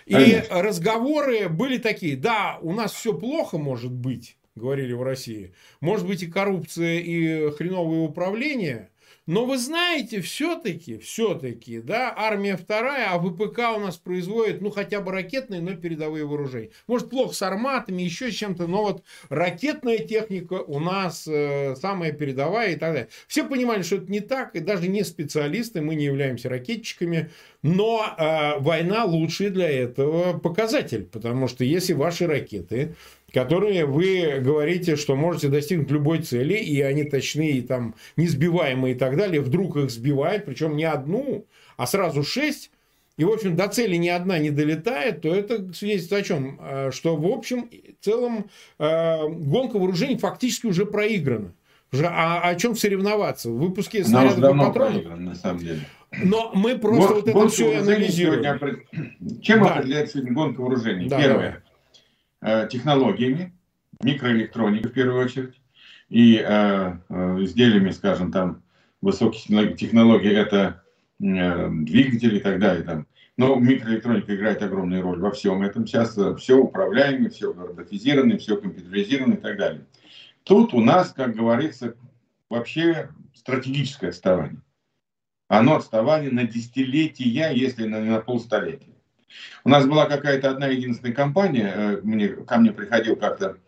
И 0.07 0.13
Конечно. 0.13 0.63
разговоры 0.63 1.49
были 1.49 1.79
такие, 1.79 2.17
да, 2.17 2.59
у 2.63 2.73
нас 2.73 2.93
все 2.93 3.13
плохо 3.13 3.59
может 3.59 3.91
быть, 3.91 4.39
говорили 4.55 4.93
в 4.93 5.03
России, 5.03 5.53
может 5.81 6.07
быть 6.07 6.23
и 6.23 6.29
коррупция, 6.29 7.01
и 7.01 7.51
хреновое 7.51 8.01
управление, 8.01 8.91
но 9.27 9.45
вы 9.45 9.59
знаете, 9.59 10.21
все-таки, 10.21 10.99
все-таки, 10.99 11.81
да, 11.81 12.15
армия 12.17 12.57
вторая, 12.57 13.11
а 13.11 13.19
ВПК 13.19 13.59
у 13.77 13.81
нас 13.81 13.97
производит, 13.97 14.61
ну, 14.61 14.71
хотя 14.71 15.01
бы 15.01 15.11
ракетные, 15.11 15.61
но 15.61 15.75
передовые 15.75 16.25
вооружения. 16.25 16.71
Может, 16.87 17.11
плохо 17.11 17.35
с 17.35 17.43
арматами, 17.43 18.03
еще 18.03 18.31
с 18.31 18.35
чем-то, 18.35 18.69
но 18.69 18.83
вот 18.83 19.03
ракетная 19.29 19.99
техника 19.99 20.55
у 20.55 20.79
нас 20.79 21.27
э, 21.27 21.75
самая 21.75 22.13
передовая 22.13 22.73
и 22.73 22.77
так 22.77 22.93
далее. 22.93 23.09
Все 23.27 23.45
понимали, 23.45 23.83
что 23.83 23.97
это 23.97 24.11
не 24.13 24.21
так, 24.21 24.55
и 24.55 24.61
даже 24.61 24.89
не 24.89 25.03
специалисты, 25.03 25.81
мы 25.81 25.97
не 25.97 26.05
являемся 26.05 26.49
ракетчиками, 26.49 27.31
но 27.63 28.07
э, 28.17 28.61
война 28.61 29.05
лучший 29.05 29.51
для 29.51 29.69
этого 29.69 30.39
показатель, 30.39 31.05
потому 31.05 31.49
что 31.49 31.65
если 31.65 31.95
ваши 31.95 32.27
ракеты 32.29 32.95
которые 33.33 33.87
вы 33.87 34.41
говорите, 34.41 34.97
что 34.97 35.17
можете 35.17 35.49
достигнуть 35.49 35.91
любой 35.91 36.23
цели, 36.23 36.55
и 36.55 36.81
они 36.81 37.05
точные, 37.05 37.53
и 37.53 37.61
там 37.63 37.95
несбиваемые 38.17 38.95
и 38.95 38.99
так 38.99 39.17
далее, 39.17 39.41
вдруг 39.41 39.77
их 39.77 39.91
сбивают, 39.91 40.45
причем 40.45 40.77
не 40.77 40.85
одну, 40.85 41.45
а 41.77 41.87
сразу 41.87 42.23
шесть, 42.23 42.71
и, 43.17 43.25
в 43.25 43.31
общем, 43.31 43.57
до 43.57 43.69
цели 43.69 43.97
ни 43.97 44.09
одна 44.09 44.39
не 44.39 44.51
долетает, 44.51 45.23
то 45.23 45.35
это 45.35 45.73
свидетельствует 45.73 46.25
о 46.25 46.29
чем? 46.29 46.61
Э, 46.61 46.91
что, 46.93 47.17
в 47.17 47.27
общем, 47.27 47.71
в 48.01 48.05
целом 48.05 48.51
э, 48.79 49.29
гонка 49.29 49.79
вооружений 49.79 50.19
фактически 50.19 50.67
уже 50.67 50.85
проиграна. 50.85 51.55
Уже, 51.93 52.07
а 52.07 52.41
о 52.43 52.55
чем 52.57 52.77
соревноваться? 52.77 53.49
В 53.49 53.59
выпуске 53.59 54.05
снарядов 54.05 54.55
и 54.55 54.59
патронов? 54.59 55.19
на 55.19 55.35
самом 55.35 55.61
деле. 55.61 55.81
Но 56.23 56.51
мы 56.55 56.77
просто 56.77 57.15
вот, 57.15 57.27
вот 57.27 57.29
это 57.29 57.49
все 57.49 57.79
анализируем. 57.79 58.43
Сегодня... 58.43 59.41
Чем 59.43 59.63
да. 59.63 59.75
определяется 59.75 60.21
гонка 60.23 60.61
вооружений? 60.61 61.09
Да, 61.09 61.19
Первое. 61.19 61.63
Э, 61.65 61.66
технологиями, 62.71 63.53
микроэлектроникой 64.03 64.91
в 64.91 64.95
первую 64.95 65.25
очередь, 65.25 65.61
и 66.09 66.37
э, 66.37 66.99
э, 67.09 67.37
изделиями, 67.41 67.91
скажем, 67.91 68.31
там, 68.31 68.63
высоких 69.01 69.43
технологий, 69.77 70.31
это 70.31 70.83
э, 71.21 71.69
двигатели 71.71 72.39
и 72.39 72.41
так 72.41 72.61
далее. 72.61 72.85
Там. 72.85 73.07
Но 73.37 73.57
микроэлектроника 73.57 74.35
играет 74.35 74.63
огромную 74.63 75.03
роль 75.03 75.21
во 75.21 75.31
всем 75.31 75.63
этом. 75.63 75.87
Сейчас 75.87 76.17
э, 76.17 76.35
все 76.37 76.57
управляемое, 76.57 77.31
все 77.31 77.53
роботизировано, 77.53 78.39
все 78.39 78.57
компьютеризировано 78.57 79.35
и 79.35 79.41
так 79.41 79.59
далее. 79.59 79.87
Тут 80.45 80.75
у 80.75 80.81
нас, 80.81 81.13
как 81.13 81.35
говорится, 81.35 81.97
вообще 82.49 83.11
стратегическое 83.35 84.09
отставание. 84.09 84.61
Оно 85.49 85.77
отставание 85.77 86.31
на 86.31 86.45
десятилетия, 86.45 87.53
если 87.53 87.87
на, 87.87 88.01
на 88.01 88.21
полстолетия. 88.21 88.96
У 89.65 89.69
нас 89.69 89.87
была 89.87 90.07
какая-то 90.07 90.51
одна 90.51 90.69
единственная 90.69 91.15
компания, 91.15 91.73
э, 91.75 92.01
мне, 92.03 92.29
ко 92.29 92.59
мне 92.59 92.73
приходил 92.73 93.17
как-то 93.17 93.59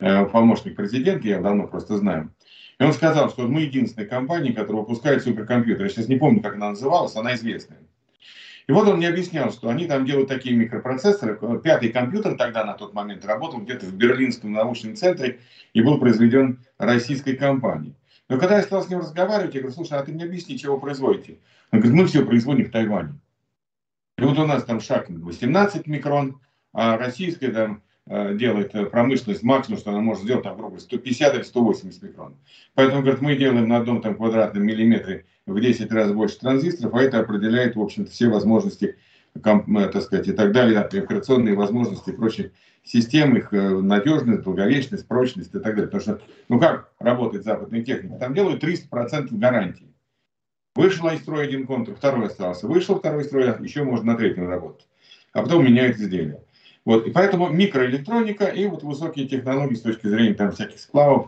э, 0.00 0.26
помощник 0.26 0.76
президента, 0.76 1.28
я 1.28 1.40
давно 1.40 1.66
просто 1.66 1.96
знаю, 1.96 2.32
и 2.78 2.84
он 2.84 2.92
сказал, 2.92 3.30
что 3.30 3.46
мы 3.46 3.62
единственная 3.62 4.08
компания, 4.08 4.52
которая 4.52 4.82
выпускает 4.82 5.22
суперкомпьютер. 5.22 5.84
Я 5.84 5.88
сейчас 5.88 6.08
не 6.08 6.16
помню, 6.16 6.42
как 6.42 6.56
она 6.56 6.70
называлась, 6.70 7.16
она 7.16 7.34
известная. 7.34 7.78
И 8.66 8.72
вот 8.72 8.88
он 8.88 8.96
мне 8.96 9.08
объяснял, 9.08 9.52
что 9.52 9.68
они 9.68 9.86
там 9.86 10.04
делают 10.04 10.28
такие 10.28 10.54
микропроцессоры. 10.56 11.38
Пятый 11.60 11.90
компьютер 11.90 12.36
тогда 12.36 12.64
на 12.64 12.74
тот 12.74 12.94
момент 12.94 13.24
работал 13.24 13.60
где-то 13.60 13.86
в 13.86 13.94
Берлинском 13.94 14.52
научном 14.52 14.96
центре 14.96 15.38
и 15.72 15.82
был 15.82 15.98
произведен 15.98 16.64
российской 16.76 17.36
компанией. 17.36 17.94
Но 18.28 18.38
когда 18.38 18.56
я 18.56 18.62
стал 18.62 18.82
с 18.82 18.88
ним 18.88 18.98
разговаривать, 18.98 19.54
я 19.54 19.60
говорю, 19.60 19.74
слушай, 19.74 19.96
а 19.96 20.02
ты 20.02 20.12
мне 20.12 20.24
объясни, 20.24 20.58
чего 20.58 20.74
вы 20.74 20.80
производите? 20.80 21.38
Он 21.70 21.78
говорит, 21.78 22.00
мы 22.00 22.06
все 22.08 22.26
производим 22.26 22.64
в 22.64 22.70
Тайване. 22.72 23.14
И 24.18 24.22
вот 24.22 24.38
у 24.38 24.46
нас 24.46 24.64
там 24.64 24.80
шаг 24.80 25.10
18 25.10 25.86
микрон, 25.86 26.40
а 26.72 26.96
российская 26.96 27.48
там 27.48 27.82
э, 28.06 28.34
делает 28.34 28.74
э, 28.74 28.86
промышленность 28.86 29.42
максимум, 29.42 29.78
что 29.78 29.90
она 29.90 30.00
может 30.00 30.22
сделать, 30.22 30.44
там, 30.44 30.56
грубо 30.56 30.78
150 30.78 31.34
или 31.34 31.42
180 31.42 32.02
микрон. 32.02 32.36
Поэтому, 32.74 33.02
говорит, 33.02 33.20
мы 33.20 33.36
делаем 33.36 33.68
на 33.68 33.76
одном 33.76 34.00
там 34.00 34.14
квадратном 34.14 34.64
миллиметре 34.64 35.26
в 35.44 35.60
10 35.60 35.92
раз 35.92 36.12
больше 36.12 36.38
транзисторов, 36.38 36.94
а 36.94 37.02
это 37.02 37.20
определяет, 37.20 37.76
в 37.76 37.80
общем-то, 37.82 38.10
все 38.10 38.28
возможности, 38.28 38.96
э, 39.34 39.40
так 39.42 40.02
сказать, 40.02 40.28
и 40.28 40.32
так 40.32 40.52
далее, 40.52 40.80
операционные 40.80 41.54
возможности 41.54 42.08
и 42.08 42.14
прочие 42.14 42.52
системы, 42.84 43.38
их 43.38 43.52
надежность, 43.52 44.44
долговечность, 44.44 45.06
прочность 45.06 45.54
и 45.54 45.58
так 45.58 45.74
далее. 45.74 45.88
Потому 45.88 46.00
что, 46.00 46.20
ну 46.48 46.58
как 46.58 46.90
работает 47.00 47.44
западная 47.44 47.82
техника? 47.82 48.16
Там 48.16 48.32
делают 48.32 48.64
300% 48.64 49.28
гарантии. 49.32 49.92
Вышел 50.76 51.08
из 51.08 51.20
строя 51.20 51.44
один 51.44 51.66
контур, 51.66 51.94
второй 51.94 52.26
остался. 52.26 52.66
Вышел 52.66 52.98
второй 52.98 53.24
строй, 53.24 53.46
еще 53.60 53.82
можно 53.82 54.12
на 54.12 54.18
третьем 54.18 54.48
работать. 54.48 54.86
А 55.32 55.42
потом 55.42 55.64
меняют 55.64 55.96
изделие. 55.96 56.42
Вот. 56.84 57.06
И 57.06 57.10
поэтому 57.10 57.48
микроэлектроника 57.48 58.46
и 58.46 58.66
вот 58.66 58.82
высокие 58.82 59.26
технологии 59.26 59.74
с 59.74 59.82
точки 59.82 60.06
зрения 60.06 60.34
там, 60.34 60.52
всяких 60.52 60.78
сплавов. 60.78 61.26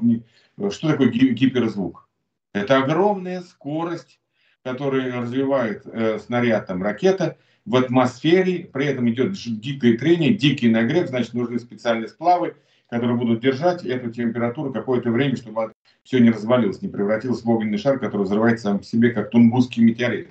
Что 0.71 0.89
такое 0.89 1.09
гиперзвук? 1.09 2.09
Это 2.53 2.79
огромная 2.79 3.43
скорость, 3.43 4.21
которую 4.63 5.15
развивает 5.15 5.83
э, 5.87 6.19
снаряд, 6.19 6.67
там, 6.67 6.83
ракета 6.83 7.37
в 7.67 7.77
атмосфере. 7.77 8.69
При 8.73 8.87
этом 8.87 9.09
идет 9.11 9.33
дикое 9.33 9.97
трение, 9.99 10.35
дикий 10.35 10.69
нагрев, 10.69 11.09
значит, 11.09 11.35
нужны 11.35 11.59
специальные 11.59 12.09
сплавы, 12.09 12.55
которые 12.89 13.17
будут 13.17 13.41
держать 13.41 13.85
эту 13.85 14.11
температуру 14.11 14.73
какое-то 14.73 15.11
время, 15.11 15.37
чтобы 15.37 15.73
все 16.03 16.21
не 16.21 16.31
развалилось, 16.31 16.83
не 16.83 16.89
превратилось 16.89 17.43
в 17.43 17.51
огненный 17.51 17.79
шар, 17.79 17.99
который 17.99 18.23
взрывается 18.23 18.65
сам 18.65 18.79
по 18.79 18.85
себе, 18.85 19.11
как 19.11 19.31
тунгусский 19.31 19.83
метеорит. 19.83 20.31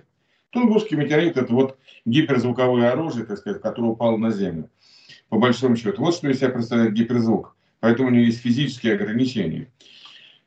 Тунгусский 0.49 0.97
метеорит– 0.97 1.37
это 1.37 1.53
вот 1.53 1.77
гиперзвуковое 2.05 2.91
оружие, 2.91 3.25
так 3.25 3.37
сказать, 3.37 3.61
которое 3.61 3.89
упало 3.89 4.17
на 4.17 4.31
Землю, 4.31 4.69
по 5.29 5.37
большому 5.37 5.75
счету. 5.75 6.01
Вот 6.01 6.15
что 6.15 6.29
из 6.29 6.37
себя 6.37 6.49
представляет 6.49 6.93
гиперзвук. 6.93 7.55
Поэтому 7.79 8.07
у 8.07 8.11
него 8.11 8.25
есть 8.25 8.41
физические 8.41 8.95
ограничения. 8.95 9.71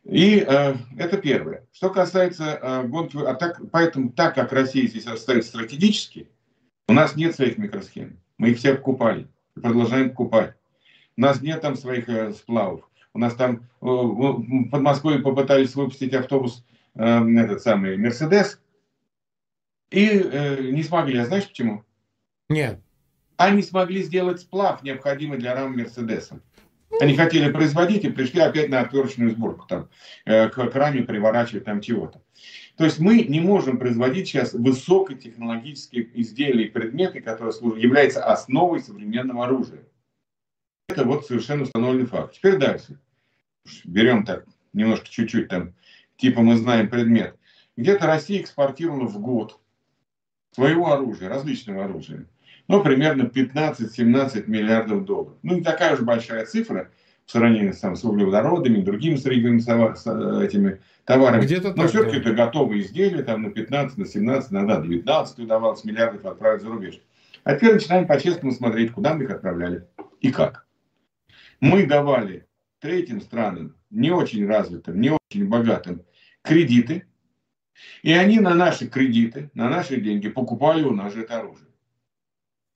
И 0.05 0.45
э, 0.45 0.75
это 0.99 1.17
первое. 1.19 1.67
Что 1.73 1.91
касается 1.91 2.59
э, 2.61 2.89
гонки, 2.89 3.17
а 3.19 3.35
так, 3.35 3.61
поэтому 3.71 4.11
так 4.11 4.35
как 4.35 4.53
Россия 4.53 4.89
здесь 4.89 5.05
стоит 5.05 5.45
стратегически, 5.45 6.29
у 6.89 6.93
нас 6.93 7.15
нет 7.15 7.37
своих 7.37 7.59
микросхем. 7.59 8.19
Мы 8.39 8.51
их 8.51 8.59
все 8.59 8.75
покупали 8.75 9.29
и 9.57 9.61
продолжаем 9.61 10.11
покупать. 10.11 10.55
У 11.21 11.23
нас 11.23 11.43
нет 11.43 11.61
там 11.61 11.77
своих 11.77 12.09
э, 12.09 12.33
сплавов. 12.33 12.89
У 13.13 13.19
нас 13.19 13.35
там 13.35 13.69
э, 13.83 13.87
под 14.71 14.81
Москвой 14.81 15.21
попытались 15.21 15.75
выпустить 15.75 16.15
автобус, 16.15 16.65
э, 16.95 17.05
этот 17.05 17.61
самый 17.61 17.99
Мерседес, 17.99 18.59
и 19.91 20.07
э, 20.09 20.71
не 20.71 20.83
смогли. 20.83 21.19
А 21.19 21.27
знаешь 21.27 21.47
почему? 21.47 21.85
Нет. 22.49 22.81
Они 23.37 23.61
смогли 23.61 24.03
сделать 24.03 24.41
сплав, 24.41 24.83
необходимый 24.83 25.37
для 25.37 25.55
рам 25.55 25.77
Мерседеса. 25.77 26.41
Они 27.03 27.15
хотели 27.15 27.53
производить 27.53 28.05
и 28.05 28.11
пришли 28.11 28.41
опять 28.41 28.71
на 28.71 28.81
отверточную 28.81 29.33
сборку, 29.33 29.67
там, 29.69 29.91
к, 30.25 30.49
к 30.49 30.75
раме 30.75 31.03
приворачивать 31.03 31.67
там 31.67 31.83
чего-то. 31.83 32.23
То 32.79 32.85
есть 32.85 32.99
мы 32.99 33.25
не 33.25 33.41
можем 33.41 33.77
производить 33.79 34.29
сейчас 34.29 34.55
высокотехнологические 34.55 36.09
изделия 36.19 36.65
и 36.65 36.71
предметы, 36.71 37.21
которые 37.21 37.53
служат, 37.53 37.79
являются 37.79 38.25
основой 38.25 38.81
современного 38.81 39.45
оружия. 39.45 39.83
Это 40.91 41.05
вот 41.05 41.27
совершенно 41.27 41.63
установленный 41.63 42.07
факт. 42.07 42.35
Теперь 42.35 42.57
дальше. 42.57 42.99
Берем 43.85 44.25
так, 44.25 44.45
немножко 44.73 45.09
чуть-чуть 45.09 45.49
там, 45.49 45.75
типа 46.17 46.41
мы 46.41 46.57
знаем 46.57 46.89
предмет. 46.89 47.37
Где-то 47.77 48.07
Россия 48.07 48.41
экспортировала 48.41 49.07
в 49.07 49.19
год 49.21 49.59
своего 50.53 50.93
оружия, 50.93 51.29
различного 51.29 51.85
оружия, 51.85 52.27
ну, 52.69 52.83
примерно 52.83 53.23
15-17 53.23 54.45
миллиардов 54.47 55.05
долларов. 55.05 55.35
Ну, 55.43 55.57
не 55.57 55.63
такая 55.63 55.95
уж 55.95 56.01
большая 56.01 56.47
цифра 56.47 56.91
в 57.27 57.31
сравнении 57.31 57.73
там, 57.73 57.97
с 57.97 58.05
углеводородами, 58.05 58.81
другими 58.81 59.17
сырьевыми 59.17 59.61
этими 60.45 60.81
товарами. 61.05 61.43
Где-то 61.43 61.75
Но 61.77 61.87
все-таки 61.87 62.17
да. 62.17 62.21
это 62.21 62.33
готовые 62.33 62.83
изделия, 62.83 63.23
там 63.23 63.43
на 63.43 63.51
15, 63.51 63.99
на 63.99 64.07
17, 64.07 64.53
иногда 64.53 64.81
19 64.81 65.39
удавалось 65.41 65.85
миллиардов 65.85 66.25
отправить 66.25 66.63
за 66.63 66.69
рубеж. 66.69 67.01
А 67.45 67.55
теперь 67.55 67.75
начинаем 67.75 68.07
по-честному 68.07 68.53
смотреть, 68.53 68.93
куда 68.93 69.15
мы 69.15 69.25
их 69.25 69.31
отправляли 69.31 69.87
и 70.21 70.31
как 70.31 70.67
мы 71.61 71.87
давали 71.87 72.47
третьим 72.81 73.21
странам, 73.21 73.77
не 73.91 74.11
очень 74.11 74.47
развитым, 74.47 75.01
не 75.01 75.11
очень 75.11 75.49
богатым, 75.49 76.03
кредиты, 76.43 77.05
и 78.03 78.13
они 78.13 78.41
на 78.41 78.55
наши 78.55 78.89
кредиты, 78.89 79.51
на 79.55 79.69
наши 79.69 80.01
деньги 80.01 80.29
покупали 80.29 80.83
у 80.83 80.93
нас 80.93 81.15
это 81.15 81.39
оружие. 81.41 81.69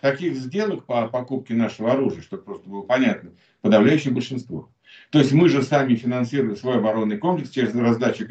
Таких 0.00 0.36
сделок 0.36 0.84
по 0.84 1.08
покупке 1.08 1.54
нашего 1.54 1.92
оружия, 1.92 2.22
чтобы 2.22 2.42
просто 2.42 2.68
было 2.68 2.82
понятно, 2.82 3.32
подавляющее 3.62 4.12
большинство. 4.12 4.70
То 5.10 5.18
есть 5.18 5.32
мы 5.32 5.48
же 5.48 5.62
сами 5.62 5.94
финансируем 5.94 6.56
свой 6.56 6.76
оборонный 6.76 7.16
комплекс 7.16 7.50
через 7.50 7.74
раздачу 7.74 8.26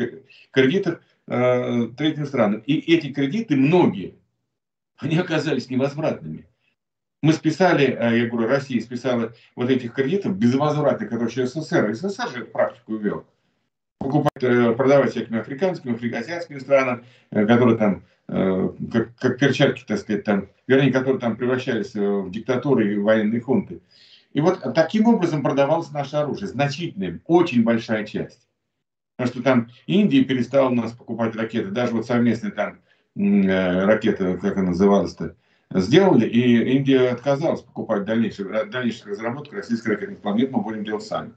кредитов 0.52 1.02
э, 1.28 1.88
третьим 1.98 2.26
странам. 2.28 2.62
И 2.66 2.76
эти 2.94 3.12
кредиты, 3.12 3.56
многие, 3.56 4.16
они 4.98 5.18
оказались 5.18 5.70
невозвратными. 5.70 6.48
Мы 7.24 7.32
списали, 7.32 7.86
э, 7.86 8.20
я 8.20 8.28
говорю, 8.28 8.50
Россия 8.50 8.82
списала 8.82 9.32
вот 9.56 9.70
этих 9.70 9.94
кредитов 9.94 10.38
безвозвратных, 10.38 11.10
которые 11.10 11.32
через 11.32 11.54
СССР. 11.54 11.94
СССР 11.94 12.30
же 12.30 12.42
эту 12.42 12.52
практику 12.52 12.98
ввел. 12.98 13.26
Покупать, 13.98 14.44
э, 14.44 14.74
продавать 14.74 15.12
всяким 15.12 15.40
африканским, 15.40 15.94
африканским 15.94 16.60
странам, 16.60 17.06
э, 17.32 17.46
которые 17.46 17.78
там, 17.78 18.04
как, 18.28 19.16
как 19.18 19.38
перчатки, 19.38 19.84
так 19.86 20.00
сказать, 20.00 20.24
там, 20.24 20.48
вернее, 20.68 20.92
которые 20.92 21.20
там 21.20 21.36
превращались 21.36 21.94
в 21.94 22.30
диктатуры 22.30 22.94
и 22.94 22.98
военные 22.98 23.42
хунты. 23.42 23.82
И 24.32 24.40
вот 24.40 24.62
таким 24.74 25.08
образом 25.08 25.44
продавалось 25.44 25.92
наше 25.92 26.16
оружие, 26.16 26.48
значительная, 26.48 27.20
очень 27.26 27.64
большая 27.64 28.06
часть. 28.06 28.48
Потому 29.18 29.34
что 29.34 29.44
там 29.44 29.70
Индия 29.88 30.24
перестала 30.24 30.70
у 30.70 30.74
нас 30.74 30.94
покупать 30.94 31.36
ракеты, 31.36 31.70
даже 31.70 31.94
вот 31.94 32.06
совместные 32.06 32.52
там 32.52 32.80
ракеты, 33.16 34.38
как 34.38 34.58
она 34.58 34.70
называлась-то, 34.70 35.36
сделали, 35.74 36.28
и 36.28 36.76
Индия 36.76 37.10
отказалась 37.10 37.62
покупать 37.62 38.06
дальнейших, 38.06 38.70
дальнейших 38.70 39.08
разработок 39.08 39.54
российской 39.54 39.90
ракетных 39.90 40.22
планет, 40.22 40.52
мы 40.52 40.62
будем 40.62 40.84
делать 40.84 41.04
сами. 41.04 41.34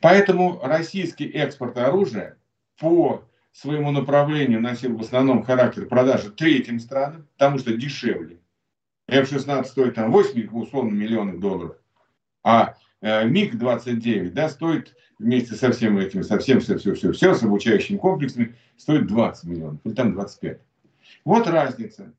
Поэтому 0.00 0.60
российский 0.62 1.26
экспорт 1.26 1.78
оружия 1.78 2.36
по 2.78 3.24
своему 3.52 3.92
направлению 3.92 4.60
носил 4.60 4.96
в 4.96 5.00
основном 5.00 5.44
характер 5.44 5.86
продажи 5.86 6.30
третьим 6.30 6.80
странам, 6.80 7.28
потому 7.36 7.58
что 7.58 7.76
дешевле. 7.76 8.38
F-16 9.08 9.64
стоит 9.64 9.94
там 9.94 10.10
8 10.10 10.48
условно 10.52 10.92
миллионов 10.92 11.38
долларов, 11.38 11.76
а 12.42 12.74
э, 13.00 13.28
МиГ-29 13.28 14.30
да, 14.30 14.48
стоит 14.48 14.96
вместе 15.18 15.54
со 15.54 15.70
всем 15.70 15.98
этим, 15.98 16.24
со 16.24 16.38
всем, 16.38 16.60
все, 16.60 16.78
все, 16.78 16.94
все, 16.94 17.12
все, 17.12 17.34
с 17.34 17.42
обучающими 17.42 17.96
комплексами, 17.96 18.56
стоит 18.76 19.06
20 19.06 19.44
миллионов, 19.44 19.80
или 19.84 19.92
там 19.92 20.14
25. 20.14 20.60
Вот 21.24 21.46
разница. 21.46 22.12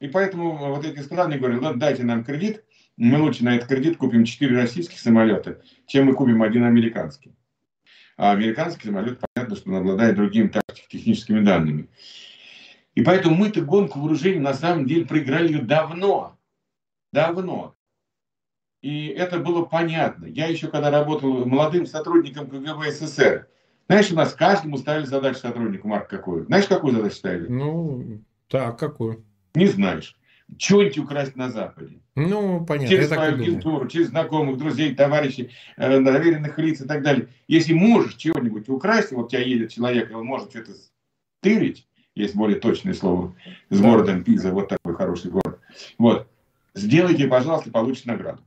И 0.00 0.08
поэтому 0.08 0.56
вот 0.56 0.84
эти 0.84 1.00
страны 1.00 1.38
говорят, 1.38 1.60
ну, 1.60 1.74
дайте 1.74 2.04
нам 2.04 2.24
кредит, 2.24 2.64
мы 2.96 3.20
лучше 3.20 3.44
на 3.44 3.56
этот 3.56 3.68
кредит 3.68 3.96
купим 3.96 4.24
4 4.24 4.56
российских 4.56 4.98
самолета, 4.98 5.60
чем 5.86 6.06
мы 6.06 6.14
купим 6.14 6.42
один 6.42 6.64
американский. 6.64 7.34
А 8.16 8.32
американский 8.32 8.86
самолет, 8.88 9.20
понятно, 9.34 9.56
что 9.56 9.70
он 9.70 9.76
обладает 9.76 10.16
другими 10.16 10.52
техническими 10.88 11.40
данными. 11.40 11.88
И 12.94 13.02
поэтому 13.02 13.36
мы-то 13.36 13.60
гонку 13.60 14.00
вооружений 14.00 14.40
на 14.40 14.54
самом 14.54 14.86
деле 14.86 15.06
проиграли 15.06 15.52
ее 15.52 15.62
давно. 15.62 16.36
Давно. 17.12 17.76
И 18.82 19.06
это 19.06 19.38
было 19.38 19.64
понятно. 19.64 20.26
Я 20.26 20.46
еще 20.46 20.68
когда 20.68 20.90
работал 20.90 21.44
молодым 21.46 21.86
сотрудником 21.86 22.48
КГБ 22.48 22.90
СССР, 22.92 23.48
знаешь, 23.88 24.12
у 24.12 24.16
нас 24.16 24.34
каждому 24.34 24.76
ставили 24.78 25.06
задачу 25.06 25.38
сотруднику, 25.38 25.88
Марк, 25.88 26.08
какую? 26.08 26.44
Знаешь, 26.46 26.66
какую 26.66 26.94
задачу 26.94 27.14
ставили? 27.14 27.48
Ну, 27.48 28.20
так, 28.48 28.78
какую? 28.78 29.24
Не 29.54 29.66
знаешь. 29.66 30.16
Что-нибудь 30.56 30.98
украсть 30.98 31.36
на 31.36 31.50
Западе. 31.50 32.00
Ну, 32.14 32.64
понятно. 32.64 32.88
Через 32.88 33.08
свою 33.08 33.34
агентуру, 33.34 33.86
через 33.86 34.08
знакомых, 34.08 34.56
друзей, 34.56 34.94
товарищей, 34.94 35.50
э, 35.76 36.00
доверенных 36.00 36.58
лиц 36.58 36.80
и 36.80 36.86
так 36.86 37.02
далее. 37.02 37.28
Если 37.48 37.74
можешь 37.74 38.14
чего-нибудь 38.14 38.68
украсть, 38.68 39.12
вот 39.12 39.26
у 39.26 39.28
тебя 39.28 39.42
едет 39.42 39.72
человек, 39.72 40.10
и 40.10 40.14
он 40.14 40.24
может 40.24 40.50
что-то 40.50 40.72
стырить, 41.40 41.86
есть 42.14 42.34
более 42.34 42.58
точное 42.58 42.94
слово, 42.94 43.34
с 43.68 43.80
городом 43.80 44.24
Пиза, 44.24 44.50
вот 44.50 44.68
такой 44.68 44.94
хороший 44.94 45.30
город. 45.30 45.60
Вот. 45.98 46.28
Сделайте, 46.74 47.28
пожалуйста, 47.28 47.70
получите 47.70 48.08
награду. 48.08 48.42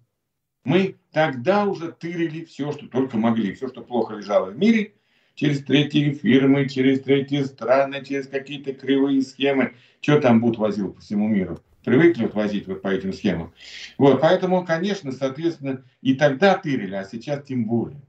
Мы 0.64 0.98
тогда 1.12 1.66
уже 1.66 1.92
тырили 1.92 2.46
все, 2.46 2.72
что 2.72 2.88
только 2.88 3.18
могли, 3.18 3.54
все, 3.54 3.68
что 3.68 3.82
плохо 3.82 4.16
лежало 4.16 4.52
в 4.52 4.58
мире, 4.58 4.94
через 5.36 5.64
третьи 5.64 6.12
фирмы, 6.12 6.68
через 6.70 7.02
третьи 7.02 7.44
страны, 7.44 8.04
через 8.06 8.28
какие-то 8.28 8.74
кривые 8.74 9.22
схемы. 9.22 9.74
Что 10.02 10.20
там 10.20 10.42
Буд 10.42 10.58
возил 10.58 10.94
по 10.94 11.02
всему 11.02 11.28
миру? 11.28 11.60
привыкли 11.84 12.24
вот 12.24 12.34
возить 12.34 12.68
вот 12.68 12.82
по 12.82 12.90
этим 12.90 13.14
схемам. 13.14 13.54
Вот, 13.98 14.22
поэтому, 14.22 14.66
конечно, 14.66 15.12
соответственно, 15.12 15.84
и 16.02 16.16
тогда 16.16 16.56
тырили, 16.56 16.96
а 16.96 17.06
сейчас 17.06 17.44
тем 17.44 17.66
более. 17.66 18.02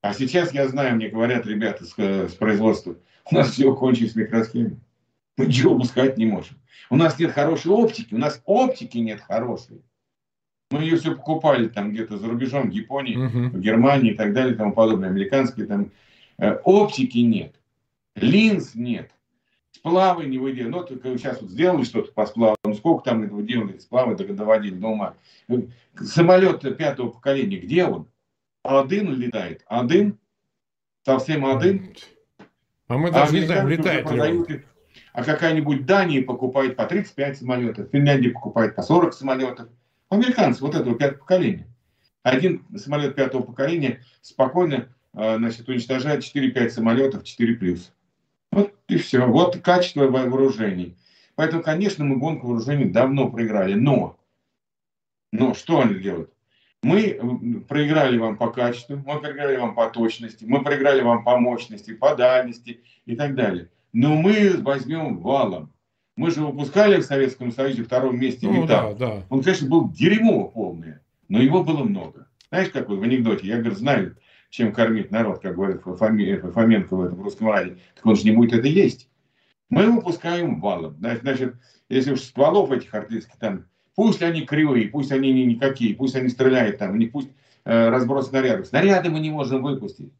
А 0.00 0.14
сейчас, 0.14 0.52
я 0.52 0.66
знаю, 0.68 0.96
мне 0.96 1.08
говорят 1.08 1.46
ребята 1.46 1.84
с, 1.84 1.94
с 1.96 2.34
производства, 2.34 2.96
у 3.30 3.34
нас 3.34 3.50
все 3.50 3.74
кончилось 3.74 4.16
микросхемы. 4.16 4.78
Мы 5.36 5.46
ничего 5.46 5.74
выпускать 5.74 6.18
не 6.18 6.26
можем. 6.26 6.56
У 6.90 6.96
нас 6.96 7.18
нет 7.18 7.32
хорошей 7.32 7.70
оптики, 7.70 8.14
у 8.14 8.18
нас 8.18 8.42
оптики 8.44 8.98
нет 8.98 9.20
хорошей. 9.20 9.82
Мы 10.70 10.82
ее 10.82 10.96
все 10.96 11.14
покупали 11.14 11.68
там 11.68 11.92
где-то 11.92 12.18
за 12.18 12.28
рубежом, 12.28 12.70
в 12.70 12.72
Японии, 12.72 13.16
uh-huh. 13.16 13.50
в 13.50 13.60
Германии 13.60 14.12
и 14.12 14.14
так 14.14 14.32
далее, 14.32 14.54
и 14.54 14.56
тому 14.56 14.72
подобное, 14.72 15.08
американские 15.08 15.66
там. 15.66 15.90
Э, 16.42 16.56
оптики 16.64 17.18
нет, 17.18 17.54
линз 18.16 18.74
нет, 18.74 19.12
сплавы 19.70 20.24
не 20.26 20.38
выделили. 20.38 20.70
Ну, 20.70 20.82
только 20.82 21.16
сейчас 21.16 21.40
вот 21.40 21.52
сделали 21.52 21.84
что-то 21.84 22.10
по 22.10 22.26
сплавам, 22.26 22.56
ну, 22.64 22.74
сколько 22.74 23.04
там 23.04 23.22
этого 23.22 23.42
делали, 23.42 23.78
сплавы 23.78 24.16
доводили 24.16 24.74
до 24.74 24.88
ума. 24.88 25.14
Самолет 25.94 26.62
пятого 26.76 27.10
поколения, 27.10 27.58
где 27.58 27.86
он? 27.86 28.08
Один 28.64 29.14
летает, 29.14 29.62
один, 29.68 30.18
совсем 31.04 31.46
один. 31.46 31.94
А 32.88 32.98
мы 32.98 33.12
даже 33.12 33.30
а 33.30 33.34
не 33.38 33.46
знаем, 33.46 33.68
летает 33.68 34.10
ли 34.10 34.20
он. 34.20 34.46
А 35.12 35.22
какая-нибудь 35.22 35.86
Дания 35.86 36.24
покупает 36.24 36.74
по 36.74 36.86
35 36.86 37.38
самолетов, 37.38 37.88
Финляндия 37.92 38.30
покупает 38.30 38.74
по 38.74 38.82
40 38.82 39.14
самолетов. 39.14 39.68
Американцы 40.08 40.60
вот 40.60 40.74
этого 40.74 40.98
пятого 40.98 41.18
поколения. 41.18 41.68
Один 42.24 42.66
самолет 42.74 43.14
пятого 43.14 43.42
поколения 43.42 44.02
спокойно 44.22 44.88
значит, 45.14 45.68
уничтожает 45.68 46.22
4-5 46.24 46.68
самолетов 46.70 47.22
4+. 47.22 47.78
Вот 48.50 48.74
и 48.88 48.96
все. 48.96 49.26
Вот 49.26 49.56
качество 49.58 50.06
вооружений. 50.06 50.96
Поэтому, 51.34 51.62
конечно, 51.62 52.04
мы 52.04 52.16
гонку 52.16 52.46
вооружений 52.48 52.84
давно 52.84 53.30
проиграли. 53.30 53.74
Но, 53.74 54.18
но 55.32 55.54
что 55.54 55.80
они 55.80 55.94
делают? 55.94 56.30
Мы 56.82 57.64
проиграли 57.68 58.18
вам 58.18 58.36
по 58.36 58.50
качеству, 58.50 58.96
мы 59.06 59.20
проиграли 59.20 59.56
вам 59.56 59.74
по 59.74 59.88
точности, 59.88 60.44
мы 60.44 60.62
проиграли 60.64 61.00
вам 61.00 61.22
по 61.22 61.38
мощности, 61.38 61.94
по 61.94 62.16
дальности 62.16 62.80
и 63.06 63.14
так 63.14 63.36
далее. 63.36 63.70
Но 63.92 64.16
мы 64.16 64.56
возьмем 64.58 65.18
валом. 65.18 65.72
Мы 66.16 66.30
же 66.30 66.44
выпускали 66.44 67.00
в 67.00 67.04
Советском 67.04 67.52
Союзе 67.52 67.84
втором 67.84 68.18
месте 68.18 68.48
ну. 68.48 68.66
Да, 68.66 68.92
да. 68.94 69.22
Он, 69.30 69.42
конечно, 69.42 69.68
был 69.68 69.90
дерьмо 69.90 70.48
полное, 70.48 71.00
но 71.28 71.40
его 71.40 71.62
было 71.62 71.84
много. 71.84 72.26
Знаешь, 72.50 72.70
как 72.70 72.88
вот 72.88 72.98
в 72.98 73.02
анекдоте, 73.02 73.46
я 73.46 73.58
говорю, 73.58 73.76
знаю, 73.76 74.16
чем 74.52 74.74
кормить 74.74 75.10
народ, 75.10 75.40
как 75.40 75.54
говорит 75.54 75.80
Фоменко 75.82 76.94
в 76.94 77.00
этом 77.00 77.22
русском 77.22 77.48
раде, 77.48 77.78
так 77.94 78.04
он 78.04 78.16
же 78.16 78.24
не 78.24 78.32
будет 78.32 78.52
это 78.52 78.68
есть. 78.68 79.08
Мы 79.70 79.90
выпускаем 79.90 80.60
валом. 80.60 80.98
Значит, 81.00 81.54
если 81.88 82.12
уж 82.12 82.20
стволов 82.20 82.70
этих 82.70 82.92
артиллерийских 82.94 83.38
там, 83.38 83.64
пусть 83.94 84.20
они 84.20 84.42
кривые, 84.42 84.88
пусть 84.88 85.10
они 85.10 85.32
никакие, 85.32 85.96
пусть 85.96 86.16
они 86.16 86.28
стреляют 86.28 86.76
там, 86.76 86.98
не 86.98 87.06
пусть 87.06 87.30
э, 87.64 87.88
разброс 87.88 88.28
снарядов. 88.28 88.66
Снаряды 88.66 89.08
мы 89.08 89.20
не 89.20 89.30
можем 89.30 89.62
выпустить. 89.62 90.12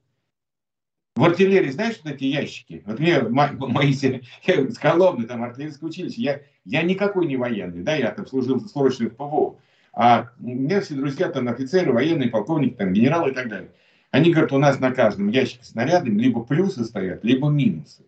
В 1.15 1.23
артиллерии, 1.25 1.69
знаешь, 1.69 2.01
вот 2.03 2.15
эти 2.15 2.25
ящики? 2.25 2.83
Вот 2.87 2.99
мне 3.01 3.21
мои, 3.21 3.93
я 3.93 4.71
с 4.71 4.79
Коломны, 4.79 5.27
там, 5.27 5.43
артиллерийское 5.43 5.91
училище, 5.91 6.23
я, 6.23 6.41
я 6.65 6.83
никакой 6.83 7.27
не 7.27 7.37
военный, 7.37 7.83
да, 7.83 7.95
я 7.95 8.13
там 8.13 8.27
служил 8.27 8.67
срочно 8.67 9.11
в 9.11 9.15
ПВО. 9.15 9.59
А 9.93 10.31
у 10.41 10.49
меня 10.49 10.81
все 10.81 10.95
друзья 10.95 11.29
там 11.29 11.49
офицеры, 11.49 11.93
военные, 11.93 12.31
полковники, 12.31 12.77
там, 12.77 12.95
генералы 12.95 13.33
и 13.33 13.35
так 13.35 13.51
далее. 13.51 13.73
Они 14.13 14.31
говорят, 14.31 14.53
у 14.53 14.59
нас 14.59 14.79
на 14.79 14.93
каждом 14.93 15.29
ящике 15.29 15.65
снаряда 15.65 16.09
либо 16.11 16.45
плюсы 16.45 16.85
стоят, 16.85 17.25
либо 17.25 17.49
минусы. 17.49 18.05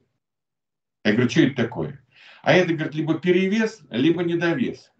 Я 1.03 1.13
говорю, 1.13 1.31
что 1.31 1.41
это 1.41 1.57
такое? 1.57 2.01
А 2.43 2.53
это, 2.53 2.75
говорит, 2.75 2.95
либо 2.95 3.15
перевес, 3.15 3.81
либо 3.89 4.23
недовес. 4.23 4.93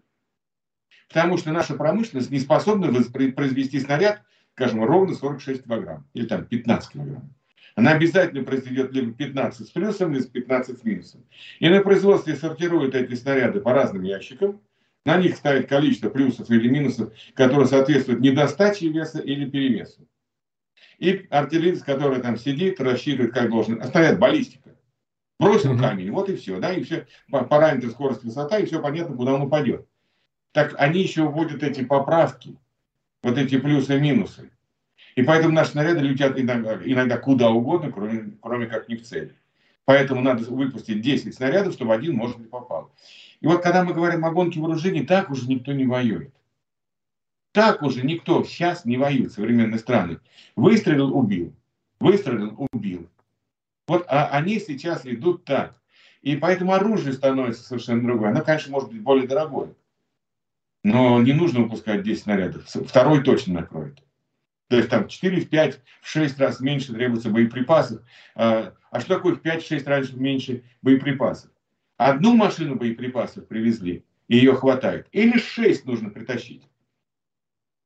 Потому 1.07 1.37
что 1.37 1.51
наша 1.51 1.75
промышленность 1.75 2.31
не 2.31 2.39
способна 2.39 2.91
произвести 2.91 3.79
снаряд, 3.79 4.23
скажем, 4.53 4.83
ровно 4.83 5.13
46 5.13 5.65
килограмм. 5.65 6.07
Или 6.15 6.25
там 6.25 6.43
15 6.43 6.93
килограмм. 6.93 7.31
Она 7.75 7.91
обязательно 7.91 8.43
произведет 8.43 8.91
либо 8.91 9.13
15 9.13 9.67
с 9.67 9.69
плюсом, 9.69 10.11
либо 10.11 10.25
15 10.25 10.79
с 10.79 10.83
минусом. 10.83 11.23
И 11.59 11.69
на 11.69 11.81
производстве 11.81 12.35
сортируют 12.35 12.95
эти 12.95 13.13
снаряды 13.13 13.59
по 13.59 13.73
разным 13.73 14.01
ящикам. 14.01 14.59
На 15.05 15.17
них 15.17 15.35
ставят 15.35 15.67
количество 15.67 16.09
плюсов 16.09 16.49
или 16.49 16.67
минусов, 16.67 17.13
которые 17.35 17.67
соответствуют 17.67 18.21
недостаче 18.21 18.87
веса 18.87 19.19
или 19.19 19.47
перевесу. 19.47 20.07
И 20.99 21.27
артиллерист, 21.29 21.83
который 21.83 22.21
там 22.21 22.37
сидит, 22.37 22.79
рассчитывает, 22.79 23.33
как 23.33 23.49
должен. 23.49 23.81
Оставляет 23.81 24.19
баллистика. 24.19 24.75
Бросил 25.39 25.73
mm-hmm. 25.73 25.79
камень, 25.79 26.11
вот 26.11 26.29
и 26.29 26.35
все. 26.35 26.59
Да, 26.59 26.73
и 26.73 26.83
все, 26.83 27.07
параметр 27.29 27.89
скорость, 27.89 28.23
высота, 28.23 28.57
и 28.57 28.65
все 28.65 28.81
понятно, 28.81 29.15
куда 29.15 29.33
он 29.33 29.41
упадет. 29.41 29.85
Так 30.53 30.73
они 30.77 31.01
еще 31.01 31.23
вводят 31.23 31.61
эти 31.63 31.83
поправки, 31.83 32.55
вот 33.21 33.37
эти 33.37 33.59
плюсы 33.59 33.97
и 33.97 33.99
минусы. 33.99 34.49
И 35.15 35.23
поэтому 35.23 35.53
наши 35.53 35.71
снаряды 35.71 35.99
летят 35.99 36.39
иногда, 36.39 36.79
иногда 36.83 37.17
куда 37.17 37.49
угодно, 37.49 37.91
кроме, 37.91 38.37
кроме 38.41 38.67
как 38.67 38.87
не 38.87 38.95
в 38.95 39.03
цель. 39.03 39.35
Поэтому 39.83 40.21
надо 40.21 40.43
выпустить 40.45 41.01
10 41.01 41.35
снарядов, 41.35 41.73
чтобы 41.73 41.93
один, 41.93 42.15
может, 42.15 42.37
не 42.37 42.45
попал. 42.45 42.91
И 43.41 43.47
вот 43.47 43.61
когда 43.61 43.83
мы 43.83 43.93
говорим 43.93 44.25
о 44.25 44.31
гонке 44.31 44.59
вооружений, 44.59 45.05
так 45.05 45.29
уже 45.29 45.47
никто 45.47 45.73
не 45.73 45.85
воюет. 45.85 46.33
Так 47.55 47.81
уже 47.83 48.05
никто 48.05 48.43
сейчас 48.43 48.83
не 48.83 48.97
воюет, 48.97 49.31
современные 49.31 49.79
страны. 49.79 50.19
Выстрелил, 50.57 51.17
убил. 51.17 51.55
Выстрелил, 52.01 52.67
убил. 52.73 53.09
Вот 53.87 54.05
а 54.09 54.27
они 54.27 54.59
сейчас 54.59 55.05
идут 55.05 55.45
так. 55.45 55.79
И 56.21 56.35
поэтому 56.35 56.73
оружие 56.73 57.13
становится 57.13 57.63
совершенно 57.63 58.03
другое. 58.03 58.31
Оно, 58.31 58.41
конечно, 58.41 58.73
может 58.73 58.89
быть 58.89 59.01
более 59.01 59.25
дорогое. 59.25 59.73
Но 60.83 61.21
не 61.21 61.31
нужно 61.31 61.61
выпускать 61.61 62.03
10 62.03 62.23
снарядов. 62.23 62.65
Второй 62.67 63.23
точно 63.23 63.61
накроет. 63.61 64.03
То 64.67 64.75
есть 64.75 64.89
там 64.89 65.07
4, 65.07 65.39
в 65.39 65.47
5, 65.49 65.81
в 66.01 66.09
6 66.09 66.37
раз 66.37 66.59
меньше 66.59 66.91
требуется 66.91 67.29
боеприпасов. 67.29 68.01
А, 68.35 68.73
а 68.91 68.99
что 68.99 69.15
такое 69.15 69.35
в 69.35 69.41
5-6 69.41 69.85
раз 69.85 70.11
меньше 70.11 70.65
боеприпасов? 70.81 71.51
Одну 71.95 72.35
машину 72.35 72.75
боеприпасов 72.75 73.47
привезли, 73.47 74.03
и 74.27 74.35
ее 74.35 74.55
хватает. 74.55 75.07
Или 75.13 75.39
6 75.39 75.85
нужно 75.85 76.09
притащить. 76.09 76.67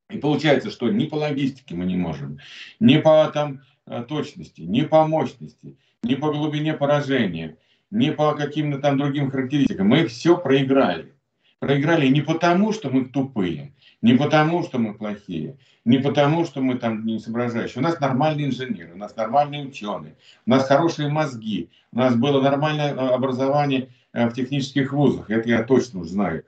И 0.10 0.18
получается, 0.18 0.72
что 0.72 0.90
ни 0.90 1.06
по 1.06 1.16
логистике 1.16 1.76
мы 1.76 1.86
не 1.86 1.96
можем, 1.96 2.40
ни 2.80 2.98
по 2.98 3.30
там, 3.32 3.62
э, 3.86 4.04
точности, 4.08 4.62
ни 4.62 4.82
по 4.82 5.06
мощности, 5.06 5.78
ни 6.02 6.16
по 6.16 6.32
глубине 6.32 6.74
поражения, 6.74 7.58
ни 7.92 8.10
по 8.10 8.34
каким-то 8.34 8.80
там 8.80 8.98
другим 8.98 9.30
характеристикам. 9.30 9.88
Мы 9.88 10.08
все 10.08 10.36
проиграли. 10.36 11.14
Проиграли 11.60 12.08
не 12.08 12.22
потому, 12.22 12.74
что 12.74 12.90
мы 12.90 13.06
тупые, 13.06 13.74
не 14.02 14.16
потому, 14.16 14.64
что 14.64 14.80
мы 14.80 14.96
плохие, 14.96 15.58
не 15.86 16.00
потому, 16.00 16.44
что 16.46 16.62
мы 16.62 16.76
там 16.76 17.06
не 17.06 17.20
соображающие. 17.20 17.80
У 17.80 17.84
нас 17.84 18.00
нормальные 18.00 18.48
инженеры, 18.48 18.94
у 18.94 18.98
нас 18.98 19.16
нормальные 19.16 19.68
ученые, 19.68 20.16
у 20.48 20.50
нас 20.50 20.68
хорошие 20.68 21.10
мозги, 21.10 21.70
у 21.92 22.00
нас 22.00 22.16
было 22.16 22.42
нормальное 22.42 22.94
э, 22.94 22.98
образование 22.98 23.90
э, 24.14 24.28
в 24.28 24.34
технических 24.34 24.92
вузах. 24.92 25.30
Это 25.30 25.50
я 25.50 25.62
точно 25.62 26.04
знаю. 26.04 26.46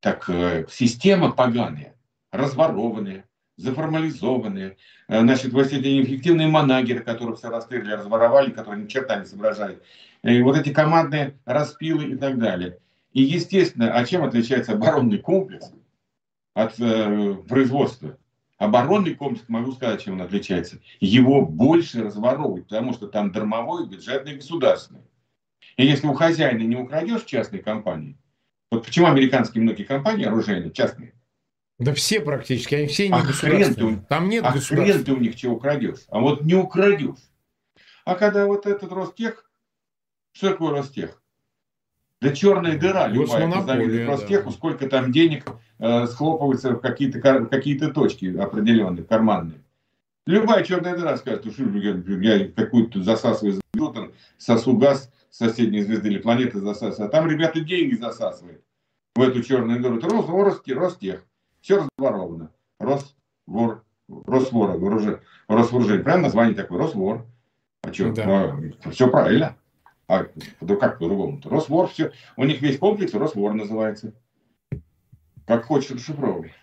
Так 0.00 0.30
система 0.70 1.32
поганая 1.32 1.94
разворованные, 2.32 3.24
заформализованные. 3.56 4.76
Э, 5.08 5.20
значит, 5.20 5.52
вот 5.52 5.66
эти 5.66 5.86
неэффективные 5.86 6.48
манагеры, 6.48 7.00
которых 7.00 7.38
все 7.38 7.48
расстреляли, 7.48 8.00
разворовали, 8.00 8.50
которые 8.50 8.82
ни 8.82 8.88
черта 8.88 9.16
не 9.16 9.26
соображают. 9.26 9.82
И 10.22 10.40
вот 10.42 10.56
эти 10.56 10.72
командные 10.72 11.38
распилы 11.44 12.04
и 12.04 12.16
так 12.16 12.38
далее. 12.38 12.78
И, 13.12 13.22
естественно, 13.22 13.92
а 13.92 14.04
чем 14.04 14.24
отличается 14.24 14.72
оборонный 14.72 15.18
комплекс 15.18 15.72
от 16.54 16.78
э, 16.78 17.34
производства? 17.48 18.16
Оборонный 18.58 19.14
комплекс, 19.14 19.44
могу 19.48 19.72
сказать, 19.72 20.02
чем 20.02 20.14
он 20.14 20.22
отличается. 20.22 20.80
Его 21.00 21.46
больше 21.46 22.04
разворовывать, 22.04 22.64
потому 22.64 22.92
что 22.92 23.08
там 23.08 23.32
дармовой, 23.32 23.88
бюджетный, 23.88 24.36
государственный. 24.36 25.00
И 25.76 25.86
если 25.86 26.06
у 26.06 26.12
хозяина 26.12 26.62
не 26.62 26.76
украдешь 26.76 27.24
частной 27.24 27.60
компании, 27.60 28.18
вот 28.70 28.84
почему 28.84 29.06
американские 29.06 29.62
многие 29.62 29.84
компании 29.84 30.26
оружейные, 30.26 30.70
частные, 30.70 31.14
да 31.80 31.94
все 31.94 32.20
практически, 32.20 32.74
они 32.74 32.86
все 32.88 33.08
не 33.08 33.14
а 33.14 33.22
государственные. 33.22 34.04
Там 34.08 34.28
нет 34.28 34.44
а 34.44 34.52
хрен 34.52 35.02
ты 35.02 35.12
у 35.12 35.16
них 35.16 35.34
чего 35.34 35.54
украдешь, 35.54 36.00
а 36.08 36.20
вот 36.20 36.42
не 36.42 36.54
украдешь. 36.54 37.18
А 38.04 38.14
когда 38.14 38.46
вот 38.46 38.66
этот 38.66 38.92
Ростех, 38.92 39.50
что 40.32 40.50
такое 40.50 40.72
Ростех? 40.72 41.22
Да 42.20 42.32
черная 42.32 42.78
дыра, 42.78 43.08
любая, 43.08 43.50
позовите 43.50 44.04
Ростеху, 44.04 44.50
да. 44.50 44.54
сколько 44.54 44.88
там 44.90 45.10
денег 45.10 45.46
э, 45.78 46.06
схлопывается 46.06 46.72
в 46.72 46.80
какие-то 46.80 47.18
какие 47.46 47.78
точки 47.78 48.36
определенные, 48.36 49.04
карманные. 49.04 49.64
Любая 50.26 50.62
черная 50.64 50.94
дыра 50.94 51.16
скажет, 51.16 51.50
что 51.50 51.62
я, 51.62 52.34
я 52.34 52.48
какую-то 52.48 53.02
засасываю 53.02 53.54
звезду, 53.54 53.92
там, 53.94 54.12
сосу 54.36 54.76
газ 54.76 55.10
соседней 55.30 55.80
звезды 55.80 56.10
или 56.10 56.18
планеты 56.18 56.60
засасываю. 56.60 57.08
А 57.08 57.10
там 57.10 57.26
ребята 57.26 57.60
деньги 57.60 57.94
засасывают 57.94 58.62
в 59.14 59.22
эту 59.22 59.42
черную 59.42 59.80
дыру. 59.80 59.96
Это 59.96 60.74
Ростех. 60.74 61.24
Все 61.60 61.86
разворовано. 61.98 62.50
Росвор, 62.78 63.84
Росвор, 64.08 64.78
вооружение, 64.78 65.20
Росвооружение. 65.48 66.04
Прям 66.04 66.22
название 66.22 66.54
такое, 66.54 66.78
Росвор. 66.78 67.26
А 67.82 67.92
что, 67.92 68.12
да. 68.12 68.58
а, 68.84 68.90
все 68.90 69.08
правильно. 69.08 69.56
А 70.08 70.26
да 70.60 70.76
как 70.76 70.98
по-другому? 70.98 71.40
Росвор, 71.44 71.88
все. 71.88 72.12
У 72.36 72.44
них 72.44 72.60
весь 72.60 72.78
комплекс 72.78 73.14
Росвор 73.14 73.54
называется. 73.54 74.12
Как 75.46 75.64
хочешь 75.64 75.90
расшифровывай. 75.90 76.54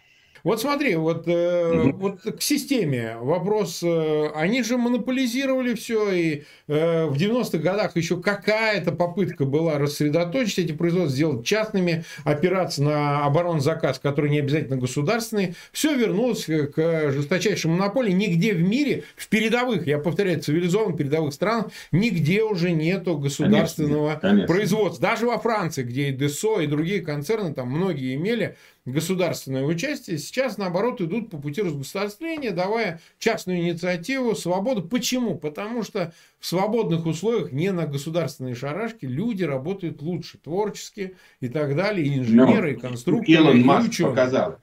Вот 0.47 0.61
смотри, 0.61 0.95
вот, 0.95 1.27
э, 1.27 1.91
вот 1.91 2.21
к 2.21 2.41
системе 2.41 3.17
вопрос. 3.19 3.83
Э, 3.83 4.29
они 4.33 4.63
же 4.63 4.77
монополизировали 4.77 5.73
все, 5.73 6.09
и 6.09 6.43
э, 6.69 7.05
в 7.07 7.17
90-х 7.17 7.57
годах 7.57 7.97
еще 7.97 8.21
какая-то 8.21 8.93
попытка 8.93 9.43
была 9.43 9.77
рассредоточить 9.77 10.59
эти 10.59 10.71
производства, 10.71 11.13
сделать 11.13 11.45
частными, 11.45 12.05
опираться 12.23 12.81
на 12.81 13.25
оборонзаказ, 13.25 13.99
который 13.99 14.29
не 14.29 14.39
обязательно 14.39 14.77
государственный. 14.77 15.55
Все 15.73 15.93
вернулось 15.93 16.45
к 16.45 17.11
жесточайшей 17.11 17.69
монополии. 17.69 18.13
Нигде 18.13 18.53
в 18.53 18.61
мире, 18.61 19.03
в 19.17 19.27
передовых, 19.27 19.85
я 19.85 19.97
повторяю, 19.97 20.39
цивилизованных 20.39 20.95
передовых 20.95 21.33
странах, 21.33 21.65
нигде 21.91 22.43
уже 22.43 22.71
нету 22.71 23.17
государственного 23.17 24.11
конечно, 24.11 24.29
конечно. 24.29 24.47
производства. 24.47 25.09
Даже 25.09 25.25
во 25.25 25.39
Франции, 25.39 25.83
где 25.83 26.07
и 26.07 26.11
ДСО, 26.13 26.61
и 26.61 26.67
другие 26.67 27.01
концерны, 27.01 27.53
там 27.53 27.69
многие 27.69 28.15
имели 28.15 28.55
государственное 28.91 29.63
участие, 29.63 30.17
сейчас, 30.17 30.57
наоборот, 30.57 31.01
идут 31.01 31.29
по 31.29 31.37
пути 31.37 31.61
разгосударствления, 31.61 32.51
давая 32.51 33.01
частную 33.19 33.59
инициативу, 33.59 34.33
свободу. 34.35 34.81
Почему? 34.81 35.37
Потому 35.37 35.83
что 35.83 36.13
в 36.39 36.45
свободных 36.45 37.05
условиях, 37.05 37.51
не 37.51 37.71
на 37.71 37.85
государственные 37.85 38.55
шарашки, 38.55 39.05
люди 39.05 39.43
работают 39.43 40.01
лучше, 40.01 40.37
творчески 40.37 41.15
и 41.41 41.49
так 41.49 41.75
далее, 41.75 42.05
и 42.07 42.17
инженеры, 42.17 42.71
Но 42.71 42.77
и 42.77 42.79
конструкторы, 42.79 43.31
Илон 43.37 43.57
и 43.59 43.63
Маск 43.63 43.89
ученые. 43.89 44.11
показал. 44.11 44.59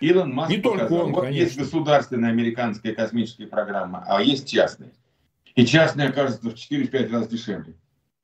Илон 0.00 0.32
Маск 0.32 0.50
Не 0.50 0.58
показал. 0.58 0.88
только 0.88 0.92
он, 1.04 1.12
вот 1.12 1.24
конечно. 1.24 1.44
есть 1.44 1.58
государственная 1.58 2.30
американская 2.30 2.94
космическая 2.94 3.46
программа, 3.46 4.04
а 4.06 4.22
есть 4.22 4.48
частная. 4.48 4.92
И 5.54 5.64
частная, 5.64 6.12
кажется, 6.12 6.48
в 6.48 6.54
4-5 6.54 7.10
раз 7.10 7.28
дешевле. 7.28 7.74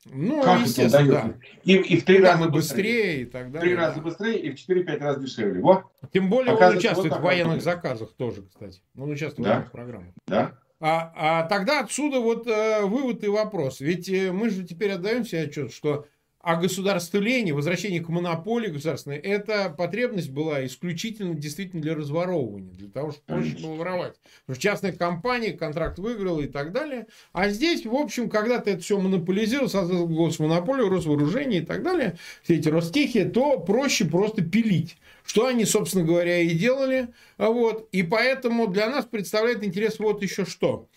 Ну, 0.06 0.42
как 0.42 0.60
естественно, 0.62 1.08
да. 1.08 1.34
И, 1.62 1.76
и 1.76 2.00
в 2.00 2.04
три 2.04 2.18
и 2.18 2.20
раза 2.22 2.48
быстрее, 2.48 2.52
быстрее 2.52 3.22
и 3.22 3.24
так 3.26 3.52
далее. 3.52 3.60
В 3.60 3.62
три 3.62 3.74
раза 3.74 4.00
быстрее 4.00 4.38
и 4.40 4.50
в 4.50 4.54
4-5 4.54 4.98
раз 4.98 5.20
дешевле. 5.20 5.60
Вот. 5.60 5.84
Тем 6.12 6.28
более 6.28 6.54
он 6.54 6.76
участвует 6.76 7.12
вот 7.12 7.20
в 7.20 7.22
военных 7.22 7.54
будет. 7.54 7.64
заказах 7.64 8.12
тоже, 8.14 8.42
кстати. 8.42 8.80
Он 8.96 9.10
участвует 9.10 9.46
да? 9.46 9.50
в 9.50 9.54
военных 9.54 9.72
программах. 9.72 10.14
Да. 10.26 10.58
А, 10.80 11.12
а 11.14 11.42
тогда 11.44 11.80
отсюда 11.80 12.18
вот 12.18 12.48
э, 12.48 12.82
вывод 12.82 13.22
и 13.22 13.28
вопрос. 13.28 13.78
Ведь 13.78 14.08
э, 14.08 14.32
мы 14.32 14.50
же 14.50 14.64
теперь 14.64 14.90
отдаем 14.90 15.24
себе 15.24 15.42
отчет, 15.42 15.72
что 15.72 16.06
а 16.42 16.56
государствление, 16.56 17.54
возвращение 17.54 18.00
к 18.00 18.08
монополии 18.08 18.66
государственной, 18.66 19.16
эта 19.16 19.70
потребность 19.70 20.30
была 20.30 20.66
исключительно 20.66 21.34
действительно 21.34 21.80
для 21.80 21.94
разворовывания, 21.94 22.72
для 22.72 22.88
того, 22.88 23.12
чтобы 23.12 23.26
проще 23.26 23.56
было 23.62 23.74
воровать. 23.74 24.14
Потому 24.40 24.56
что 24.56 24.62
частная 24.62 24.92
компания 24.92 25.52
контракт 25.52 26.00
выиграла 26.00 26.40
и 26.40 26.48
так 26.48 26.72
далее. 26.72 27.06
А 27.32 27.48
здесь, 27.48 27.86
в 27.86 27.94
общем, 27.94 28.28
когда 28.28 28.58
ты 28.58 28.72
это 28.72 28.82
все 28.82 28.98
монополизировал, 28.98 29.68
создал 29.68 30.08
госмонополию, 30.08 30.88
Росвооружение 30.88 31.62
и 31.62 31.64
так 31.64 31.84
далее, 31.84 32.18
все 32.42 32.56
эти 32.56 32.68
Ростехи, 32.68 33.24
то 33.24 33.60
проще 33.60 34.04
просто 34.04 34.42
пилить. 34.42 34.96
Что 35.24 35.46
они, 35.46 35.64
собственно 35.64 36.04
говоря, 36.04 36.40
и 36.40 36.50
делали. 36.50 37.08
Вот. 37.38 37.88
И 37.92 38.02
поэтому 38.02 38.66
для 38.66 38.90
нас 38.90 39.04
представляет 39.04 39.62
интерес 39.62 40.00
вот 40.00 40.20
еще 40.22 40.44
что. 40.44 40.88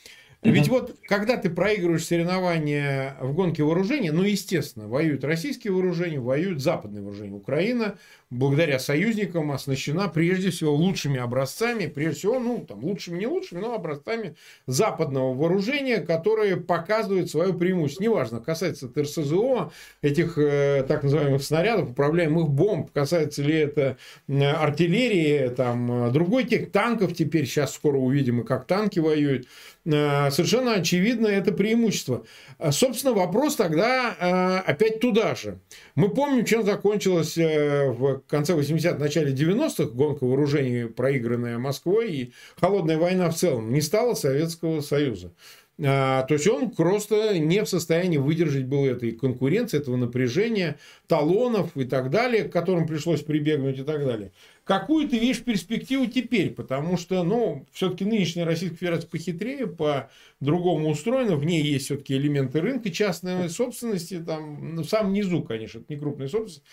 Ведь 0.46 0.68
вот, 0.70 0.96
когда 1.08 1.38
ты 1.38 1.50
проигрываешь 1.50 2.06
соревнования 2.06 3.18
в 3.20 3.34
гонке 3.34 3.64
вооружений, 3.64 4.12
ну, 4.12 4.24
естественно, 4.24 4.88
воюют 4.88 5.24
российские 5.24 5.74
вооружения, 5.74 6.20
воюют 6.20 6.62
западные 6.62 7.02
вооружения. 7.02 7.34
Украина, 7.34 7.98
благодаря 8.30 8.78
союзникам, 8.78 9.52
оснащена 9.52 10.08
прежде 10.08 10.52
всего 10.52 10.74
лучшими 10.76 11.20
образцами, 11.20 11.88
прежде 11.88 12.20
всего, 12.20 12.39
ну, 12.39 12.64
там, 12.64 12.84
лучшими, 12.84 13.18
не 13.18 13.28
лучшими, 13.28 13.60
но 13.60 13.74
образцами 13.74 14.36
западного 14.68 15.34
вооружения, 15.34 15.98
которые 15.98 16.58
показывают 16.58 17.30
свое 17.30 17.52
преимущество. 17.54 18.04
Неважно, 18.04 18.39
касается 18.39 18.86
это 18.86 19.02
РСЗО, 19.02 19.72
этих 20.04 20.38
э, 20.38 20.86
так 20.88 21.04
называемых 21.04 21.41
снарядов, 21.43 21.91
управляемых 21.91 22.50
бомб, 22.50 22.91
касается 22.91 23.41
ли 23.41 23.56
это 23.56 23.98
э, 24.28 24.43
артиллерии, 24.43 25.50
там, 25.50 26.12
другой 26.14 26.43
тех 26.43 26.72
танков 26.72 27.16
теперь, 27.16 27.46
сейчас 27.46 27.74
скоро 27.74 27.98
увидим, 27.98 28.41
и 28.41 28.46
как 28.46 28.66
танки 28.68 29.00
воюют. 29.00 29.48
Э, 29.86 30.32
совершенно 30.32 30.74
очевидно 30.74 31.28
это 31.28 31.52
преимущество. 31.52 32.26
А, 32.58 32.72
собственно, 32.72 33.14
вопрос 33.14 33.56
тогда 33.56 34.16
э, 34.20 34.70
опять 34.72 35.00
туда 35.00 35.36
же. 35.36 35.60
Мы 35.94 36.10
помним, 36.10 36.44
чем 36.46 36.66
закончилась 36.66 37.38
э, 37.38 37.92
в 37.92 38.22
конце 38.28 38.54
80-х, 38.54 38.98
начале 38.98 39.34
90-х 39.34 39.92
гонка 39.92 40.24
вооружений, 40.24 40.86
проигранная 40.86 41.60
Москвой, 41.60 42.12
и 42.12 42.34
холодная 42.60 42.98
война 42.98 43.30
в 43.30 43.36
целом. 43.36 43.72
Не 43.72 43.82
стало 43.82 44.16
Советского 44.16 44.82
Союза. 44.82 45.34
То 45.78 46.28
есть 46.30 46.48
он 46.48 46.72
просто 46.72 47.38
не 47.38 47.62
в 47.62 47.68
состоянии 47.68 48.18
выдержать 48.18 48.64
был 48.64 48.86
этой 48.86 49.12
конкуренции, 49.12 49.78
этого 49.78 49.98
напряжения, 49.98 50.78
талонов 51.08 51.76
и 51.76 51.84
так 51.84 52.10
далее, 52.10 52.46
к 52.46 52.54
которым 52.54 52.88
пришлось 52.88 53.22
прибегнуть 53.22 53.80
и 53.80 53.84
так 53.84 54.06
далее. 54.06 54.32
Какую 54.66 55.07
ты 55.07 55.18
видишь 55.18 55.43
перспективу 55.43 56.07
теперь? 56.07 56.51
Потому 56.51 56.97
что, 56.97 57.24
ну, 57.24 57.66
все-таки 57.72 58.03
нынешняя 58.03 58.45
Российская 58.45 58.78
Федерация 58.78 59.09
похитрее, 59.09 59.68
по-другому 59.68 60.89
устроена. 60.89 61.38
В 61.38 61.45
ней 61.45 61.63
есть 61.63 61.86
все-таки 61.86 62.16
элементы 62.16 62.59
рынка 62.59 62.89
частной 62.89 63.49
собственности, 63.49 64.20
там, 64.20 64.76
ну, 64.76 64.84
в 64.84 64.89
самом 64.89 65.13
низу, 65.13 65.41
конечно, 65.43 65.80
это 65.80 65.93
не 65.93 65.97
крупная 65.97 66.28
собственность. 66.28 66.63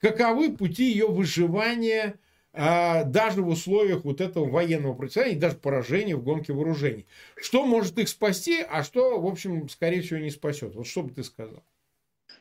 Каковы 0.00 0.56
пути 0.56 0.90
ее 0.90 1.06
выживания– 1.06 2.16
а, 2.54 3.04
даже 3.04 3.42
в 3.42 3.48
условиях 3.48 4.04
вот 4.04 4.20
этого 4.20 4.48
военного 4.48 4.92
противостояния, 4.92 5.40
даже 5.40 5.56
поражения 5.56 6.16
в 6.16 6.22
гонке 6.22 6.52
вооружений. 6.52 7.06
Что 7.36 7.64
может 7.64 7.98
их 7.98 8.08
спасти, 8.08 8.60
а 8.60 8.84
что, 8.84 9.18
в 9.18 9.26
общем, 9.26 9.68
скорее 9.70 10.02
всего, 10.02 10.18
не 10.18 10.30
спасет? 10.30 10.74
Вот 10.74 10.86
что 10.86 11.02
бы 11.02 11.10
ты 11.10 11.24
сказал? 11.24 11.62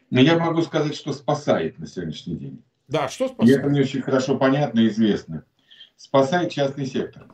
Ну, 0.09 0.19
я 0.19 0.37
могу 0.37 0.61
сказать, 0.63 0.95
что 0.95 1.13
спасает 1.13 1.79
на 1.79 1.87
сегодняшний 1.87 2.35
день. 2.35 2.63
Да, 2.91 3.07
что 3.07 3.29
спасает? 3.29 3.59
это 3.59 3.69
мне 3.69 3.81
очень 3.81 4.01
хорошо 4.01 4.37
понятно 4.37 4.81
и 4.81 4.89
известно. 4.89 5.45
Спасает 5.95 6.51
частный 6.51 6.85
сектор. 6.85 7.25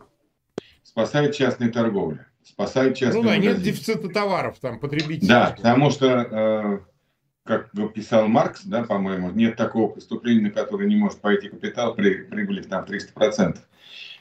Спасает 0.84 1.36
частная 1.36 1.70
торговля. 1.70 2.28
Спасает 2.44 2.96
частный 2.96 3.22
Ну 3.22 3.28
да, 3.28 3.38
нет 3.38 3.62
дефицита 3.62 4.08
товаров 4.08 4.60
там, 4.62 4.80
потребителей. 4.80 5.28
Да, 5.28 5.56
потому 5.58 5.90
что 5.90 6.06
э, 6.08 6.80
как 7.44 7.72
писал 7.94 8.28
Маркс, 8.28 8.64
да, 8.66 8.84
по-моему, 8.84 9.32
нет 9.32 9.56
такого 9.56 9.92
преступления, 9.92 10.42
на 10.44 10.52
которое 10.52 10.88
не 10.88 10.96
может 10.96 11.20
пойти 11.22 11.50
капитал 11.50 11.96
при 11.96 12.24
прибыли 12.24 12.62
там 12.62 12.86
300%. 12.86 13.58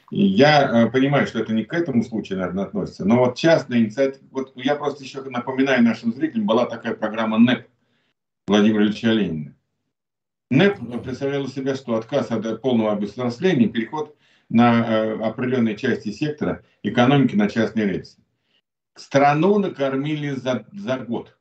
И 0.09 0.25
я 0.25 0.85
э, 0.85 0.89
понимаю, 0.89 1.27
что 1.27 1.39
это 1.39 1.53
не 1.53 1.65
к 1.65 1.73
этому 1.73 2.03
случаю, 2.03 2.39
наверное, 2.39 2.65
относится, 2.65 3.05
но 3.05 3.19
вот 3.19 3.37
частная 3.37 3.79
инициатива, 3.79 4.25
вот 4.31 4.53
я 4.55 4.75
просто 4.75 5.03
еще 5.03 5.21
напоминаю 5.21 5.83
нашим 5.83 6.13
зрителям, 6.13 6.47
была 6.47 6.65
такая 6.65 6.95
программа 6.95 7.37
НЭП 7.37 7.67
Владимира 8.47 8.85
Ильича 8.85 9.11
Ленина. 9.11 9.56
НЭП 10.49 11.03
представлял 11.03 11.47
себя, 11.47 11.75
что 11.75 11.95
отказ 11.95 12.31
от 12.31 12.61
полного 12.61 12.93
обесславления, 12.93 13.69
переход 13.69 14.15
на 14.49 14.85
э, 14.85 15.19
определенные 15.21 15.75
части 15.75 16.11
сектора 16.11 16.63
экономики 16.83 17.35
на 17.35 17.49
частные 17.49 17.87
рельсы. 17.87 18.17
Страну 18.95 19.59
накормили 19.59 20.29
за, 20.31 20.65
за 20.71 20.97
год, 20.99 21.37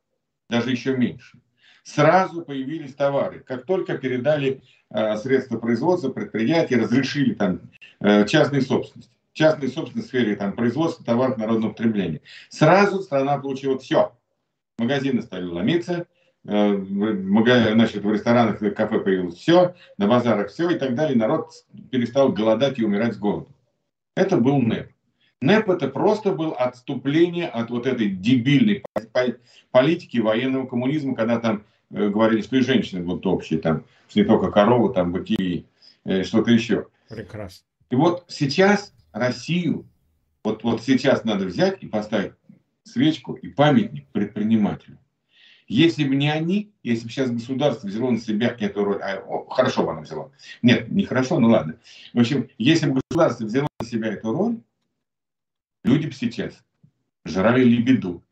даже 0.50 0.70
еще 0.70 0.96
меньше 0.96 1.38
сразу 1.86 2.42
появились 2.42 2.94
товары. 2.94 3.40
Как 3.40 3.64
только 3.64 3.96
передали 3.96 4.60
э, 4.90 5.16
средства 5.18 5.56
производства, 5.58 6.10
предприятия, 6.10 6.78
разрешили 6.78 7.32
там 7.32 7.60
э, 8.00 8.26
частные 8.26 8.62
собственности. 8.62 9.12
Частные 9.32 9.70
собственности 9.70 10.08
в 10.08 10.08
сфере 10.08 10.34
там, 10.34 10.52
производства 10.52 11.04
товаров 11.04 11.38
народного 11.38 11.72
потребления. 11.72 12.22
Сразу 12.48 13.02
страна 13.02 13.38
получила 13.38 13.78
все. 13.78 14.16
Магазины 14.78 15.22
стали 15.22 15.44
ломиться, 15.44 16.06
в, 16.46 17.72
значит, 17.74 18.04
в 18.04 18.12
ресторанах 18.12 18.62
и 18.62 18.70
кафе 18.70 19.00
появилось 19.00 19.36
все, 19.36 19.74
на 19.98 20.06
базарах 20.06 20.50
все 20.50 20.70
и 20.70 20.78
так 20.78 20.94
далее. 20.94 21.16
Народ 21.16 21.50
перестал 21.90 22.32
голодать 22.32 22.78
и 22.78 22.84
умирать 22.84 23.14
с 23.14 23.18
голоду. 23.18 23.48
Это 24.14 24.36
был 24.36 24.60
НЭП. 24.60 24.90
НЭП 25.40 25.70
это 25.70 25.88
просто 25.88 26.32
был 26.32 26.54
отступление 26.56 27.48
от 27.48 27.70
вот 27.70 27.86
этой 27.86 28.08
дебильной 28.08 28.84
политики 29.70 30.18
военного 30.18 30.66
коммунизма, 30.66 31.14
когда 31.14 31.38
там 31.38 31.64
Э, 31.90 32.08
говорили, 32.08 32.42
что 32.42 32.56
и 32.56 32.62
женщины 32.62 33.02
будут 33.02 33.26
общие, 33.26 33.60
там, 33.60 33.84
что 34.08 34.18
не 34.20 34.24
только 34.24 34.50
коровы, 34.50 34.92
там, 34.92 35.12
быки, 35.12 35.66
э, 36.04 36.24
что-то 36.24 36.50
еще. 36.50 36.86
Прекрасно. 37.08 37.64
И 37.90 37.94
вот 37.94 38.24
сейчас 38.28 38.92
Россию, 39.12 39.86
вот, 40.42 40.64
вот 40.64 40.82
сейчас 40.82 41.24
надо 41.24 41.46
взять 41.46 41.82
и 41.82 41.86
поставить 41.86 42.32
свечку 42.82 43.34
и 43.34 43.48
памятник 43.48 44.06
предпринимателю. 44.08 44.98
Если 45.68 46.04
бы 46.04 46.14
не 46.14 46.30
они, 46.30 46.72
если 46.84 47.06
бы 47.06 47.10
сейчас 47.10 47.30
государство 47.30 47.88
взяло 47.88 48.10
на 48.10 48.20
себя 48.20 48.56
эту 48.58 48.84
роль, 48.84 49.02
а, 49.02 49.20
о, 49.26 49.46
хорошо 49.46 49.84
бы 49.84 49.92
оно 49.92 50.02
взяло. 50.02 50.30
Нет, 50.62 50.88
не 50.88 51.04
хорошо, 51.04 51.40
ну 51.40 51.48
ладно. 51.48 51.78
В 52.12 52.20
общем, 52.20 52.48
если 52.56 52.88
бы 52.88 53.00
государство 53.10 53.44
взяло 53.44 53.66
на 53.80 53.86
себя 53.86 54.12
эту 54.12 54.32
роль, 54.32 54.60
люди 55.82 56.06
бы 56.06 56.12
сейчас 56.12 56.54
жрали 57.24 57.64
лебеду 57.64 58.22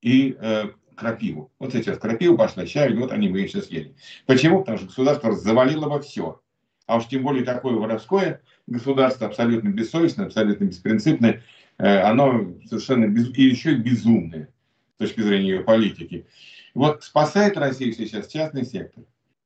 и 0.00 0.36
э, 0.40 0.70
крапиву. 0.96 1.52
Вот 1.60 1.72
сейчас 1.72 1.98
крапиву 1.98 2.36
пошла, 2.36 2.66
чай, 2.66 2.92
вот 2.94 3.12
они 3.12 3.28
бы 3.28 3.38
ее 3.38 3.46
все 3.46 3.62
съели. 3.62 3.94
Почему? 4.26 4.60
Потому 4.60 4.78
что 4.78 4.88
государство 4.88 5.32
завалило 5.32 5.88
во 5.88 6.00
все. 6.00 6.40
А 6.86 6.96
уж 6.96 7.06
тем 7.06 7.22
более 7.22 7.44
такое 7.44 7.74
воровское 7.74 8.42
государство, 8.66 9.28
абсолютно 9.28 9.68
бессовестное, 9.68 10.26
абсолютно 10.26 10.64
беспринципное, 10.64 11.44
э, 11.78 11.98
оно 12.00 12.52
совершенно 12.68 13.06
без... 13.06 13.32
и 13.38 13.42
еще 13.44 13.74
и 13.74 13.76
безумное 13.76 14.48
с 14.96 14.98
точки 14.98 15.20
зрения 15.20 15.50
ее 15.50 15.60
политики. 15.60 16.26
Вот 16.74 17.04
спасает 17.04 17.56
Россию 17.56 17.92
сейчас 17.92 18.28
частный 18.28 18.64
сектор. 18.64 19.04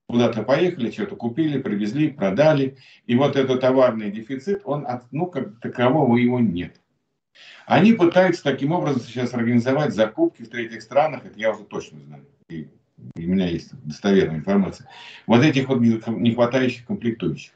Куда-то 0.09 0.45
поехали, 0.45 0.91
что-то 0.91 1.17
купили, 1.17 1.61
привезли, 1.61 2.09
продали. 2.09 2.77
И 3.07 3.17
вот 3.17 3.35
этот 3.37 3.61
товарный 3.61 4.11
дефицит, 4.11 4.63
он, 4.65 4.87
ну, 5.11 5.27
как 5.27 5.59
такового 5.61 6.17
его 6.17 6.39
нет. 6.39 6.81
Они 7.67 7.93
пытаются 7.93 8.43
таким 8.43 8.73
образом 8.73 9.03
сейчас 9.03 9.35
организовать 9.35 9.95
закупки 9.95 10.43
в 10.43 10.49
третьих 10.49 10.83
странах, 10.83 11.25
это 11.25 11.39
я 11.39 11.51
уже 11.51 11.65
точно 11.65 12.01
знаю, 12.01 12.25
и, 12.49 12.69
у 13.17 13.21
меня 13.21 13.47
есть 13.49 13.73
достоверная 13.85 14.39
информация, 14.39 14.89
вот 15.27 15.45
этих 15.45 15.69
вот 15.69 15.81
не 15.81 16.35
комплектующих. 16.87 17.53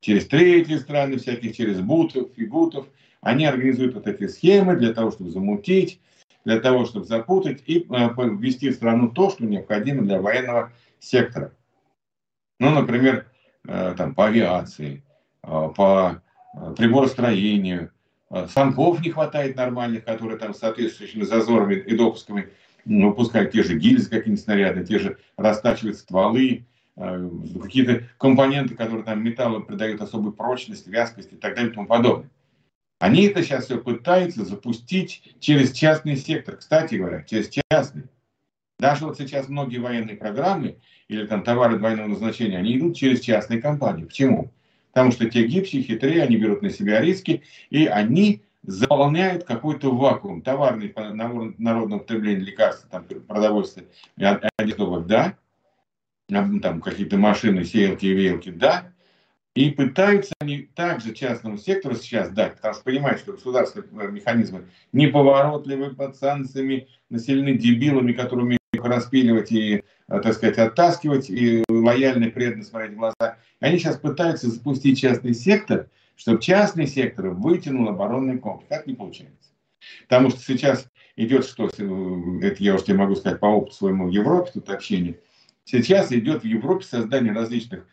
Через 0.00 0.26
третьи 0.26 0.76
страны 0.76 1.16
всяких, 1.18 1.56
через 1.56 1.80
бутов, 1.80 2.30
фигутов, 2.36 2.88
они 3.20 3.46
организуют 3.46 3.94
вот 3.94 4.08
эти 4.08 4.26
схемы 4.26 4.76
для 4.76 4.92
того, 4.92 5.12
чтобы 5.12 5.30
замутить, 5.30 6.00
для 6.44 6.60
того, 6.60 6.84
чтобы 6.84 7.06
запутать 7.06 7.62
и 7.66 7.86
э, 7.88 8.10
ввести 8.16 8.70
в 8.70 8.74
страну 8.74 9.10
то, 9.10 9.30
что 9.30 9.44
необходимо 9.44 10.02
для 10.02 10.20
военного 10.20 10.72
сектора. 10.98 11.52
Ну, 12.58 12.70
например, 12.70 13.26
э, 13.66 13.94
там, 13.96 14.14
по 14.14 14.26
авиации, 14.26 15.04
э, 15.42 15.70
по 15.76 16.22
приборостроению, 16.76 17.92
станков 18.48 19.00
не 19.00 19.10
хватает 19.10 19.56
нормальных, 19.56 20.04
которые 20.04 20.38
там 20.38 20.52
соответствующими 20.52 21.22
зазорами 21.22 21.76
и 21.76 21.96
допусками 21.96 22.50
выпускают 22.84 23.52
те 23.52 23.62
же 23.62 23.78
гильзы, 23.78 24.10
какие-нибудь 24.10 24.44
снаряды, 24.44 24.84
те 24.84 24.98
же 24.98 25.18
растачивают 25.38 25.96
стволы, 25.96 26.66
какие-то 26.94 28.04
компоненты, 28.18 28.74
которые 28.74 29.04
там 29.04 29.22
металлу 29.22 29.62
придают 29.62 30.02
особую 30.02 30.34
прочность, 30.34 30.86
вязкость 30.88 31.32
и 31.32 31.36
так 31.36 31.54
далее 31.54 31.72
и 31.72 31.74
тому 31.74 31.86
подобное. 31.86 32.28
Они 33.02 33.24
это 33.24 33.42
сейчас 33.42 33.64
все 33.64 33.78
пытаются 33.78 34.44
запустить 34.44 35.34
через 35.40 35.72
частный 35.72 36.16
сектор. 36.16 36.54
Кстати 36.54 36.94
говоря, 36.94 37.24
через 37.24 37.50
частный. 37.68 38.04
Даже 38.78 39.06
вот 39.06 39.18
сейчас 39.18 39.48
многие 39.48 39.78
военные 39.78 40.14
программы 40.14 40.76
или 41.08 41.26
там 41.26 41.42
товары 41.42 41.78
двойного 41.78 42.06
назначения, 42.06 42.58
они 42.58 42.78
идут 42.78 42.96
через 42.96 43.18
частные 43.18 43.60
компании. 43.60 44.04
Почему? 44.04 44.52
Потому 44.92 45.10
что 45.10 45.28
те 45.28 45.44
гибче, 45.44 45.82
хитрее, 45.82 46.22
они 46.22 46.36
берут 46.36 46.62
на 46.62 46.70
себя 46.70 47.00
риски, 47.00 47.42
и 47.70 47.86
они 47.86 48.44
заполняют 48.62 49.42
какой-то 49.42 49.92
вакуум. 49.92 50.40
Товарный 50.40 50.88
по 50.88 51.12
народному 51.12 51.98
потреблению 51.98 52.44
лекарства, 52.44 52.88
там, 52.88 53.04
продовольствие, 53.26 53.88
одежды, 54.16 55.00
да, 55.08 55.36
там 56.28 56.80
какие-то 56.80 57.18
машины, 57.18 57.64
сеялки 57.64 58.06
веялки, 58.06 58.50
да, 58.50 58.92
и 59.54 59.70
пытаются 59.70 60.32
они 60.40 60.68
также 60.74 61.12
частному 61.12 61.58
сектору 61.58 61.94
сейчас 61.94 62.30
дать, 62.30 62.56
потому 62.56 62.74
что 62.74 62.84
понимают, 62.84 63.20
что 63.20 63.32
государственные 63.32 64.10
механизмы 64.10 64.68
неповоротливы 64.92 65.94
под 65.94 66.16
санкциями, 66.16 66.88
населены 67.10 67.58
дебилами, 67.58 68.12
которые 68.12 68.46
умеют 68.46 68.62
их 68.72 68.84
распиливать 68.84 69.52
и, 69.52 69.84
э, 70.08 70.20
так 70.20 70.32
сказать, 70.32 70.56
оттаскивать, 70.56 71.28
и 71.28 71.64
лояльно 71.68 72.30
преданно 72.30 72.64
смотреть 72.64 72.92
в 72.92 72.96
глаза. 72.96 73.36
Они 73.60 73.78
сейчас 73.78 73.98
пытаются 73.98 74.48
запустить 74.48 74.98
частный 74.98 75.34
сектор, 75.34 75.88
чтобы 76.16 76.40
частный 76.40 76.86
сектор 76.86 77.28
вытянул 77.28 77.88
оборонный 77.88 78.38
комплекс. 78.38 78.68
Так 78.70 78.86
не 78.86 78.94
получается. 78.94 79.50
Потому 80.08 80.30
что 80.30 80.40
сейчас 80.40 80.88
идет 81.16 81.44
что, 81.44 81.66
э, 81.66 82.46
это 82.46 82.62
я 82.62 82.74
уж 82.74 82.84
тебе 82.84 82.96
могу 82.96 83.16
сказать 83.16 83.38
по 83.38 83.46
опыту 83.46 83.74
своему 83.74 84.06
в 84.06 84.10
Европе, 84.10 84.52
тут 84.54 84.70
общение, 84.70 85.18
сейчас 85.64 86.10
идет 86.10 86.42
в 86.42 86.46
Европе 86.46 86.86
создание 86.86 87.34
различных 87.34 87.84
Э, 87.84 87.86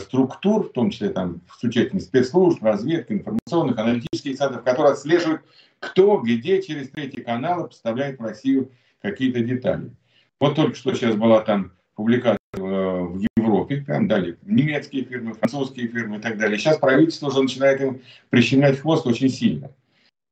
структур, 0.00 0.68
в 0.68 0.72
том 0.72 0.90
числе 0.90 1.10
там, 1.10 1.40
с 1.58 1.62
учетом 1.64 2.00
спецслужб, 2.00 2.62
разведки, 2.62 3.12
информационных, 3.12 3.78
аналитических 3.78 4.36
центров, 4.36 4.62
которые 4.62 4.92
отслеживают, 4.92 5.42
кто 5.80 6.18
где 6.18 6.62
через 6.62 6.88
третьи 6.90 7.20
каналы 7.20 7.68
поставляет 7.68 8.18
в 8.18 8.22
Россию 8.22 8.70
какие-то 9.00 9.40
детали. 9.40 9.90
Вот 10.38 10.54
только 10.54 10.76
что 10.76 10.94
сейчас 10.94 11.16
была 11.16 11.40
там 11.40 11.72
публикация 11.96 12.38
э, 12.54 12.60
в 12.60 13.20
Европе, 13.36 13.84
там 13.86 14.06
дали 14.06 14.38
немецкие 14.42 15.04
фирмы, 15.04 15.34
французские 15.34 15.88
фирмы 15.88 16.18
и 16.18 16.20
так 16.20 16.38
далее. 16.38 16.58
Сейчас 16.58 16.78
правительство 16.78 17.26
уже 17.26 17.42
начинает 17.42 17.80
им 17.80 18.00
прищемлять 18.30 18.78
хвост 18.78 19.06
очень 19.06 19.28
сильно. 19.28 19.70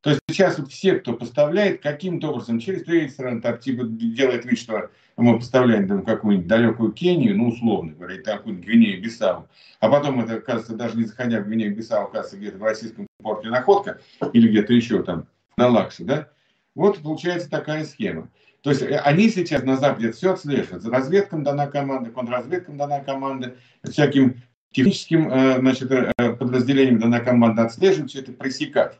То 0.02 0.10
есть 0.10 0.22
сейчас 0.28 0.58
вот 0.58 0.70
все, 0.70 0.94
кто 0.94 1.12
поставляет 1.12 1.82
каким-то 1.82 2.30
образом 2.30 2.58
через 2.58 2.84
так 3.42 3.60
типа 3.60 3.84
делает 3.84 4.46
вид, 4.46 4.58
что 4.58 4.90
мы 5.16 5.38
поставляем 5.38 5.86
там 5.86 6.04
какую-нибудь 6.04 6.48
далекую 6.48 6.92
Кению, 6.92 7.36
ну 7.36 7.48
условно 7.48 7.92
говоря, 7.92 8.14
или 8.14 8.22
какую-нибудь 8.22 8.66
Гвинею 8.66 9.02
Бисау, 9.02 9.46
а 9.78 9.90
потом 9.90 10.20
это, 10.20 10.40
кажется, 10.40 10.74
даже 10.74 10.96
не 10.96 11.04
заходя 11.04 11.40
в 11.40 11.46
Гвинею 11.46 11.76
Бисау, 11.76 12.04
оказывается 12.04 12.38
где-то 12.38 12.56
в 12.56 12.62
российском 12.62 13.06
порте 13.22 13.50
находка 13.50 14.00
или 14.32 14.48
где-то 14.48 14.72
еще 14.72 15.02
там 15.02 15.26
на 15.58 15.68
Лакше, 15.68 16.04
да? 16.04 16.28
Вот 16.74 17.00
получается 17.02 17.50
такая 17.50 17.84
схема. 17.84 18.30
То 18.62 18.70
есть 18.70 18.82
э, 18.82 18.96
они 18.98 19.28
сейчас 19.28 19.64
на 19.64 19.76
Западе 19.76 20.12
все 20.12 20.32
отслеживают. 20.32 20.82
За 20.82 20.90
разведкам 20.90 21.42
дана 21.42 21.66
команда, 21.66 22.10
контрразведкам 22.10 22.76
дана 22.76 23.00
команда, 23.00 23.56
всяким 23.82 24.42
техническим 24.70 25.30
э, 25.30 25.58
значит, 25.58 25.90
э, 25.90 26.12
подразделениям 26.16 26.98
дана 26.98 27.20
команда 27.20 27.64
отслеживать, 27.64 28.10
все 28.10 28.20
это 28.20 28.32
пресекать. 28.32 28.98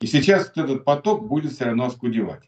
И 0.00 0.06
сейчас 0.06 0.52
вот 0.54 0.64
этот 0.64 0.84
поток 0.84 1.26
будет 1.26 1.52
все 1.52 1.64
равно 1.64 1.86
оскудевать. 1.86 2.42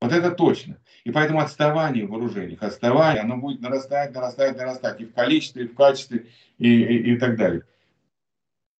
Вот 0.00 0.12
это 0.12 0.32
точно. 0.32 0.78
И 1.04 1.10
поэтому 1.10 1.40
отставание 1.40 2.06
в 2.06 2.10
вооружениях, 2.10 2.62
отставание, 2.62 3.22
оно 3.22 3.36
будет 3.36 3.60
нарастать, 3.60 4.12
нарастать, 4.14 4.56
нарастать 4.56 5.00
и 5.00 5.04
в 5.04 5.14
количестве, 5.14 5.64
и 5.64 5.68
в 5.68 5.74
качестве, 5.74 6.26
и, 6.58 6.68
и, 6.68 7.14
и 7.14 7.18
так 7.18 7.36
далее. 7.36 7.62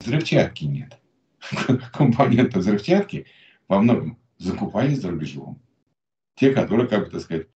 Взрывчатки 0.00 0.64
нет. 0.64 0.98
Компоненты 1.92 2.58
взрывчатки 2.58 3.26
во 3.68 3.80
многом 3.80 4.18
закупались 4.38 5.00
за 5.00 5.10
рубежом. 5.10 5.60
Те, 6.34 6.52
которые, 6.52 6.88
как 6.88 7.04
бы 7.04 7.10
так 7.10 7.20
сказать, 7.20 7.46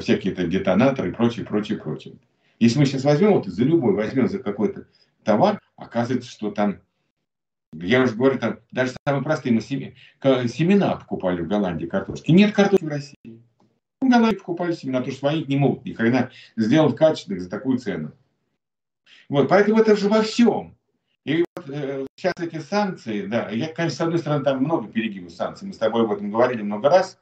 всякие 0.00 0.34
то 0.34 0.44
детонаторы 0.46 1.10
и 1.10 1.12
прочее, 1.12 1.44
прочее, 1.44 1.78
прочее. 1.78 2.16
Если 2.58 2.78
мы 2.78 2.86
сейчас 2.86 3.04
возьмем, 3.04 3.32
вот 3.34 3.46
за 3.46 3.64
любой 3.64 3.94
возьмем 3.94 4.28
за 4.28 4.38
какой-то 4.38 4.86
товар, 5.22 5.60
оказывается, 5.76 6.30
что 6.30 6.50
там 6.50 6.80
я 7.82 8.02
уже 8.02 8.14
говорю, 8.14 8.38
там, 8.38 8.58
даже 8.72 8.94
самые 9.06 9.22
простые 9.24 9.52
мы 9.52 9.60
семена 9.60 10.96
покупали 10.96 11.42
в 11.42 11.48
Голландии 11.48 11.86
картошки. 11.86 12.30
Нет 12.30 12.54
картошки 12.54 12.84
в 12.84 12.88
России. 12.88 13.42
В 14.00 14.08
Голландии 14.08 14.36
покупали 14.36 14.72
семена, 14.72 14.98
потому 14.98 15.12
что 15.12 15.20
свои 15.20 15.44
не 15.44 15.56
могут 15.56 15.84
ни 15.84 15.92
хрена 15.92 16.30
сделать 16.56 16.96
качественных 16.96 17.42
за 17.42 17.50
такую 17.50 17.78
цену. 17.78 18.12
Вот, 19.28 19.48
поэтому 19.48 19.80
это 19.80 19.96
же 19.96 20.08
во 20.08 20.22
всем. 20.22 20.76
И 21.24 21.42
вот 21.56 21.70
э, 21.70 22.06
сейчас 22.16 22.34
эти 22.38 22.58
санкции, 22.58 23.26
да, 23.26 23.48
я, 23.48 23.72
конечно, 23.72 23.96
с 23.96 24.00
одной 24.02 24.18
стороны, 24.18 24.44
там 24.44 24.62
много 24.62 24.88
перегибов 24.88 25.32
санкций. 25.32 25.66
Мы 25.66 25.74
с 25.74 25.78
тобой 25.78 26.04
об 26.04 26.12
этом 26.12 26.30
говорили 26.30 26.62
много 26.62 26.90
раз. 26.90 27.18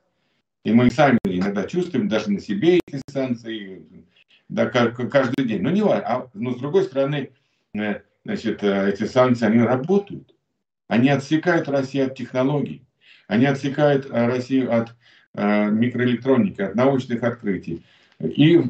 И 0.65 0.73
мы 0.73 0.91
сами 0.91 1.19
иногда 1.25 1.65
чувствуем 1.65 2.09
даже 2.09 2.31
на 2.31 2.41
себе 2.41 2.79
эти 2.87 3.01
санкции, 3.09 3.85
да, 4.49 4.67
каждый 4.67 5.45
день. 5.45 5.63
Но 5.63 5.71
не 5.71 5.83
важно. 5.83 6.07
А, 6.07 6.31
но 6.35 6.53
с 6.53 6.59
другой 6.59 6.85
стороны, 6.85 7.31
э, 7.75 8.01
значит, 8.25 8.63
э, 8.63 8.91
эти 8.91 9.05
санкции, 9.05 9.47
они 9.47 9.63
работают. 9.63 10.32
Они 10.89 11.09
отсекают 11.09 11.69
Россию 11.69 12.07
от 12.07 12.17
технологий, 12.17 12.85
они 13.29 13.47
отсекают 13.47 14.07
э, 14.07 14.27
Россию 14.27 14.75
от 14.75 14.95
э, 15.35 15.71
микроэлектроники, 15.71 16.61
от 16.61 16.75
научных 16.75 17.23
открытий. 17.23 17.85
И 18.21 18.61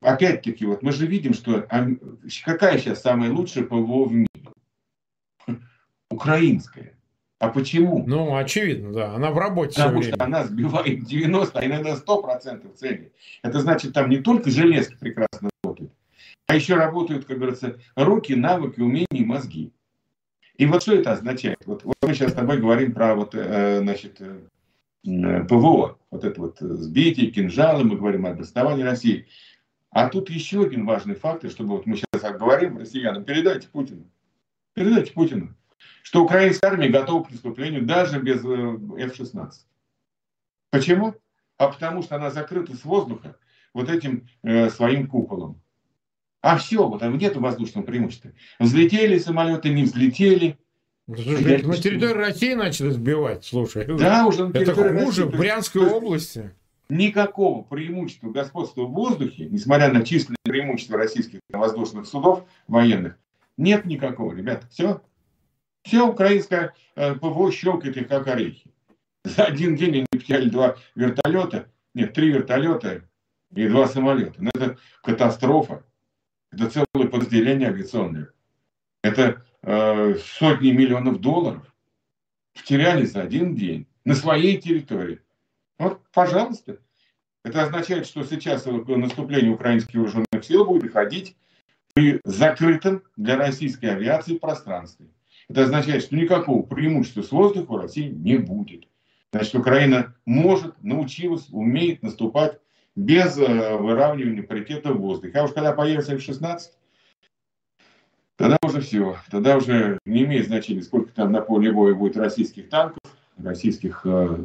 опять-таки, 0.00 0.64
вот 0.66 0.82
мы 0.82 0.92
же 0.92 1.06
видим, 1.06 1.34
что 1.34 1.66
какая 2.44 2.78
сейчас 2.78 3.02
самая 3.02 3.30
лучшая 3.30 3.64
ПВО 3.64 4.06
в 4.06 4.12
мире? 4.12 4.28
Украинская. 6.10 6.94
А 7.42 7.48
почему? 7.48 8.04
Ну, 8.06 8.36
очевидно, 8.36 8.92
да. 8.92 9.14
Она 9.16 9.32
в 9.32 9.38
работе 9.38 9.74
Потому 9.74 10.00
что 10.00 10.12
время. 10.12 10.24
она 10.24 10.44
сбивает 10.44 11.02
90, 11.04 11.58
а 11.58 11.66
иногда 11.66 11.96
100% 11.96 12.72
целей. 12.76 13.10
Это 13.42 13.58
значит, 13.60 13.92
там 13.92 14.08
не 14.10 14.18
только 14.18 14.48
железки 14.48 14.94
прекрасно 14.94 15.50
работают, 15.64 15.92
а 16.46 16.54
еще 16.54 16.76
работают, 16.76 17.24
как 17.24 17.38
говорится, 17.38 17.80
руки, 17.96 18.36
навыки, 18.36 18.78
умения, 18.78 19.26
мозги. 19.26 19.72
И 20.56 20.66
вот 20.66 20.82
что 20.82 20.94
это 20.94 21.12
означает? 21.12 21.58
Вот, 21.66 21.84
вот 21.84 21.96
мы 22.02 22.14
сейчас 22.14 22.32
с 22.32 22.34
тобой 22.34 22.58
говорим 22.58 22.92
про 22.92 23.14
вот, 23.14 23.34
э, 23.34 23.80
значит, 23.80 24.20
э, 24.20 25.44
ПВО, 25.48 25.98
вот 26.10 26.24
это 26.24 26.40
вот 26.40 26.58
сбитие, 26.60 27.30
кинжалы, 27.30 27.84
мы 27.84 27.96
говорим 27.96 28.26
о 28.26 28.34
доставании 28.34 28.82
России. 28.82 29.26
А 29.90 30.08
тут 30.08 30.30
еще 30.30 30.62
один 30.62 30.86
важный 30.86 31.14
фактор, 31.14 31.50
чтобы 31.50 31.70
вот 31.76 31.86
мы 31.86 31.96
сейчас 31.96 32.32
говорим 32.38 32.78
россиянам, 32.78 33.24
передайте 33.24 33.68
Путину, 33.68 34.04
передайте 34.74 35.12
Путину, 35.12 35.54
что 36.02 36.22
украинская 36.22 36.70
армия 36.70 36.88
готова 36.88 37.24
к 37.24 37.28
преступлению 37.28 37.84
даже 37.84 38.20
без 38.20 38.44
э, 38.44 38.48
F-16. 38.48 39.50
Почему? 40.70 41.14
А 41.58 41.68
потому 41.68 42.02
что 42.02 42.16
она 42.16 42.30
закрыта 42.30 42.74
с 42.74 42.84
воздуха 42.84 43.36
вот 43.74 43.90
этим 43.90 44.28
э, 44.42 44.70
своим 44.70 45.06
куполом. 45.06 45.60
А 46.42 46.58
все, 46.58 46.88
вот 46.88 46.98
там 46.98 47.16
нет 47.16 47.36
воздушного 47.36 47.86
преимущества. 47.86 48.32
Взлетели 48.58 49.16
самолеты, 49.18 49.68
не 49.70 49.84
взлетели. 49.84 50.58
Слушай, 51.06 51.62
на 51.62 51.76
территории 51.76 52.12
России 52.12 52.54
начали 52.54 52.90
сбивать, 52.90 53.44
слушай. 53.44 53.86
Да, 53.86 54.26
уже 54.26 54.48
на 54.48 54.58
Это 54.58 54.74
хуже 54.74 55.26
в 55.26 55.30
Брянской 55.30 55.86
области. 55.86 56.52
Никакого 56.88 57.62
преимущества 57.62 58.30
господства 58.30 58.82
в 58.82 58.92
воздухе, 58.92 59.46
несмотря 59.46 59.90
на 59.92 60.04
численное 60.04 60.36
преимущество 60.42 60.98
российских 60.98 61.38
воздушных 61.50 62.06
судов 62.06 62.44
военных, 62.66 63.16
нет 63.56 63.84
никакого, 63.84 64.34
ребята. 64.34 64.66
Все. 64.70 65.00
Все 65.84 66.06
украинское 66.06 66.74
э, 66.96 67.14
ПВО 67.14 67.50
щелкает 67.50 67.96
их 67.96 68.08
как 68.08 68.26
орехи. 68.28 68.70
За 69.24 69.44
один 69.44 69.76
день 69.76 69.90
они 69.90 70.06
потеряли 70.10 70.48
два 70.48 70.76
вертолета, 70.94 71.68
нет, 71.94 72.12
три 72.12 72.30
вертолета 72.30 73.04
и 73.54 73.68
два 73.68 73.86
самолета. 73.86 74.34
Но 74.38 74.50
ну, 74.54 74.60
это 74.60 74.78
катастрофа. 75.02 75.84
Это 76.52 76.68
целое 76.68 77.08
подразделение 77.08 77.68
авиационное. 77.68 78.28
Это 79.02 79.44
э, 79.62 80.14
сотни 80.16 80.70
миллионов 80.70 81.20
долларов 81.20 81.62
потеряли 82.54 83.04
за 83.04 83.22
один 83.22 83.56
день 83.56 83.86
на 84.04 84.14
своей 84.14 84.60
территории. 84.60 85.20
Вот, 85.78 86.00
пожалуйста. 86.12 86.78
Это 87.44 87.64
означает, 87.64 88.06
что 88.06 88.22
сейчас 88.22 88.66
наступление 88.66 89.50
украинских 89.50 89.94
вооруженных 89.94 90.44
сил 90.44 90.64
будет 90.64 90.82
проходить 90.82 91.36
при 91.92 92.20
закрытом 92.24 93.02
для 93.16 93.36
российской 93.36 93.86
авиации 93.86 94.38
пространстве. 94.38 95.08
Это 95.48 95.64
означает, 95.64 96.04
что 96.04 96.14
никакого 96.14 96.62
преимущества 96.62 97.22
с 97.22 97.32
воздуха 97.32 97.72
у 97.72 97.78
России 97.78 98.08
не 98.08 98.36
будет. 98.36 98.86
Значит, 99.32 99.54
Украина 99.56 100.14
может, 100.24 100.80
научилась, 100.82 101.48
умеет 101.50 102.02
наступать 102.02 102.60
без 102.94 103.38
э, 103.38 103.76
выравнивания 103.76 104.42
паритета 104.42 104.92
в 104.92 104.98
воздухе. 104.98 105.38
А 105.38 105.44
уж 105.44 105.52
когда 105.52 105.72
появится 105.72 106.14
F-16, 106.14 106.58
тогда 108.36 108.58
уже 108.62 108.80
все. 108.80 109.16
Тогда 109.30 109.56
уже 109.56 109.98
не 110.04 110.24
имеет 110.24 110.46
значения, 110.46 110.82
сколько 110.82 111.12
там 111.12 111.32
на 111.32 111.40
поле 111.40 111.72
боя 111.72 111.94
будет 111.94 112.16
российских 112.16 112.68
танков, 112.68 113.02
российских 113.42 114.02
э, 114.04 114.38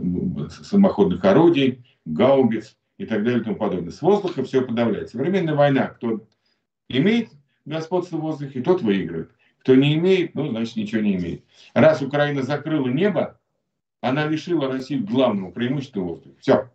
самоходных 0.63 1.23
орудий, 1.25 1.85
гаубиц 2.05 2.77
и 2.97 3.05
так 3.05 3.23
далее 3.23 3.41
и 3.41 3.43
тому 3.43 3.57
подобное. 3.57 3.91
С 3.91 4.01
воздуха 4.01 4.43
все 4.43 4.61
подавляет. 4.61 5.09
Современная 5.09 5.55
война, 5.55 5.87
кто 5.87 6.25
имеет 6.89 7.29
господство 7.65 8.17
в 8.17 8.21
воздухе, 8.21 8.61
тот 8.61 8.81
выигрывает. 8.81 9.31
Кто 9.59 9.75
не 9.75 9.95
имеет, 9.95 10.33
ну, 10.33 10.49
значит, 10.49 10.77
ничего 10.77 11.01
не 11.01 11.15
имеет. 11.15 11.43
Раз 11.73 12.01
Украина 12.01 12.41
закрыла 12.41 12.87
небо, 12.87 13.37
она 13.99 14.25
лишила 14.25 14.71
Россию 14.71 15.05
главного 15.05 15.51
преимущества 15.51 16.01
воздуха. 16.01 16.35
Все. 16.39 16.69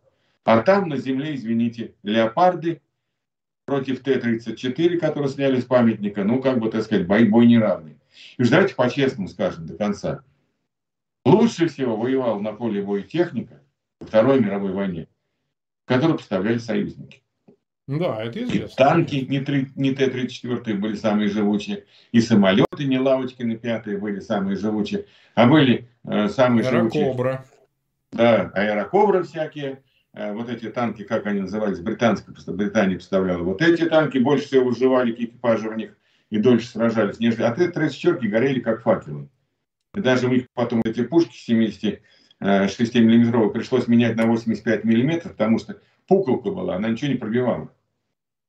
А 0.45 0.61
там 0.63 0.89
на 0.89 0.97
земле, 0.97 1.35
извините, 1.35 1.95
леопарды 2.03 2.81
против 3.65 4.03
Т-34, 4.03 4.99
которые 4.99 5.29
сняли 5.29 5.61
с 5.61 5.65
памятника, 5.65 6.25
ну, 6.25 6.43
как 6.43 6.59
бы, 6.59 6.71
так 6.71 6.83
сказать, 6.83 7.07
бой, 7.07 7.25
бой 7.25 7.47
неравный. 7.47 7.97
И 8.37 8.43
уж 8.43 8.49
давайте 8.49 8.75
по-честному 8.75 9.29
скажем 9.29 9.67
до 9.67 9.77
конца. 9.77 10.25
Лучше 11.25 11.69
всего 11.69 11.97
воевал 11.97 12.41
на 12.41 12.53
поле 12.53 12.83
боя 12.83 13.03
техника 13.03 13.61
во 14.01 14.07
Второй 14.07 14.41
мировой 14.41 14.73
войне, 14.73 15.07
которую 15.87 16.19
поставляли 16.19 16.59
союзники. 16.59 17.23
Да, 17.87 18.23
это 18.23 18.43
известно. 18.43 18.73
И 18.73 18.77
танки 18.77 19.15
не, 19.29 19.41
3, 19.41 19.73
не 19.77 19.93
Т-34 19.93 20.75
были 20.75 20.97
самые 20.97 21.29
живучие, 21.29 21.85
и 22.11 22.21
самолеты 22.21 22.85
не 22.85 22.99
Лавочкины 22.99 23.57
пятые 23.57 23.99
были 23.99 24.21
самые 24.21 24.57
живучие, 24.57 25.07
а 25.35 25.47
были 25.47 25.89
э, 26.05 26.29
самые 26.29 26.65
живучие. 26.65 27.05
Аэрокобра. 27.05 27.45
Да, 28.13 28.51
аэрокобры 28.55 29.23
всякие. 29.25 29.83
Э, 30.15 30.33
вот 30.33 30.49
эти 30.51 30.69
танки, 30.69 31.05
как 31.05 31.27
они 31.27 31.41
назывались, 31.41 31.81
британская, 31.81 32.35
Британия 32.53 32.97
поставляла. 32.97 33.43
Вот 33.43 33.63
эти 33.63 33.89
танки 33.89 34.19
больше 34.19 34.47
всего 34.47 34.67
выживали, 34.67 35.13
экипажи 35.13 35.71
в 35.71 35.77
них, 35.77 35.97
и 36.31 36.39
дольше 36.39 36.67
сражались. 36.67 37.19
Нежели... 37.19 37.43
А 37.43 37.53
Т-34 37.53 38.19
горели 38.29 38.61
как 38.61 38.83
факелы. 38.83 39.29
И 39.95 40.01
даже 40.01 40.27
у 40.27 40.31
них 40.31 40.47
потом 40.55 40.83
эти 40.85 41.03
пушки 41.03 41.37
76 41.37 42.95
миллиметровые 42.95 43.53
пришлось 43.53 43.89
менять 43.89 44.17
на 44.17 44.27
85 44.27 44.85
миллиметров, 44.85 45.33
потому 45.33 45.59
что 45.59 45.81
пуколка 46.07 46.51
была, 46.51 46.77
она 46.77 46.89
ничего 46.89 47.11
не 47.11 47.19
пробивала. 47.19 47.73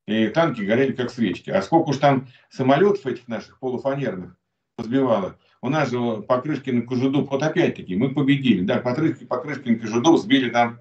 И 0.06 0.28
танки 0.28 0.62
горели 0.62 0.92
как 0.92 1.12
свечки. 1.12 1.50
А 1.50 1.62
сколько 1.62 1.90
уж 1.90 1.98
там 1.98 2.28
самолетов 2.50 3.06
этих 3.06 3.28
наших 3.30 3.60
полуфанерных 3.60 4.36
сбивало. 4.78 5.38
У 5.62 5.70
нас 5.70 5.92
же 5.92 6.22
Покрышкин 6.24 6.80
и 6.80 6.86
Кожедуб, 6.86 7.30
вот 7.32 7.42
опять-таки, 7.42 7.96
мы 7.96 8.14
победили. 8.14 8.66
Да, 8.66 8.80
Покрышкин, 8.80 9.28
Покрышкин 9.28 9.76
и 9.76 9.80
Кожедуб 9.80 10.20
сбили 10.20 10.50
там, 10.50 10.80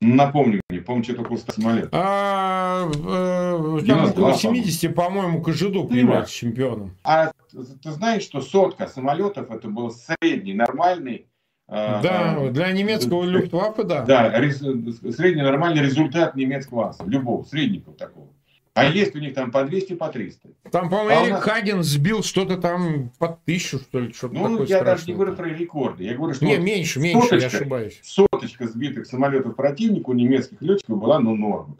напомню 0.00 0.60
мне, 0.68 0.80
помню, 0.80 1.04
что 1.04 1.14
такое 1.14 1.38
самолет. 1.38 1.88
А, 1.92 2.88
э, 2.88 3.86
там 3.86 4.04
около 4.04 4.34
70, 4.34 4.94
по-моему, 4.94 5.42
Кожедуб 5.42 5.92
является 5.92 6.34
чемпионом. 6.34 6.96
А 7.04 7.32
ты 7.50 7.90
знаешь, 7.90 8.22
что 8.22 8.40
сотка 8.40 8.86
самолетов, 8.86 9.50
это 9.50 9.68
был 9.68 9.90
средний, 9.90 10.54
нормальный 10.54 11.26
а, 11.68 12.00
да, 12.00 12.36
а, 12.36 12.50
для 12.50 12.70
немецкого 12.70 13.24
э, 13.24 13.26
люфтваффе, 13.26 13.82
да. 13.82 14.02
Да, 14.02 14.30
средний 14.30 15.42
нормальный 15.42 15.82
результат 15.82 16.36
немецкого 16.36 16.82
класса, 16.82 17.04
любого, 17.06 17.42
среднего 17.42 17.92
такого. 17.92 18.28
А 18.76 18.84
есть 18.84 19.16
у 19.16 19.18
них 19.18 19.32
там 19.32 19.50
по 19.50 19.64
200, 19.64 19.94
по 19.94 20.08
300. 20.08 20.50
Там, 20.70 20.90
по-моему, 20.90 21.10
а 21.10 21.24
Эрик 21.24 21.32
нас... 21.32 21.42
Хаген 21.44 21.82
сбил 21.82 22.22
что-то 22.22 22.58
там 22.58 23.10
по 23.18 23.28
тысячу, 23.46 23.78
что 23.78 24.00
ли, 24.00 24.12
что-то 24.12 24.34
Ну, 24.34 24.64
я 24.64 24.84
даже 24.84 25.06
не 25.06 25.14
говорю 25.14 25.34
про 25.34 25.46
рекорды. 25.46 26.04
Я 26.04 26.14
говорю, 26.14 26.34
что 26.34 26.44
не, 26.44 26.58
меньше, 26.58 27.00
меньше, 27.00 27.22
соточка, 27.22 27.36
я 27.40 27.46
ошибаюсь. 27.46 28.00
Соточка 28.02 28.68
сбитых 28.68 29.06
самолетов 29.06 29.56
противника 29.56 30.10
у 30.10 30.12
немецких 30.12 30.60
летчиков 30.60 30.98
была, 30.98 31.18
ну, 31.20 31.34
норма. 31.34 31.74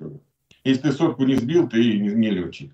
Если 0.64 0.80
ты 0.80 0.92
сотку 0.92 1.24
не 1.24 1.34
сбил, 1.34 1.68
ты 1.68 1.76
не, 1.76 2.08
не 2.08 2.30
летчик. 2.30 2.72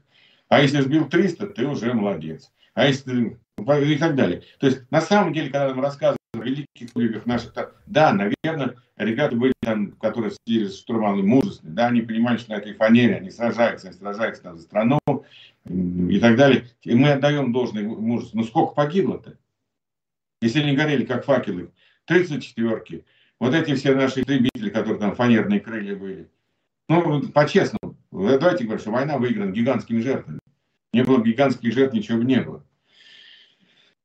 А 0.49 0.63
если 0.63 0.81
сбил 0.83 1.09
300, 1.09 1.49
ты 1.49 1.67
уже 1.67 1.93
молодец. 1.93 2.53
А 2.75 2.87
если 2.87 3.39
и 3.59 3.97
так 3.97 4.15
далее. 4.15 4.43
То 4.61 4.69
есть, 4.69 4.83
на 4.91 5.01
самом 5.01 5.33
деле, 5.33 5.51
когда 5.51 5.69
нам 5.69 5.81
рассказывают 5.81 6.22
великих 6.41 6.93
подвигах 6.93 7.27
наших, 7.27 7.53
да, 7.87 8.13
наверное, 8.13 8.77
ребята 8.97 9.37
были 9.37 9.53
там, 9.61 9.93
которые 9.93 10.33
сидели 10.33 10.69
с 10.69 10.79
штурманом 10.79 11.27
мужественные, 11.27 11.75
да, 11.75 11.87
они 11.89 12.01
понимали, 12.01 12.39
что 12.39 12.53
на 12.53 12.57
этой 12.57 12.73
фанере 12.73 13.17
они 13.17 13.31
сражаются, 13.31 13.89
они 13.89 13.97
сражаются 13.97 14.43
там 14.43 14.57
за 14.57 14.63
страну 14.63 14.99
и 15.67 16.19
так 16.19 16.37
далее. 16.37 16.69
И 16.83 16.95
мы 16.95 17.11
отдаем 17.11 17.53
должное 17.53 17.83
мужество. 17.83 18.39
Но 18.39 18.45
сколько 18.45 18.75
погибло-то? 18.75 19.37
Если 20.41 20.61
они 20.61 20.75
горели, 20.75 21.05
как 21.05 21.25
факелы, 21.25 21.71
34-ки, 22.09 23.05
вот 23.39 23.55
эти 23.55 23.75
все 23.75 23.95
наши 23.95 24.23
истребители, 24.23 24.71
которые 24.71 24.99
там 24.99 25.15
фанерные 25.15 25.61
крылья 25.61 25.97
были. 25.97 26.31
Ну, 26.89 27.29
по-честному, 27.29 27.97
давайте 28.11 28.65
говорить, 28.65 28.83
что 28.83 28.91
война 28.91 29.19
выиграна 29.19 29.53
гигантскими 29.53 30.01
жертвами. 30.01 30.39
Не 30.93 31.05
было 31.05 31.23
гигантских 31.23 31.73
жертв, 31.73 31.95
ничего 31.95 32.19
бы 32.19 32.25
не 32.25 32.41
было. 32.41 32.65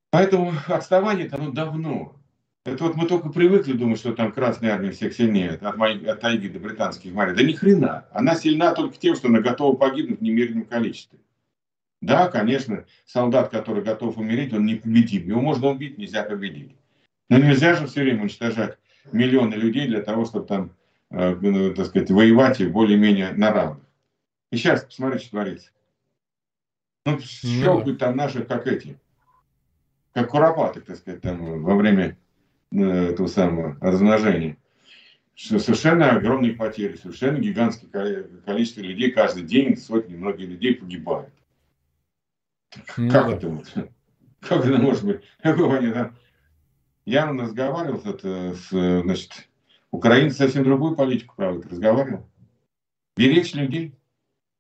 Поэтому 0.10 0.54
отставание-то 0.68 1.36
оно 1.36 1.52
давно. 1.52 2.17
Это 2.68 2.84
вот 2.84 2.98
мы 2.98 3.08
только 3.08 3.30
привыкли 3.30 3.72
думать, 3.72 3.98
что 3.98 4.14
там 4.14 4.34
Красная 4.34 4.74
Армия 4.74 4.92
всех 4.92 5.14
сильнее, 5.14 5.52
от, 5.52 5.64
от 5.64 6.20
тайги 6.20 6.50
до 6.50 6.60
британских 6.60 7.14
морей. 7.14 7.34
Да 7.34 7.42
ни 7.42 7.54
хрена. 7.54 8.08
Она 8.12 8.36
сильна 8.36 8.74
только 8.74 8.98
тем, 8.98 9.16
что 9.16 9.30
она 9.30 9.40
готова 9.40 9.78
погибнуть 9.78 10.20
в 10.20 10.22
немеренном 10.22 10.66
количестве. 10.66 11.18
Да, 12.02 12.28
конечно, 12.28 12.84
солдат, 13.06 13.52
который 13.52 13.86
готов 13.86 14.18
умереть, 14.18 14.52
он 14.52 14.66
непобедим. 14.66 15.30
Его 15.30 15.40
можно 15.40 15.70
убить, 15.70 15.98
нельзя 15.98 16.24
победить. 16.24 16.76
Но 17.30 17.38
нельзя 17.38 17.74
же 17.76 17.88
все 17.88 18.02
время 18.02 18.24
уничтожать 18.24 18.78
миллионы 19.14 19.56
людей 19.56 19.88
для 19.88 20.02
того, 20.02 20.26
чтобы 20.26 20.46
там, 20.46 20.72
э, 21.10 21.36
ну, 21.36 21.74
так 21.74 21.86
сказать, 21.86 22.12
воевать 22.12 22.60
и 22.60 22.68
более-менее 22.68 23.32
на 23.32 23.54
равных. 23.54 23.84
И 24.52 24.58
сейчас 24.58 24.84
посмотрите, 24.84 25.24
что 25.24 25.38
творится. 25.38 25.70
Ну, 27.06 27.18
щелкают 27.22 27.88
ну 27.88 27.96
там 27.96 28.18
наши, 28.18 28.44
как 28.44 28.68
эти, 28.68 29.00
как 30.12 30.32
куропаты, 30.32 30.82
так 30.82 30.98
сказать, 30.98 31.22
там 31.22 31.64
во 31.64 31.74
время 31.74 32.18
этого 32.72 33.28
самого 33.28 33.78
размножения. 33.82 34.58
Совершенно 35.36 36.12
огромные 36.12 36.54
потери, 36.54 36.96
совершенно 36.96 37.38
гигантское 37.38 38.26
количество 38.46 38.82
людей 38.82 39.12
каждый 39.12 39.44
день, 39.44 39.78
сотни, 39.78 40.16
многие 40.16 40.46
людей 40.46 40.76
погибают. 40.76 41.32
Ну, 42.98 43.10
как 43.10 43.28
да. 43.28 43.36
это 43.36 43.50
вот? 43.50 43.74
Как 44.40 44.66
это 44.66 44.78
может 44.78 45.04
быть? 45.04 45.22
Какого 45.42 45.78
они 45.78 45.92
там? 45.92 46.16
Я 47.06 47.32
разговаривал 47.32 48.02
это 48.02 48.54
с, 48.54 48.70
значит, 48.70 49.48
украинцы 49.92 50.38
совсем 50.38 50.64
другую 50.64 50.96
политику 50.96 51.36
проводят, 51.36 51.72
разговаривал. 51.72 52.28
Беречь 53.16 53.54
людей, 53.54 53.96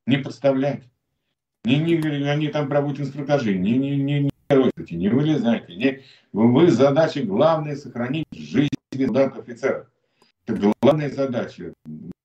не 0.06 0.18
подставлять. 0.18 0.84
Не, 1.64 1.80
не, 1.80 1.98
они 2.30 2.48
там 2.48 2.70
проводят 2.70 3.02
инструктажи, 3.02 3.58
не, 3.58 3.78
не, 3.78 3.98
не, 3.98 4.30
короче, 4.88 4.96
не 4.96 5.10
вылезайте. 5.10 5.76
Не, 5.76 6.04
вы 6.34 6.72
задача 6.72 7.24
главная 7.24 7.76
сохранить 7.76 8.28
жизнь 8.32 8.70
солдат 8.94 9.38
офицеров. 9.38 9.88
Это 10.46 10.74
главная 10.82 11.10
задача. 11.10 11.74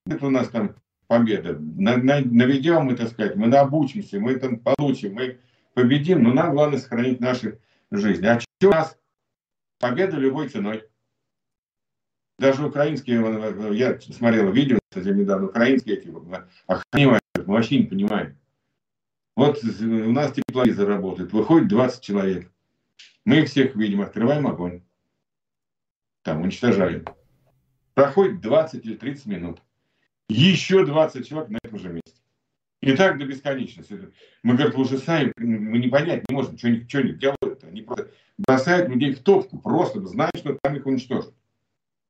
Это 0.07 0.27
у 0.27 0.31
нас 0.31 0.49
там 0.49 0.77
победа. 1.07 1.59
На, 1.59 1.97
на, 1.97 2.21
наведем 2.21 2.85
мы, 2.85 2.97
так 2.97 3.09
сказать, 3.11 3.37
мы 3.37 3.55
обучимся, 3.57 4.21
мы 4.21 4.37
там 4.37 4.59
получим, 4.59 5.15
мы 5.15 5.39
победим, 5.75 6.23
но 6.23 6.33
нам 6.33 6.53
главное 6.53 6.79
сохранить 6.79 7.21
наши 7.21 7.59
жизни. 7.91 8.27
А 8.27 8.41
что 8.41 8.69
у 8.69 8.71
нас? 8.71 8.97
Победа 9.81 10.17
любой 10.17 10.49
ценой. 10.49 10.85
Даже 12.39 12.67
украинские, 12.67 13.21
я 13.77 14.01
смотрел 14.01 14.51
видео, 14.53 14.79
кстати, 14.89 15.09
недавно, 15.09 15.49
украинские 15.49 15.97
эти 15.97 16.13
охранивают, 16.67 17.23
мы 17.37 17.55
вообще 17.55 17.79
не 17.79 17.87
понимаем. 17.87 18.37
Вот 19.37 19.63
у 19.65 20.13
нас 20.13 20.33
тепловизор 20.33 20.89
работает, 20.89 21.33
выходит 21.33 21.69
20 21.69 22.03
человек. 22.03 22.52
Мы 23.25 23.41
их 23.41 23.49
всех 23.49 23.77
видим, 23.77 24.01
открываем 24.01 24.47
огонь. 24.47 24.83
Там 26.23 26.43
уничтожаем. 26.43 27.05
Проходит 27.95 28.41
20 28.41 28.85
или 28.85 28.95
30 28.95 29.27
минут. 29.27 29.63
Еще 30.29 30.85
20 30.85 31.29
человек 31.29 31.51
на 31.51 31.59
этом 31.63 31.79
же 31.79 31.89
месте. 31.89 32.21
И 32.81 32.97
так 32.97 33.19
до 33.19 33.27
бесконечности. 33.27 34.13
Мы, 34.43 34.55
говорят, 34.55 34.75
уже 34.75 34.99
сами, 34.99 35.33
мы 35.37 35.79
не 35.79 35.89
понять 35.89 36.29
не 36.29 36.35
можем, 36.35 36.59
что 36.59 36.69
они, 36.69 36.87
что 36.89 36.99
они 36.99 37.13
делают. 37.13 37.65
Они 37.65 37.83
просто 37.83 38.11
бросают 38.39 38.89
людей 38.89 39.15
в 39.15 39.23
топку, 39.23 39.59
просто 39.59 40.05
зная, 40.07 40.31
что 40.37 40.59
там 40.63 40.77
их 40.77 40.87
уничтожат. 40.87 41.33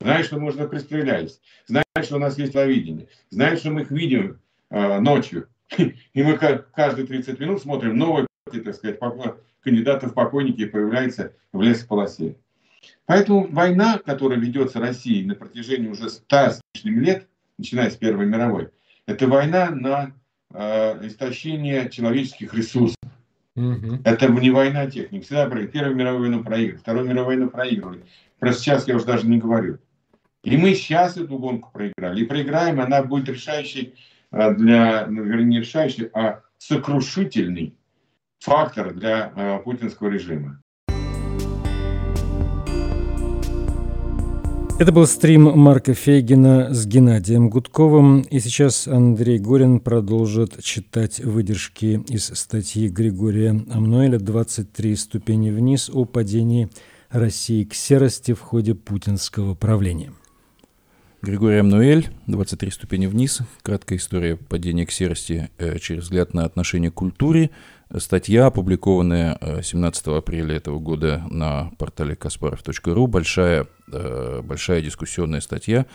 Знают, 0.01 0.27
что 0.27 0.39
мы 0.39 0.49
уже 0.49 0.67
пристрелялись. 0.67 1.41
Знают, 1.67 1.87
что 2.03 2.17
у 2.17 2.19
нас 2.19 2.39
есть 2.39 2.55
ловидение. 2.55 3.09
Знают, 3.31 3.61
что 3.61 3.71
мы 3.71 3.83
их 3.83 3.91
видим 3.91 4.41
э, 4.71 4.99
ночью 5.01 5.49
И 5.79 6.23
мы 6.23 6.37
каждые 6.37 7.07
30 7.07 7.39
минут 7.41 7.63
смотрим 7.63 7.97
новый, 7.97 8.27
так 8.51 8.75
сказать, 8.75 8.99
кандидаты 9.63 10.09
в 10.09 10.15
покойники 10.15 10.67
появляется 10.67 11.33
в 11.53 11.63
лесополосе. 11.63 12.37
Поэтому 13.07 13.47
война, 13.49 13.99
которая 13.99 14.39
ведется 14.39 14.81
Россией 14.81 15.25
на 15.25 15.35
протяжении 15.35 15.89
уже 15.89 16.09
100 16.09 16.37
с 16.37 16.61
лишним 16.75 17.01
лет, 17.01 17.29
начиная 17.59 17.91
с 17.91 17.97
Первой 17.97 18.27
мировой, 18.27 18.71
это 19.07 19.29
война 19.29 19.71
на 19.71 20.13
э, 20.53 21.07
истощение 21.07 21.91
человеческих 21.91 22.55
ресурсов. 22.55 22.99
Угу. 23.55 24.01
Это 24.05 24.29
не 24.29 24.51
война 24.51 24.91
техник. 24.91 25.25
Всегда 25.25 25.47
проигрывали. 25.47 25.73
Первую 25.73 25.97
мировую 25.97 26.21
войну 26.23 26.45
проигрывали, 26.45 26.81
Вторую 26.81 27.05
мировую 27.05 27.27
войну 27.27 27.51
проигрывали. 27.51 28.05
Про 28.39 28.53
сейчас 28.53 28.89
я 28.89 28.97
уже 28.97 29.05
даже 29.05 29.27
не 29.27 29.39
говорю. 29.39 29.79
И 30.43 30.57
мы 30.57 30.75
сейчас 30.75 31.17
эту 31.17 31.39
гонку 31.39 31.71
проиграли. 31.73 32.23
И 32.23 32.27
проиграем, 32.27 32.81
она 32.81 33.03
будет 33.03 33.29
решающей 33.29 33.95
э, 34.33 34.55
для, 34.55 35.07
ну, 35.07 35.23
вернее, 35.23 35.45
не 35.45 35.61
решающий, 35.61 36.11
а 36.15 36.41
сокрушительный 36.59 37.77
фактор 38.43 38.93
для 38.93 39.33
э, 39.35 39.59
путинского 39.61 40.09
режима. 40.09 40.59
Это 44.79 44.91
был 44.91 45.07
стрим 45.07 45.43
Марка 45.57 45.95
Фейгина 45.95 46.75
с 46.75 46.87
Геннадием 46.87 47.51
Гудковым. 47.51 48.23
И 48.23 48.41
сейчас 48.41 48.89
Андрей 48.89 49.39
Горин 49.39 49.79
продолжит 49.79 50.61
читать 50.65 51.21
выдержки 51.21 52.03
из 52.09 52.27
статьи 52.27 52.89
Григория 52.89 53.51
Амнуэля 53.51 54.19
«23 54.19 54.97
ступени 54.97 55.51
вниз» 55.51 55.89
о 55.89 56.05
падении 56.05 56.69
России 57.11 57.63
к 57.63 57.75
серости 57.75 58.33
в 58.33 58.41
ходе 58.41 58.75
путинского 58.75 59.55
правления. 59.55 60.13
Григорий 61.23 61.59
Амнуэль, 61.59 62.09
23 62.27 62.71
ступени 62.73 63.07
вниз. 63.07 63.43
Краткая 63.63 64.01
история 64.01 64.35
падения 64.35 64.85
к 64.85 64.91
серости 64.91 65.51
э, 65.59 65.79
через 65.79 66.05
взгляд 66.05 66.35
на 66.35 66.45
отношение 66.45 66.91
к 66.91 66.95
культуре. 66.95 67.51
Статья, 67.99 68.47
опубликованная 68.47 69.39
17 69.63 70.07
э, 70.07 70.17
апреля 70.17 70.57
этого 70.57 70.79
года 70.79 71.25
на 71.31 71.71
портале 71.79 72.15
kasparov.ru. 72.15 73.07
Большая, 73.07 73.67
э, 73.93 74.41
большая 74.43 74.83
дискуссионная 74.83 75.41
статья, 75.41 75.87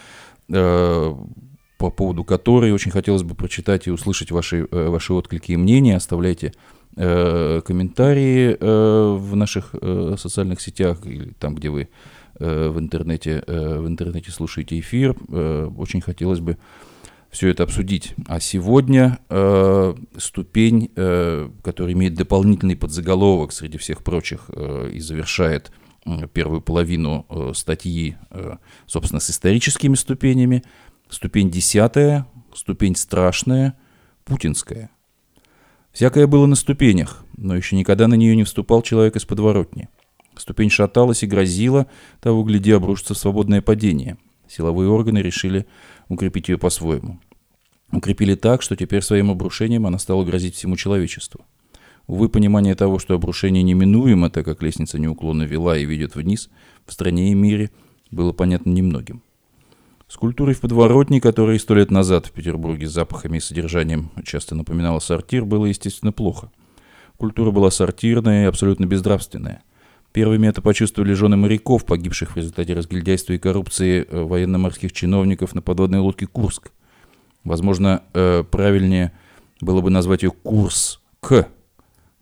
по 0.47 1.91
поводу 1.91 2.23
которой 2.23 2.71
очень 2.71 2.91
хотелось 2.91 3.23
бы 3.23 3.35
прочитать 3.35 3.87
и 3.87 3.91
услышать 3.91 4.31
ваши, 4.31 4.65
ваши 4.71 5.13
отклики 5.13 5.51
и 5.51 5.57
мнения. 5.57 5.97
Оставляйте 5.97 6.53
комментарии 6.95 8.57
в 8.59 9.35
наших 9.35 9.75
социальных 10.17 10.61
сетях 10.61 11.05
или 11.05 11.33
там, 11.33 11.53
где 11.53 11.69
вы 11.69 11.89
Э, 12.39 12.69
в 12.69 12.77
интернете, 12.79 13.43
э, 13.47 13.79
в 13.79 13.87
интернете 13.87 14.31
слушаете 14.31 14.79
эфир. 14.79 15.15
Э, 15.29 15.69
очень 15.75 16.01
хотелось 16.01 16.39
бы 16.39 16.57
все 17.29 17.49
это 17.49 17.63
обсудить. 17.63 18.13
А 18.27 18.39
сегодня 18.39 19.19
э, 19.29 19.93
ступень, 20.17 20.91
э, 20.95 21.49
которая 21.63 21.93
имеет 21.93 22.15
дополнительный 22.15 22.75
подзаголовок 22.75 23.51
среди 23.51 23.77
всех 23.77 24.03
прочих 24.03 24.49
э, 24.49 24.91
и 24.93 24.99
завершает 24.99 25.71
э, 26.05 26.27
первую 26.31 26.61
половину 26.61 27.25
э, 27.29 27.51
статьи, 27.53 28.15
э, 28.31 28.57
собственно, 28.85 29.19
с 29.19 29.29
историческими 29.29 29.95
ступенями. 29.95 30.63
Ступень 31.09 31.49
десятая, 31.49 32.27
ступень 32.53 32.95
страшная, 32.95 33.77
путинская. 34.25 34.89
Всякое 35.91 36.27
было 36.27 36.45
на 36.45 36.55
ступенях, 36.55 37.25
но 37.37 37.55
еще 37.55 37.75
никогда 37.75 38.07
на 38.07 38.15
нее 38.15 38.35
не 38.35 38.43
вступал 38.43 38.81
человек 38.81 39.15
из 39.15 39.25
подворотни. 39.25 39.89
Ступень 40.35 40.69
шаталась 40.69 41.23
и 41.23 41.27
грозила, 41.27 41.87
того 42.19 42.43
гляди 42.43 42.71
обрушиться 42.71 43.13
в 43.13 43.17
свободное 43.17 43.61
падение. 43.61 44.17
Силовые 44.47 44.89
органы 44.89 45.19
решили 45.19 45.65
укрепить 46.09 46.49
ее 46.49 46.57
по-своему. 46.57 47.19
Укрепили 47.91 48.35
так, 48.35 48.61
что 48.61 48.75
теперь 48.75 49.01
своим 49.01 49.31
обрушением 49.31 49.87
она 49.87 49.97
стала 49.97 50.23
грозить 50.23 50.55
всему 50.55 50.75
человечеству. 50.75 51.45
Увы, 52.05 52.29
понимание 52.29 52.75
того, 52.75 52.99
что 52.99 53.15
обрушение 53.15 53.63
неминуемо, 53.63 54.29
так 54.29 54.45
как 54.45 54.61
лестница 54.61 54.97
неуклонно 54.99 55.43
вела 55.43 55.77
и 55.77 55.85
ведет 55.85 56.15
вниз, 56.15 56.49
в 56.85 56.93
стране 56.93 57.31
и 57.31 57.35
мире, 57.35 57.69
было 58.11 58.31
понятно 58.31 58.69
немногим. 58.69 59.21
С 60.07 60.15
в 60.15 60.59
подворотне, 60.61 61.19
которая 61.19 61.59
сто 61.59 61.75
лет 61.75 61.91
назад 61.91 62.27
в 62.27 62.31
Петербурге 62.31 62.87
с 62.87 62.91
запахами 62.91 63.37
и 63.37 63.41
содержанием 63.41 64.09
часто 64.23 64.55
напоминала 64.55 64.99
сортир, 64.99 65.43
было, 65.43 65.65
естественно, 65.65 66.13
плохо. 66.13 66.49
Культура 67.17 67.51
была 67.51 67.71
сортирная 67.71 68.43
и 68.43 68.47
абсолютно 68.47 68.85
бездравственная. 68.85 69.63
Первыми 70.17 70.47
это 70.47 70.63
почувствовали 70.63 71.13
жены 71.13 71.37
моряков, 71.37 71.85
погибших 71.85 72.31
в 72.31 72.37
результате 72.37 72.73
разгильдяйства 72.73 73.33
и 73.33 73.37
коррупции 73.37 74.03
э, 74.03 74.23
военно-морских 74.23 74.91
чиновников 74.91 75.53
на 75.53 75.61
подводной 75.61 75.99
лодке 75.99 76.25
«Курск». 76.25 76.71
Возможно, 77.43 78.01
э, 78.15 78.43
правильнее 78.49 79.11
было 79.61 79.79
бы 79.81 79.91
назвать 79.91 80.23
ее 80.23 80.31
«Курс 80.31 81.01
К». 81.19 81.47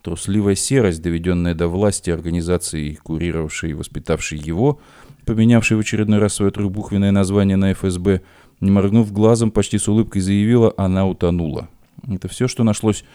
Трусливая 0.01 0.55
серость, 0.55 1.01
доведенная 1.01 1.55
до 1.55 1.69
власти 1.69 2.09
организации, 2.09 2.95
курировавшей 2.95 3.69
и 3.69 3.73
воспитавшей 3.73 4.39
его, 4.39 4.81
поменявшей 5.23 5.77
в 5.77 5.79
очередной 5.79 6.19
раз 6.19 6.33
свое 6.33 6.51
трехбуквенное 6.51 7.11
название 7.11 7.55
на 7.55 7.71
ФСБ, 7.71 8.23
не 8.59 8.71
моргнув 8.71 9.13
глазом, 9.13 9.51
почти 9.51 9.77
с 9.77 9.87
улыбкой 9.87 10.19
заявила, 10.19 10.73
она 10.75 11.07
утонула. 11.07 11.69
Это 12.05 12.27
все, 12.27 12.49
что 12.49 12.65
нашлось 12.65 13.05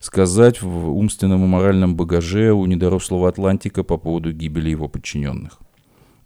сказать 0.00 0.62
в 0.62 0.90
умственном 0.90 1.44
и 1.44 1.46
моральном 1.46 1.96
багаже 1.96 2.52
у 2.52 2.66
недорослого 2.66 3.28
Атлантика 3.28 3.82
по 3.82 3.96
поводу 3.96 4.32
гибели 4.32 4.70
его 4.70 4.88
подчиненных. 4.88 5.58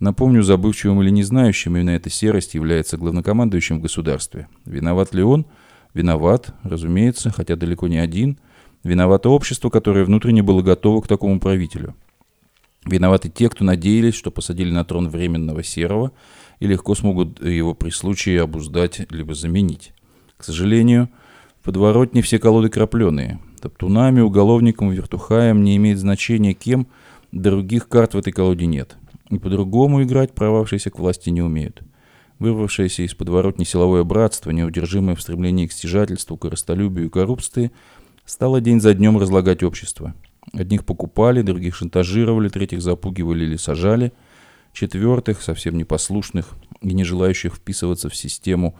Напомню, 0.01 0.43
забывчивым 0.43 1.03
или 1.03 1.11
не 1.11 1.23
знающим, 1.23 1.77
именно 1.77 1.91
эта 1.91 2.09
серость 2.09 2.55
является 2.55 2.97
главнокомандующим 2.97 3.79
в 3.79 3.83
государстве. 3.83 4.49
Виноват 4.65 5.15
ли 5.15 5.23
он? 5.23 5.45
Виноват, 5.93 6.55
разумеется, 6.63 7.31
хотя 7.31 7.57
далеко 7.57 7.87
не 7.87 7.99
один. 7.99 8.39
Виновато 8.83 9.29
общество, 9.29 9.69
которое 9.69 10.05
внутренне 10.05 10.43
было 10.43 10.63
готово 10.63 11.03
к 11.03 11.09
такому 11.09 11.39
правителю. 11.39 11.95
Виноваты 12.87 13.29
те, 13.29 13.51
кто 13.51 13.63
надеялись, 13.63 14.15
что 14.15 14.31
посадили 14.31 14.71
на 14.71 14.85
трон 14.85 15.11
временного 15.11 15.63
серого 15.63 16.13
и 16.61 16.67
легко 16.67 16.95
смогут 16.95 17.45
его 17.45 17.75
при 17.75 17.91
случае 17.91 18.41
обуздать 18.41 19.11
либо 19.11 19.35
заменить. 19.35 19.93
К 20.39 20.45
сожалению, 20.45 21.11
в 21.61 21.65
подворотне 21.65 22.23
все 22.23 22.39
колоды 22.39 22.71
крапленые. 22.71 23.39
Топтунами, 23.61 24.21
уголовником, 24.21 24.91
вертухаем 24.91 25.63
не 25.63 25.77
имеет 25.77 25.99
значения 25.99 26.55
кем, 26.55 26.87
других 27.31 27.89
карт 27.89 28.15
в 28.15 28.19
этой 28.19 28.33
колоде 28.33 28.67
нет. 28.67 28.97
И 29.29 29.39
по-другому 29.39 30.03
играть 30.03 30.33
провавшиеся 30.33 30.91
к 30.91 30.99
власти 30.99 31.31
не 31.31 31.43
умеют. 31.43 31.83
Вырвавшееся 32.39 33.03
из 33.03 33.15
подворотни 33.15 33.65
силовое 33.65 34.03
братство, 34.03 34.51
неудержимое 34.51 35.15
в 35.15 35.21
стремлении 35.21 35.67
к 35.67 35.73
стяжательству, 35.73 36.39
корыстолюбию 36.39 37.07
и 37.07 37.11
коррупции, 37.11 37.71
стало 38.25 38.63
день 38.63 38.81
за 38.81 38.95
днем 38.95 39.19
разлагать 39.19 39.63
общество. 39.63 40.15
Одних 40.55 40.87
покупали, 40.87 41.43
других 41.43 41.77
шантажировали, 41.77 42.49
третьих 42.49 42.81
запугивали 42.81 43.45
или 43.45 43.57
сажали, 43.57 44.13
четвертых, 44.73 45.43
совсем 45.43 45.77
непослушных 45.77 46.49
и 46.81 46.95
не 46.95 47.05
желающих 47.05 47.57
вписываться 47.57 48.09
в 48.09 48.17
систему, 48.17 48.75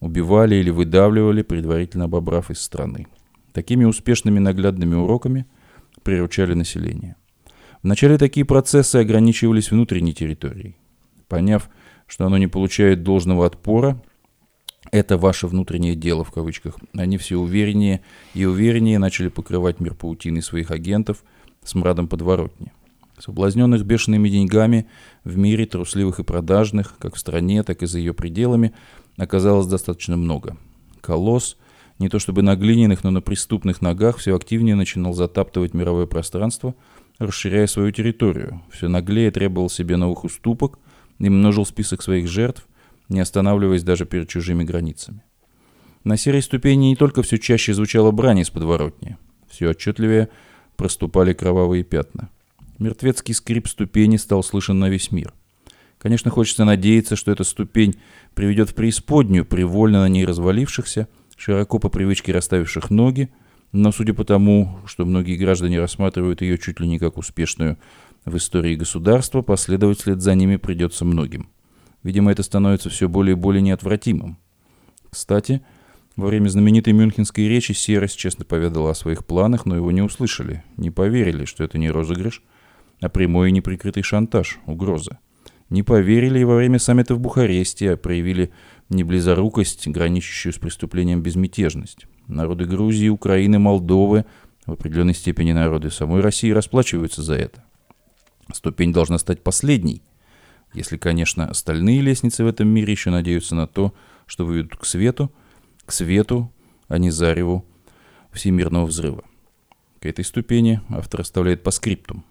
убивали 0.00 0.54
или 0.54 0.70
выдавливали, 0.70 1.42
предварительно 1.42 2.06
обобрав 2.06 2.50
из 2.50 2.60
страны. 2.60 3.06
Такими 3.52 3.84
успешными 3.84 4.38
наглядными 4.38 4.94
уроками 4.94 5.46
приручали 6.02 6.54
население. 6.54 7.16
Вначале 7.82 8.16
такие 8.16 8.46
процессы 8.46 8.96
ограничивались 8.96 9.70
внутренней 9.70 10.14
территорией. 10.14 10.76
Поняв, 11.28 11.68
что 12.06 12.26
оно 12.26 12.38
не 12.38 12.46
получает 12.46 13.02
должного 13.02 13.46
отпора, 13.46 14.00
это 14.90 15.16
ваше 15.16 15.46
внутреннее 15.46 15.94
дело 15.94 16.24
в 16.24 16.32
кавычках, 16.32 16.76
они 16.94 17.16
все 17.18 17.36
увереннее 17.36 18.02
и 18.34 18.44
увереннее 18.44 18.98
начали 18.98 19.28
покрывать 19.28 19.80
мир 19.80 19.94
паутиной 19.94 20.42
своих 20.42 20.70
агентов 20.70 21.24
с 21.62 21.74
мрадом 21.74 22.08
подворотни. 22.08 22.72
Соблазненных 23.18 23.84
бешеными 23.84 24.28
деньгами 24.28 24.86
в 25.22 25.38
мире 25.38 25.66
трусливых 25.66 26.18
и 26.18 26.24
продажных, 26.24 26.96
как 26.98 27.14
в 27.14 27.18
стране, 27.18 27.62
так 27.62 27.82
и 27.82 27.86
за 27.86 27.98
ее 27.98 28.14
пределами, 28.14 28.72
оказалось 29.16 29.66
достаточно 29.66 30.16
много. 30.16 30.56
Колосс 31.00 31.56
не 32.02 32.08
то 32.08 32.18
чтобы 32.18 32.42
на 32.42 32.56
глиняных, 32.56 33.04
но 33.04 33.10
на 33.10 33.20
преступных 33.20 33.80
ногах 33.80 34.18
все 34.18 34.34
активнее 34.34 34.74
начинал 34.74 35.14
затаптывать 35.14 35.72
мировое 35.72 36.06
пространство, 36.06 36.74
расширяя 37.18 37.68
свою 37.68 37.92
территорию. 37.92 38.60
Все 38.72 38.88
наглее 38.88 39.30
требовал 39.30 39.70
себе 39.70 39.96
новых 39.96 40.24
уступок 40.24 40.80
и 41.20 41.30
множил 41.30 41.64
список 41.64 42.02
своих 42.02 42.28
жертв, 42.28 42.66
не 43.08 43.20
останавливаясь 43.20 43.84
даже 43.84 44.04
перед 44.04 44.28
чужими 44.28 44.64
границами. 44.64 45.22
На 46.02 46.16
серой 46.16 46.42
ступени 46.42 46.86
не 46.86 46.96
только 46.96 47.22
все 47.22 47.38
чаще 47.38 47.72
звучала 47.72 48.10
брань 48.10 48.40
из 48.40 48.50
подворотни, 48.50 49.16
все 49.48 49.70
отчетливее 49.70 50.28
проступали 50.76 51.32
кровавые 51.32 51.84
пятна. 51.84 52.30
Мертвецкий 52.80 53.34
скрип 53.34 53.68
ступени 53.68 54.16
стал 54.16 54.42
слышен 54.42 54.80
на 54.80 54.88
весь 54.88 55.12
мир. 55.12 55.32
Конечно, 55.98 56.32
хочется 56.32 56.64
надеяться, 56.64 57.14
что 57.14 57.30
эта 57.30 57.44
ступень 57.44 57.94
приведет 58.34 58.70
в 58.70 58.74
преисподнюю, 58.74 59.44
привольно 59.44 60.00
на 60.00 60.08
ней 60.08 60.24
развалившихся– 60.24 61.06
широко 61.36 61.78
по 61.78 61.88
привычке 61.88 62.32
расставивших 62.32 62.90
ноги, 62.90 63.30
но 63.72 63.92
судя 63.92 64.14
по 64.14 64.24
тому, 64.24 64.78
что 64.86 65.04
многие 65.06 65.36
граждане 65.36 65.80
рассматривают 65.80 66.42
ее 66.42 66.58
чуть 66.58 66.80
ли 66.80 66.86
не 66.86 66.98
как 66.98 67.16
успешную 67.18 67.78
в 68.24 68.36
истории 68.36 68.76
государства, 68.76 69.42
последовать 69.42 70.00
вслед 70.00 70.20
за 70.20 70.34
ними 70.34 70.56
придется 70.56 71.04
многим. 71.04 71.48
Видимо, 72.02 72.30
это 72.30 72.42
становится 72.42 72.90
все 72.90 73.08
более 73.08 73.32
и 73.32 73.38
более 73.38 73.62
неотвратимым. 73.62 74.36
Кстати, 75.10 75.62
Во 76.16 76.26
время 76.26 76.48
знаменитой 76.48 76.92
мюнхенской 76.92 77.48
речи 77.48 77.72
Серость 77.72 78.18
честно 78.18 78.44
поведала 78.44 78.90
о 78.90 78.94
своих 78.94 79.24
планах, 79.24 79.64
но 79.64 79.76
его 79.76 79.90
не 79.92 80.02
услышали, 80.02 80.62
не 80.76 80.90
поверили, 80.90 81.46
что 81.46 81.64
это 81.64 81.78
не 81.78 81.90
розыгрыш, 81.90 82.42
а 83.00 83.08
прямой 83.08 83.48
и 83.48 83.52
неприкрытый 83.52 84.02
шантаж, 84.02 84.58
угроза. 84.66 85.18
Не 85.70 85.82
поверили 85.82 86.40
и 86.40 86.44
во 86.44 86.56
время 86.56 86.78
саммита 86.78 87.14
в 87.14 87.20
Бухаресте, 87.20 87.92
а 87.92 87.96
проявили 87.96 88.52
неблизорукость, 88.92 89.88
граничащую 89.88 90.52
с 90.52 90.58
преступлением 90.58 91.22
безмятежность. 91.22 92.06
Народы 92.26 92.64
Грузии, 92.64 93.08
Украины, 93.08 93.58
Молдовы, 93.58 94.24
в 94.66 94.72
определенной 94.72 95.14
степени 95.14 95.52
народы 95.52 95.90
самой 95.90 96.20
России 96.20 96.50
расплачиваются 96.50 97.22
за 97.22 97.34
это. 97.34 97.64
Ступень 98.52 98.92
должна 98.92 99.18
стать 99.18 99.42
последней, 99.42 100.02
если, 100.72 100.96
конечно, 100.96 101.48
остальные 101.48 102.00
лестницы 102.00 102.44
в 102.44 102.46
этом 102.46 102.68
мире 102.68 102.92
еще 102.92 103.10
надеются 103.10 103.54
на 103.54 103.66
то, 103.66 103.92
что 104.26 104.44
выведут 104.46 104.76
к 104.76 104.84
свету, 104.84 105.32
к 105.84 105.92
свету, 105.92 106.52
а 106.88 106.98
не 106.98 107.10
зареву 107.10 107.64
всемирного 108.32 108.86
взрыва. 108.86 109.24
К 110.00 110.06
этой 110.06 110.24
ступени 110.24 110.80
автор 110.88 111.20
оставляет 111.20 111.62
по 111.62 111.70
скриптум. 111.70 112.24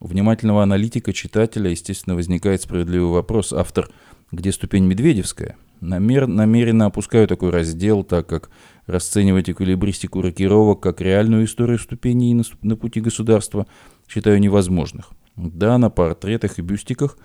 У 0.00 0.06
внимательного 0.06 0.62
аналитика, 0.62 1.12
читателя, 1.12 1.70
естественно, 1.70 2.16
возникает 2.16 2.62
справедливый 2.62 3.12
вопрос. 3.12 3.52
Автор, 3.52 3.88
где 4.32 4.50
ступень 4.50 4.84
Медведевская? 4.84 5.56
Намер, 5.80 6.26
намеренно 6.26 6.86
опускаю 6.86 7.28
такой 7.28 7.50
раздел, 7.50 8.02
так 8.02 8.26
как 8.26 8.50
расценивать 8.86 9.50
эквилибристику 9.50 10.22
рокировок 10.22 10.80
как 10.80 11.00
реальную 11.00 11.44
историю 11.44 11.78
ступеней 11.78 12.34
на, 12.34 12.42
на 12.62 12.76
пути 12.76 13.00
государства 13.00 13.66
считаю 14.08 14.40
невозможных. 14.40 15.10
Да, 15.36 15.76
на 15.78 15.90
портретах 15.90 16.58
и 16.58 16.62
бюстиках 16.62 17.18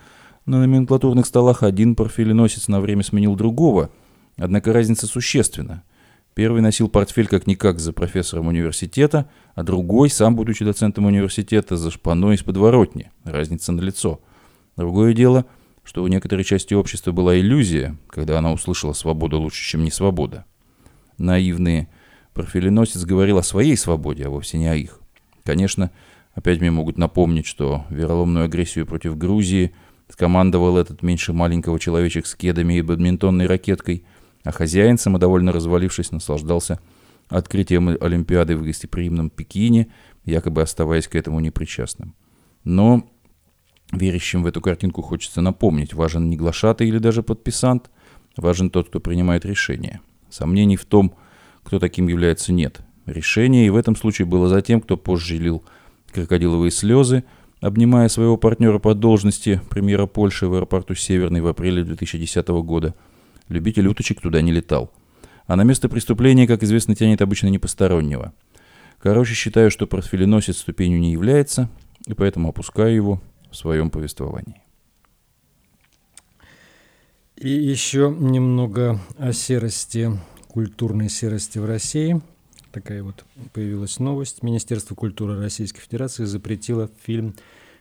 на 0.45 0.59
номенклатурных 0.59 1.25
столах 1.25 1.63
один 1.63 1.95
профиленосец 1.95 2.67
на 2.67 2.79
время 2.79 3.03
сменил 3.03 3.35
другого, 3.35 3.89
однако 4.37 4.73
разница 4.73 5.05
существенна. 5.05 5.83
Первый 6.33 6.61
носил 6.61 6.87
портфель 6.87 7.27
как-никак 7.27 7.79
за 7.79 7.93
профессором 7.93 8.47
университета, 8.47 9.29
а 9.55 9.63
другой, 9.63 10.09
сам 10.09 10.35
будучи 10.35 10.63
доцентом 10.63 11.05
университета, 11.05 11.77
за 11.77 11.89
шпаной 11.89 12.35
из 12.35 12.43
подворотни. 12.43 13.11
Разница 13.23 13.71
налицо. 13.71 14.21
Другое 14.77 15.13
дело, 15.13 15.45
что 15.87 16.03
у 16.03 16.07
некоторой 16.07 16.43
части 16.43 16.73
общества 16.73 17.13
была 17.13 17.39
иллюзия, 17.39 17.97
когда 18.09 18.37
она 18.37 18.51
услышала 18.51 18.91
«свобода 18.93 19.37
лучше, 19.37 19.63
чем 19.63 19.83
не 19.83 19.91
свобода». 19.91 20.45
Наивные 21.17 21.87
профиленосец 22.33 23.05
говорил 23.05 23.37
о 23.37 23.43
своей 23.43 23.77
свободе, 23.77 24.25
а 24.25 24.29
вовсе 24.29 24.57
не 24.57 24.67
о 24.67 24.75
их. 24.75 24.99
Конечно, 25.43 25.91
опять 26.33 26.59
мне 26.59 26.69
могут 26.69 26.97
напомнить, 26.97 27.45
что 27.47 27.85
вероломную 27.89 28.45
агрессию 28.45 28.85
против 28.85 29.17
Грузии– 29.17 29.73
Скомандовал 30.09 30.77
этот 30.77 31.03
меньше 31.03 31.33
маленького 31.33 31.79
человечек 31.79 32.27
с 32.27 32.35
кедами 32.35 32.75
и 32.75 32.81
бадминтонной 32.81 33.45
ракеткой, 33.45 34.05
а 34.43 34.51
хозяин, 34.51 34.97
самодовольно 34.97 35.51
развалившись, 35.51 36.11
наслаждался 36.11 36.79
открытием 37.27 37.89
Олимпиады 37.99 38.55
в 38.55 38.63
гостеприимном 38.63 39.29
Пекине, 39.29 39.87
якобы 40.23 40.61
оставаясь 40.61 41.09
к 41.09 41.15
этому 41.15 41.41
непричастным. 41.41 42.15
Но 42.63 43.09
верящим 43.91 44.43
в 44.43 44.47
эту 44.47 44.61
картинку 44.61 45.01
хочется 45.01 45.41
напомнить, 45.41 45.93
важен 45.93 46.29
не 46.29 46.37
глашатый 46.37 46.87
или 46.87 46.97
даже 46.97 47.23
подписант, 47.23 47.89
важен 48.35 48.69
тот, 48.69 48.89
кто 48.89 48.99
принимает 48.99 49.45
решение. 49.45 50.01
Сомнений 50.29 50.75
в 50.75 50.85
том, 50.85 51.15
кто 51.63 51.79
таким 51.79 52.07
является, 52.07 52.53
нет. 52.53 52.81
Решение 53.05 53.65
и 53.65 53.69
в 53.69 53.77
этом 53.77 53.95
случае 53.95 54.25
было 54.25 54.49
за 54.49 54.61
тем, 54.61 54.81
кто 54.81 54.97
позже 54.97 55.37
лил 55.37 55.63
крокодиловые 56.11 56.71
слезы, 56.71 57.23
обнимая 57.61 58.09
своего 58.09 58.37
партнера 58.37 58.79
по 58.79 58.93
должности 58.93 59.61
премьера 59.69 60.05
Польши 60.05 60.47
в 60.47 60.53
аэропорту 60.53 60.95
Северный 60.95 61.41
в 61.41 61.47
апреле 61.47 61.83
2010 61.83 62.47
года. 62.47 62.93
Любитель 63.49 63.87
уточек 63.87 64.21
туда 64.21 64.41
не 64.41 64.51
летал. 64.51 64.91
А 65.47 65.55
на 65.55 65.63
место 65.63 65.87
преступления, 65.87 66.45
как 66.45 66.63
известно, 66.63 66.95
тянет 66.95 67.21
обычно 67.21 67.47
не 67.47 67.59
постороннего. 67.59 68.33
Короче, 69.01 69.33
считаю, 69.33 69.71
что 69.71 69.87
портфеленосец 69.87 70.57
ступенью 70.57 70.99
не 70.99 71.13
является, 71.13 71.69
и 72.05 72.13
поэтому 72.13 72.49
опускаю 72.49 72.93
его 72.93 73.21
в 73.51 73.55
своем 73.55 73.89
повествовании. 73.89 74.61
И 77.35 77.49
еще 77.49 78.15
немного 78.17 78.99
о 79.17 79.31
серости, 79.31 80.11
культурной 80.47 81.09
серости 81.09 81.59
в 81.59 81.65
России– 81.65 82.21
такая 82.81 83.01
вот 83.01 83.25
появилась 83.53 83.99
новость. 83.99 84.43
Министерство 84.43 84.93
культуры 84.93 85.39
Российской 85.39 85.81
Федерации 85.81 86.25
запретило 86.25 86.89
фильм 87.03 87.33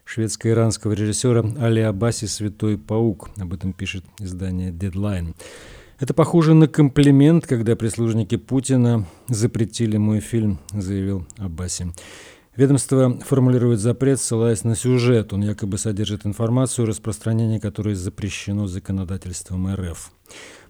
шведско-иранского 0.05 0.93
режиссера 0.93 1.45
Али 1.59 1.83
Абаси 1.83 2.27
«Святой 2.27 2.79
паук». 2.79 3.29
Об 3.37 3.53
этом 3.53 3.75
пишет 3.75 4.05
издание 4.21 4.71
Deadline. 4.71 5.35
Это 5.99 6.14
похоже 6.14 6.55
на 6.55 6.67
комплимент, 6.67 7.47
когда 7.47 7.77
прислужники 7.77 8.37
Путина 8.37 9.07
запретили 9.29 9.99
мой 9.99 10.21
фильм, 10.21 10.59
заявил 10.73 11.27
Аббаси. 11.37 11.87
Ведомство 12.57 13.19
формулирует 13.21 13.81
запрет, 13.81 14.19
ссылаясь 14.19 14.65
на 14.65 14.75
сюжет. 14.77 15.35
Он 15.35 15.43
якобы 15.43 15.77
содержит 15.77 16.25
информацию, 16.25 16.87
распространение 16.87 17.61
которой 17.61 17.95
запрещено 17.95 18.67
законодательством 18.67 19.73
РФ. 19.75 20.11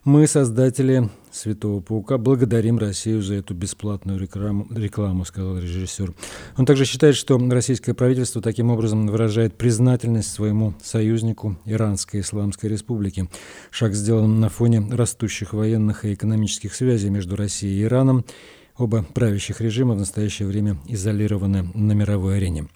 Мы, 0.03 0.29
создатели 0.29 1.11
«Святого 1.33 1.81
паука», 1.81 2.17
благодарим 2.17 2.79
Россию 2.79 3.23
за 3.23 3.35
эту 3.35 3.55
бесплатную 3.55 4.21
рекламу, 4.21 4.69
рекламу, 4.71 5.25
сказал 5.25 5.59
режиссер. 5.59 6.15
Он 6.57 6.65
также 6.65 6.85
считает, 6.85 7.17
что 7.17 7.39
российское 7.51 7.93
правительство 7.93 8.41
таким 8.41 8.71
образом 8.71 9.09
выражает 9.09 9.59
признательность 9.59 10.33
своему 10.33 10.75
союзнику 10.81 11.57
Иранской 11.65 12.21
Исламской 12.21 12.71
Республики. 12.71 13.29
Шаг 13.73 13.95
сделан 13.95 14.39
на 14.39 14.49
фоне 14.49 14.89
растущих 14.93 15.53
военных 15.53 16.05
и 16.05 16.15
экономических 16.15 16.75
связей 16.75 17.11
между 17.11 17.35
Россией 17.35 17.81
и 17.81 17.83
Ираном. 17.83 18.25
Оба 18.79 19.05
правящих 19.15 19.63
режима 19.63 19.95
в 19.95 19.99
настоящее 19.99 20.47
время 20.47 20.77
изолированы 20.87 21.71
на 21.75 21.93
мировой 21.93 22.37
арене. 22.37 22.69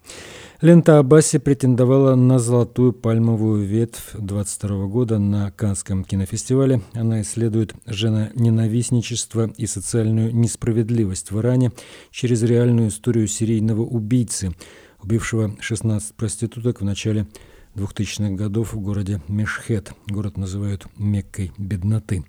Лента 0.63 0.99
Аббаси 0.99 1.39
претендовала 1.39 2.15
на 2.15 2.39
золотую 2.39 2.93
пальмовую 2.93 3.67
ветвь 3.67 4.13
22 4.15 4.87
года 4.87 5.19
на 5.19 5.51
Канском 5.51 6.05
кинофестивале. 6.05 6.83
Она 6.95 7.21
исследует 7.21 7.75
женоненавистничество 7.87 9.51
и 9.57 9.67
социальную 9.67 10.35
несправедливость 10.35 11.31
в 11.31 11.39
Иране 11.39 11.73
через 12.11 12.43
реальную 12.43 12.89
историю 12.89 13.27
серийного 13.27 13.83
убийцы, 13.83 14.55
убившего 15.03 15.55
16 15.61 16.15
проституток 16.15 16.81
в 16.81 16.85
начале 16.85 17.27
2000-х 17.75 18.35
годов 18.35 18.73
в 18.73 18.81
городе 18.81 19.23
Мешхет. 19.29 19.93
Город 20.07 20.39
называют 20.39 20.87
Меккой 20.97 21.53
бедноты. 21.59 22.25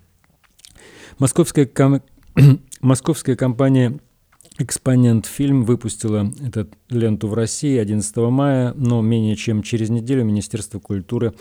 Московская. 1.18 1.66
Московская 2.80 3.36
компания 3.36 3.98
Экспонент 4.58 5.24
фильм 5.24 5.64
выпустила 5.64 6.30
эту 6.46 6.68
ленту 6.90 7.26
в 7.26 7.32
России 7.34 7.78
11 7.78 8.16
мая, 8.16 8.74
но 8.76 9.00
менее 9.00 9.34
чем 9.34 9.62
через 9.62 9.88
неделю 9.88 10.24
Министерство 10.24 10.78
культуры 10.78 11.32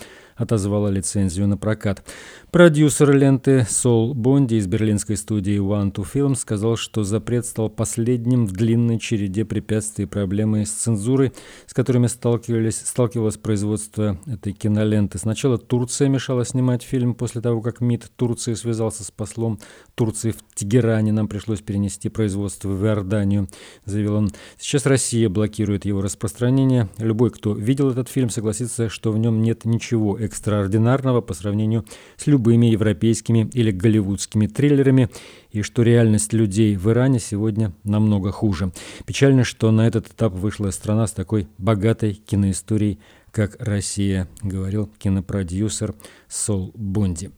отозвало 0.41 0.87
лицензию 0.87 1.47
на 1.47 1.57
прокат. 1.57 2.03
Продюсер 2.51 3.15
ленты 3.15 3.65
Сол 3.69 4.13
Бонди 4.13 4.55
из 4.55 4.67
берлинской 4.67 5.15
студии 5.15 5.57
One 5.57 5.93
to 5.93 6.05
Film 6.11 6.35
сказал, 6.35 6.75
что 6.75 7.03
запрет 7.03 7.45
стал 7.45 7.69
последним 7.69 8.45
в 8.45 8.51
длинной 8.51 8.99
череде 8.99 9.45
препятствий 9.45 10.03
и 10.03 10.07
проблемы 10.07 10.65
с 10.65 10.71
цензурой, 10.71 11.31
с 11.65 11.73
которыми 11.73 12.07
сталкивались, 12.07 12.81
сталкивалось 12.83 13.37
производство 13.37 14.19
этой 14.25 14.53
киноленты. 14.53 15.17
Сначала 15.17 15.57
Турция 15.57 16.09
мешала 16.09 16.43
снимать 16.43 16.83
фильм 16.83 17.13
после 17.13 17.41
того, 17.41 17.61
как 17.61 17.79
МИД 17.79 18.11
Турции 18.15 18.53
связался 18.55 19.03
с 19.03 19.11
послом 19.11 19.59
Турции 19.95 20.31
в 20.31 20.37
Тегеране. 20.53 21.11
Нам 21.11 21.27
пришлось 21.27 21.61
перенести 21.61 22.09
производство 22.09 22.69
в 22.69 22.85
Иорданию, 22.85 23.47
заявил 23.85 24.15
он. 24.15 24.31
Сейчас 24.57 24.85
Россия 24.85 25.29
блокирует 25.29 25.85
его 25.85 26.01
распространение. 26.01 26.89
Любой, 26.97 27.29
кто 27.29 27.53
видел 27.53 27.91
этот 27.91 28.09
фильм, 28.09 28.29
согласится, 28.29 28.89
что 28.89 29.11
в 29.11 29.17
нем 29.17 29.41
нет 29.41 29.65
ничего 29.65 30.17
экстраординарного 30.31 31.21
по 31.21 31.33
сравнению 31.33 31.85
с 32.15 32.25
любыми 32.27 32.67
европейскими 32.67 33.49
или 33.53 33.71
голливудскими 33.71 34.47
триллерами, 34.47 35.09
и 35.51 35.61
что 35.61 35.83
реальность 35.83 36.33
людей 36.33 36.75
в 36.77 36.89
Иране 36.89 37.19
сегодня 37.19 37.73
намного 37.83 38.31
хуже. 38.31 38.71
Печально, 39.05 39.43
что 39.43 39.71
на 39.71 39.85
этот 39.87 40.07
этап 40.07 40.33
вышла 40.33 40.71
страна 40.71 41.05
с 41.07 41.11
такой 41.11 41.47
богатой 41.57 42.13
киноисторией, 42.13 42.99
как 43.31 43.57
Россия, 43.59 44.27
говорил 44.41 44.89
кинопродюсер 44.99 45.93
Сол 46.27 46.71
Бонди. 46.75 47.31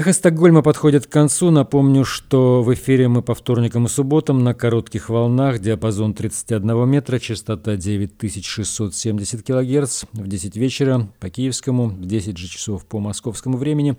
Эхо 0.00 0.14
Стокгольма 0.14 0.62
подходит 0.62 1.06
к 1.06 1.10
концу. 1.10 1.50
Напомню, 1.50 2.06
что 2.06 2.62
в 2.62 2.72
эфире 2.72 3.08
мы 3.08 3.20
по 3.20 3.34
вторникам 3.34 3.84
и 3.84 3.88
субботам 3.90 4.42
на 4.42 4.54
коротких 4.54 5.10
волнах, 5.10 5.58
диапазон 5.58 6.14
31 6.14 6.88
метра, 6.88 7.18
частота 7.18 7.76
9670 7.76 9.42
кГц 9.42 10.04
в 10.14 10.26
10 10.26 10.56
вечера 10.56 11.06
по 11.20 11.28
киевскому, 11.28 11.88
в 11.88 12.06
10 12.06 12.38
же 12.38 12.48
часов 12.48 12.86
по 12.86 12.98
московскому 12.98 13.58
времени. 13.58 13.98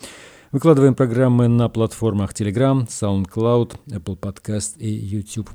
Выкладываем 0.52 0.96
программы 0.96 1.48
на 1.48 1.70
платформах 1.70 2.34
Telegram, 2.34 2.88
SoundCloud, 2.88 3.76
Apple 3.90 4.18
Podcast 4.18 4.80
и 4.80 4.90
YouTube. 4.90 5.52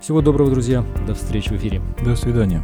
Всего 0.00 0.20
доброго, 0.20 0.52
друзья. 0.52 0.86
До 1.08 1.14
встречи 1.16 1.48
в 1.48 1.56
эфире. 1.56 1.82
До 2.04 2.14
свидания. 2.14 2.62